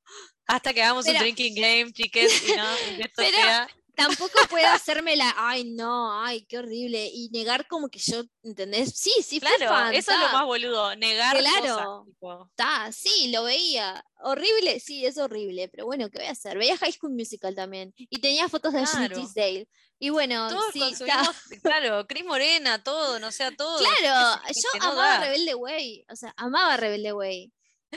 hasta 0.47 0.72
que 0.74 0.82
hagamos 0.82 1.05
Pero- 1.05 1.18
un 1.18 1.24
drinking 1.24 1.55
game, 1.55 1.93
chiques, 1.93 2.49
y 2.49 2.53
no, 2.57 2.66
y 2.97 3.01
esto 3.03 3.12
Pero- 3.16 3.37
sea. 3.37 3.68
Tampoco 3.95 4.39
puedo 4.51 4.67
hacerme 4.69 5.17
la, 5.17 5.35
ay 5.37 5.65
no, 5.65 6.21
ay, 6.23 6.45
qué 6.47 6.59
horrible, 6.59 7.09
y 7.13 7.29
negar 7.31 7.67
como 7.69 7.89
que 7.89 7.99
yo, 7.99 8.23
¿entendés? 8.43 8.91
Sí, 8.97 9.13
sí, 9.23 9.41
fue 9.41 9.49
Claro, 9.57 9.73
fan, 9.73 9.95
eso 9.95 10.13
es 10.13 10.19
lo 10.19 10.29
más 10.31 10.45
boludo, 10.45 10.97
negar 10.97 11.37
Claro. 11.39 12.07
ta, 12.57 12.91
sí, 12.93 13.31
lo 13.33 13.45
veía. 13.45 14.05
Horrible, 14.21 14.81
sí, 14.81 15.05
es 15.07 15.19
horrible, 15.19 15.69
pero 15.69 15.85
bueno, 15.85 16.09
¿qué 16.11 16.19
voy 16.19 16.29
a 16.29 16.33
hacer? 16.33 16.59
Veía 16.59 16.77
High 16.77 16.93
School 16.93 17.13
Musical 17.13 17.55
también, 17.55 17.93
y 17.97 18.21
tenía 18.21 18.49
fotos 18.49 18.73
de 18.73 18.83
Claro. 18.85 19.17
Tisdale. 19.17 19.69
Y 19.99 20.11
bueno, 20.11 20.49
Todos 20.49 20.73
sí, 20.73 20.81
consumimos, 20.81 21.29
claro, 21.63 22.07
Cris 22.07 22.25
Morena, 22.25 22.83
todo, 22.83 23.19
no 23.21 23.31
sea 23.31 23.55
todo. 23.57 23.79
claro, 23.79 24.43
yo 24.49 24.69
que 24.73 24.79
amaba. 24.87 25.21
Rebelde 25.21 25.55
Way, 25.55 26.05
o 26.11 26.17
sea, 26.17 26.35
amaba 26.37 26.77
Rebelde 26.77 27.13
Way. 27.13 27.53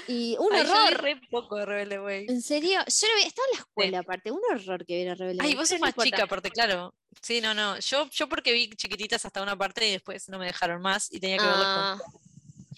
Y 0.08 0.36
un 0.40 0.54
Ay, 0.54 0.66
yo 0.66 0.72
horror. 0.74 1.02
re 1.02 1.22
poco 1.30 1.56
de 1.58 1.66
Rebelde 1.66 2.00
Way. 2.00 2.26
En 2.30 2.42
serio, 2.42 2.80
yo 2.86 3.08
vi, 3.18 3.24
estaba 3.24 3.48
en 3.52 3.58
la 3.58 3.60
escuela 3.60 4.00
aparte, 4.00 4.32
un 4.32 4.42
horror 4.52 4.86
que 4.86 4.96
viera 4.96 5.16
Rebelde 5.16 5.44
Ay, 5.44 5.56
vos 5.56 5.70
sos 5.70 5.80
no 5.80 5.86
más 5.86 5.90
importa. 5.92 6.06
chica, 6.10 6.24
aparte, 6.24 6.52
claro. 6.52 6.94
Sí, 7.22 7.42
no, 7.42 7.54
no. 7.54 7.80
Yo, 7.80 8.10
yo 8.10 8.30
porque 8.30 8.54
vi 8.54 8.70
chiquititas 8.76 9.26
hasta 9.26 9.42
una 9.42 9.56
parte 9.58 9.88
y 9.88 9.92
después 9.92 10.28
no 10.30 10.38
me 10.40 10.46
dejaron 10.46 10.82
más 10.82 11.12
y 11.12 11.20
tenía 11.20 11.38
que 11.38 11.46
verlas 11.46 11.64
con. 11.66 11.68
Ah, 11.68 11.98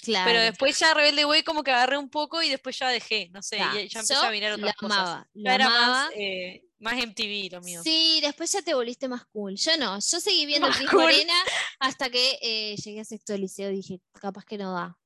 claro. 0.04 0.26
Pero 0.30 0.42
después 0.42 0.80
ya 0.80 0.94
Rebelde 0.94 1.26
Way 1.26 1.44
como 1.44 1.64
que 1.64 1.72
agarré 1.72 1.98
un 1.98 2.10
poco 2.10 2.42
y 2.42 2.50
después 2.50 2.78
ya 2.80 2.90
dejé, 2.90 3.30
no 3.32 3.42
sé, 3.42 3.58
ya 3.58 3.72
empecé 4.00 4.14
yo 4.14 4.22
a 4.24 4.32
mirar 4.32 4.54
otras 4.54 4.74
lo 4.82 4.88
cosas. 4.88 4.98
amaba, 5.00 5.28
lo 5.34 5.52
era 5.52 5.66
amaba. 5.66 5.88
más, 6.06 6.12
eh, 6.16 6.64
más 6.80 6.96
MTV 6.96 7.50
lo 7.52 7.62
mío. 7.62 7.82
Sí, 7.84 8.20
después 8.22 8.52
ya 8.52 8.62
te 8.62 8.74
volviste 8.74 9.08
más 9.10 9.26
cool. 9.34 9.56
Yo 9.58 9.76
no, 9.78 9.96
yo 10.00 10.20
seguí 10.22 10.46
viendo 10.46 10.70
Cris 10.70 10.90
cool. 10.90 11.02
Morena 11.02 11.34
hasta 11.80 12.10
que 12.10 12.40
eh, 12.42 12.76
llegué 12.78 13.02
a 13.02 13.06
sexto 13.06 13.36
liceo 13.36 13.70
y 13.72 13.76
dije, 13.76 14.00
capaz 14.14 14.46
que 14.46 14.58
no 14.58 14.74
da. 14.74 14.98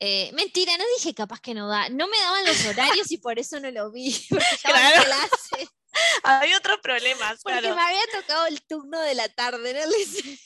Eh, 0.00 0.30
mentira, 0.34 0.76
no 0.76 0.84
dije 0.98 1.14
capaz 1.14 1.40
que 1.40 1.54
no 1.54 1.68
da. 1.68 1.88
No 1.88 2.06
me 2.08 2.18
daban 2.18 2.44
los 2.44 2.64
horarios 2.66 3.10
y 3.10 3.18
por 3.18 3.38
eso 3.38 3.58
no 3.60 3.70
lo 3.70 3.90
vi. 3.90 4.12
Porque 4.30 4.46
estaba 4.54 4.78
en 4.78 5.02
Claro. 5.02 5.04
clase. 5.04 5.68
Había 6.22 6.58
otros 6.58 6.78
problemas, 6.82 7.40
Porque 7.42 7.60
claro. 7.60 7.74
me 7.74 7.80
había 7.82 8.02
tocado 8.12 8.46
el 8.46 8.60
turno 8.66 9.00
de 9.00 9.14
la 9.14 9.28
tarde 9.30 9.70
en 9.70 9.76
el 9.78 9.90
liceo. 9.90 10.36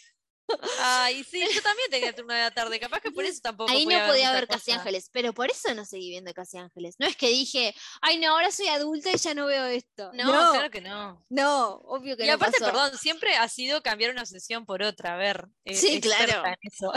Ay, 0.81 1.23
sí, 1.25 1.41
yo 1.55 1.63
también 1.63 1.89
tenía 1.91 2.13
turno 2.15 2.35
de 2.35 2.41
la 2.41 2.51
tarde, 2.51 2.81
capaz 2.81 3.01
que 3.01 3.13
por 3.13 3.25
eso 3.25 3.41
tampoco 3.41 3.71
Ahí 3.71 3.87
no 3.87 4.05
podía 4.07 4.33
ver 4.33 4.49
Casi 4.49 4.67
cosa. 4.73 4.79
Ángeles, 4.81 5.09
pero 5.13 5.33
por 5.33 5.49
eso 5.51 5.73
no 5.75 5.85
seguí 5.85 6.11
viendo 6.11 6.33
Casi 6.35 6.59
Ángeles. 6.59 6.97
No 6.99 7.07
es 7.07 7.17
que 7.17 7.29
dije, 7.29 7.73
ay 8.01 8.19
no, 8.19 8.31
ahora 8.33 8.51
soy 8.51 8.67
adulta 8.69 9.11
y 9.13 9.17
ya 9.17 9.33
no 9.35 9.47
veo 9.47 9.67
esto. 9.67 10.11
No, 10.13 10.51
claro 10.53 10.71
que 10.71 10.81
no. 10.81 11.25
no, 11.29 11.75
obvio 11.85 12.17
que 12.17 12.25
Y 12.25 12.27
no 12.29 12.35
aparte, 12.35 12.59
pasó. 12.61 12.73
perdón, 12.73 12.99
siempre 12.99 13.37
ha 13.37 13.49
sido 13.49 13.81
cambiar 13.83 14.11
una 14.11 14.23
obsesión 14.23 14.67
por 14.67 14.83
otra, 14.83 15.15
a 15.15 15.17
ver. 15.17 15.47
eh, 15.65 15.75
Sí, 15.77 16.01
claro. 16.01 16.45
en 16.47 16.57
eso. 16.63 16.93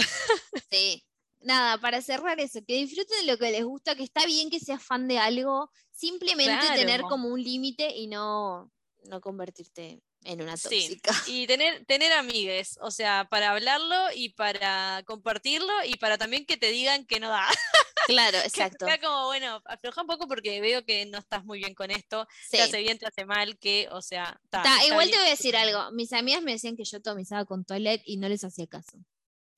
Sí. 0.71 1.03
Nada, 1.43 1.77
para 1.79 2.01
cerrar 2.01 2.39
eso, 2.39 2.59
que 2.65 2.75
disfruten 2.75 3.25
de 3.25 3.31
lo 3.31 3.37
que 3.37 3.51
les 3.51 3.63
gusta, 3.63 3.95
que 3.95 4.03
está 4.03 4.25
bien 4.25 4.49
que 4.49 4.59
seas 4.59 4.83
fan 4.83 5.07
de 5.07 5.17
algo, 5.19 5.69
simplemente 5.91 6.65
tener 6.75 7.01
como 7.01 7.27
un 7.29 7.41
límite 7.43 7.89
y 7.95 8.07
no, 8.07 8.71
no 9.05 9.21
convertirte 9.21 10.01
en 10.23 10.41
una 10.41 10.55
Sí, 10.55 10.99
tóxica. 11.01 11.11
Y 11.27 11.45
tener, 11.47 11.85
tener 11.85 12.13
amigues, 12.13 12.77
o 12.81 12.91
sea, 12.91 13.27
para 13.29 13.51
hablarlo 13.51 13.95
y 14.15 14.29
para 14.29 15.03
compartirlo 15.05 15.73
y 15.85 15.95
para 15.95 16.17
también 16.17 16.45
que 16.45 16.55
te 16.57 16.71
digan 16.71 17.05
que 17.05 17.19
no 17.19 17.29
da. 17.29 17.45
Claro, 18.05 18.37
exacto. 18.39 18.85
sea 18.85 18.99
como, 18.99 19.27
bueno, 19.27 19.61
afloja 19.63 20.01
un 20.01 20.07
poco 20.07 20.27
porque 20.27 20.59
veo 20.59 20.83
que 20.83 21.05
no 21.05 21.19
estás 21.19 21.45
muy 21.45 21.59
bien 21.59 21.73
con 21.73 21.89
esto, 21.89 22.27
Sí. 22.49 22.57
te 22.57 22.61
hace 22.63 22.79
bien, 22.81 22.99
te 22.99 23.05
hace 23.07 23.25
mal, 23.25 23.57
que, 23.57 23.87
o 23.91 24.01
sea, 24.01 24.41
ta, 24.49 24.61
Ta, 24.61 24.75
está 24.81 24.87
igual 24.87 25.09
te 25.09 25.15
voy 25.17 25.27
a 25.27 25.29
decir 25.29 25.55
algo. 25.55 25.89
Mis 25.93 26.11
amigas 26.11 26.41
me 26.41 26.51
decían 26.51 26.75
que 26.75 26.83
yo 26.83 26.97
atomizaba 26.97 27.45
con 27.45 27.63
toilet 27.63 28.01
y 28.05 28.17
no 28.17 28.27
les 28.27 28.43
hacía 28.43 28.67
caso. 28.67 28.97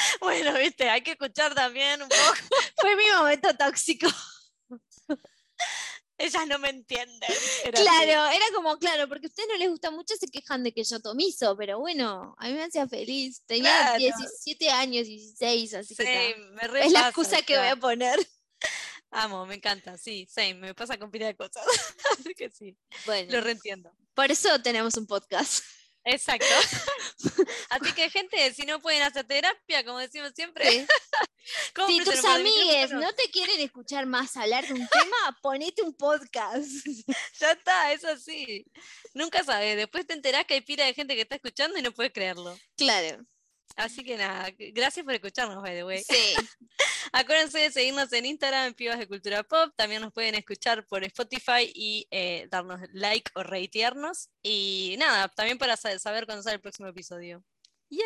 Bueno, 0.21 0.53
viste, 0.57 0.89
hay 0.89 1.01
que 1.01 1.11
escuchar 1.11 1.53
también 1.55 2.01
un 2.01 2.09
poco. 2.09 2.35
Fue 2.81 2.95
mi 2.95 3.05
momento 3.17 3.55
tóxico. 3.55 4.07
Ellas 6.17 6.47
no 6.47 6.59
me 6.59 6.69
entienden. 6.69 7.29
Era 7.65 7.77
así. 7.77 7.83
Claro, 7.85 8.25
era 8.31 8.45
como, 8.55 8.77
claro, 8.77 9.09
porque 9.09 9.25
a 9.27 9.29
ustedes 9.29 9.49
no 9.49 9.57
les 9.57 9.69
gusta 9.69 9.91
mucho, 9.91 10.15
se 10.17 10.27
quejan 10.27 10.63
de 10.63 10.71
que 10.73 10.81
yo 10.85 10.95
atomizo, 10.95 11.57
pero 11.57 11.77
bueno, 11.79 12.33
a 12.37 12.47
mí 12.47 12.53
me 12.53 12.63
hacía 12.63 12.87
feliz. 12.87 13.41
Tenía 13.45 13.69
Claro. 13.81 13.97
17 13.99 14.69
años, 14.69 15.07
16, 15.07 15.73
así 15.73 15.93
Sí, 15.93 16.03
que 16.05 16.35
me 16.53 16.85
es 16.85 16.91
la 16.93 17.01
excusa 17.07 17.41
que 17.41 17.57
voy 17.57 17.67
a 17.67 17.75
poner. 17.75 18.17
Amo, 19.11 19.45
me 19.45 19.55
encanta, 19.55 19.97
sí, 19.97 20.25
same, 20.31 20.53
me 20.55 20.73
pasa 20.73 20.97
con 20.97 21.11
pila 21.11 21.25
de 21.27 21.35
cosas. 21.35 21.65
Así 22.17 22.33
que 22.33 22.49
sí, 22.49 22.77
Bueno, 23.05 23.33
lo 23.33 23.41
reentiendo. 23.41 23.91
por 24.13 24.31
eso 24.31 24.61
tenemos 24.61 24.95
un 24.95 25.07
podcast. 25.07 25.63
Exacto. 26.05 26.45
Así 27.69 27.93
que, 27.93 28.09
gente, 28.09 28.53
si 28.53 28.65
no 28.65 28.79
pueden 28.79 29.01
hacer 29.01 29.25
terapia, 29.25 29.83
como 29.83 29.99
decimos 29.99 30.31
siempre, 30.35 30.69
Sí. 30.71 30.87
Si 31.87 32.03
tus 32.03 32.25
amigues 32.25 32.91
no 32.91 33.13
te 33.13 33.29
quieren 33.29 33.61
escuchar 33.61 34.07
más 34.07 34.35
hablar 34.35 34.65
de 34.65 34.73
un 34.73 34.87
tema, 34.87 35.37
ponete 35.43 35.83
un 35.83 35.93
podcast. 35.93 36.67
Ya 37.39 37.51
está, 37.51 37.93
es 37.93 38.03
así. 38.03 38.65
Nunca 39.13 39.43
sabes, 39.43 39.77
después 39.77 40.07
te 40.07 40.13
enterás 40.13 40.45
que 40.45 40.55
hay 40.55 40.61
pila 40.61 40.85
de 40.85 40.95
gente 40.95 41.13
que 41.13 41.21
está 41.21 41.35
escuchando 41.35 41.77
y 41.77 41.83
no 41.83 41.91
puedes 41.91 42.11
creerlo. 42.13 42.57
Claro, 42.75 43.23
Así 43.75 44.03
que 44.03 44.15
nada, 44.17 44.49
gracias 44.57 45.03
por 45.03 45.13
escucharnos, 45.13 45.61
by 45.61 45.75
the 45.75 45.83
way. 45.83 46.01
sí. 46.03 46.13
Acuérdense 47.11 47.59
de 47.59 47.71
seguirnos 47.71 48.11
en 48.13 48.25
Instagram, 48.25 48.67
en 48.67 48.73
Pibas 48.73 48.97
de 48.97 49.07
Cultura 49.07 49.43
Pop. 49.43 49.71
También 49.75 50.01
nos 50.01 50.11
pueden 50.13 50.35
escuchar 50.35 50.85
por 50.87 51.03
Spotify 51.03 51.71
y 51.73 52.07
eh, 52.11 52.47
darnos 52.49 52.79
like 52.93 53.31
o 53.35 53.43
reitearnos. 53.43 54.29
Y 54.41 54.95
nada, 54.97 55.27
también 55.29 55.57
para 55.57 55.77
sa- 55.77 55.97
saber 55.99 56.25
cuándo 56.25 56.41
sale 56.43 56.55
el 56.55 56.61
próximo 56.61 56.87
episodio. 56.87 57.43
¡Yay! 57.89 58.01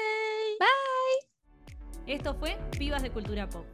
Esto 2.08 2.36
fue 2.38 2.58
Pibas 2.78 3.02
de 3.04 3.12
Cultura 3.12 3.48
Pop. 3.50 3.66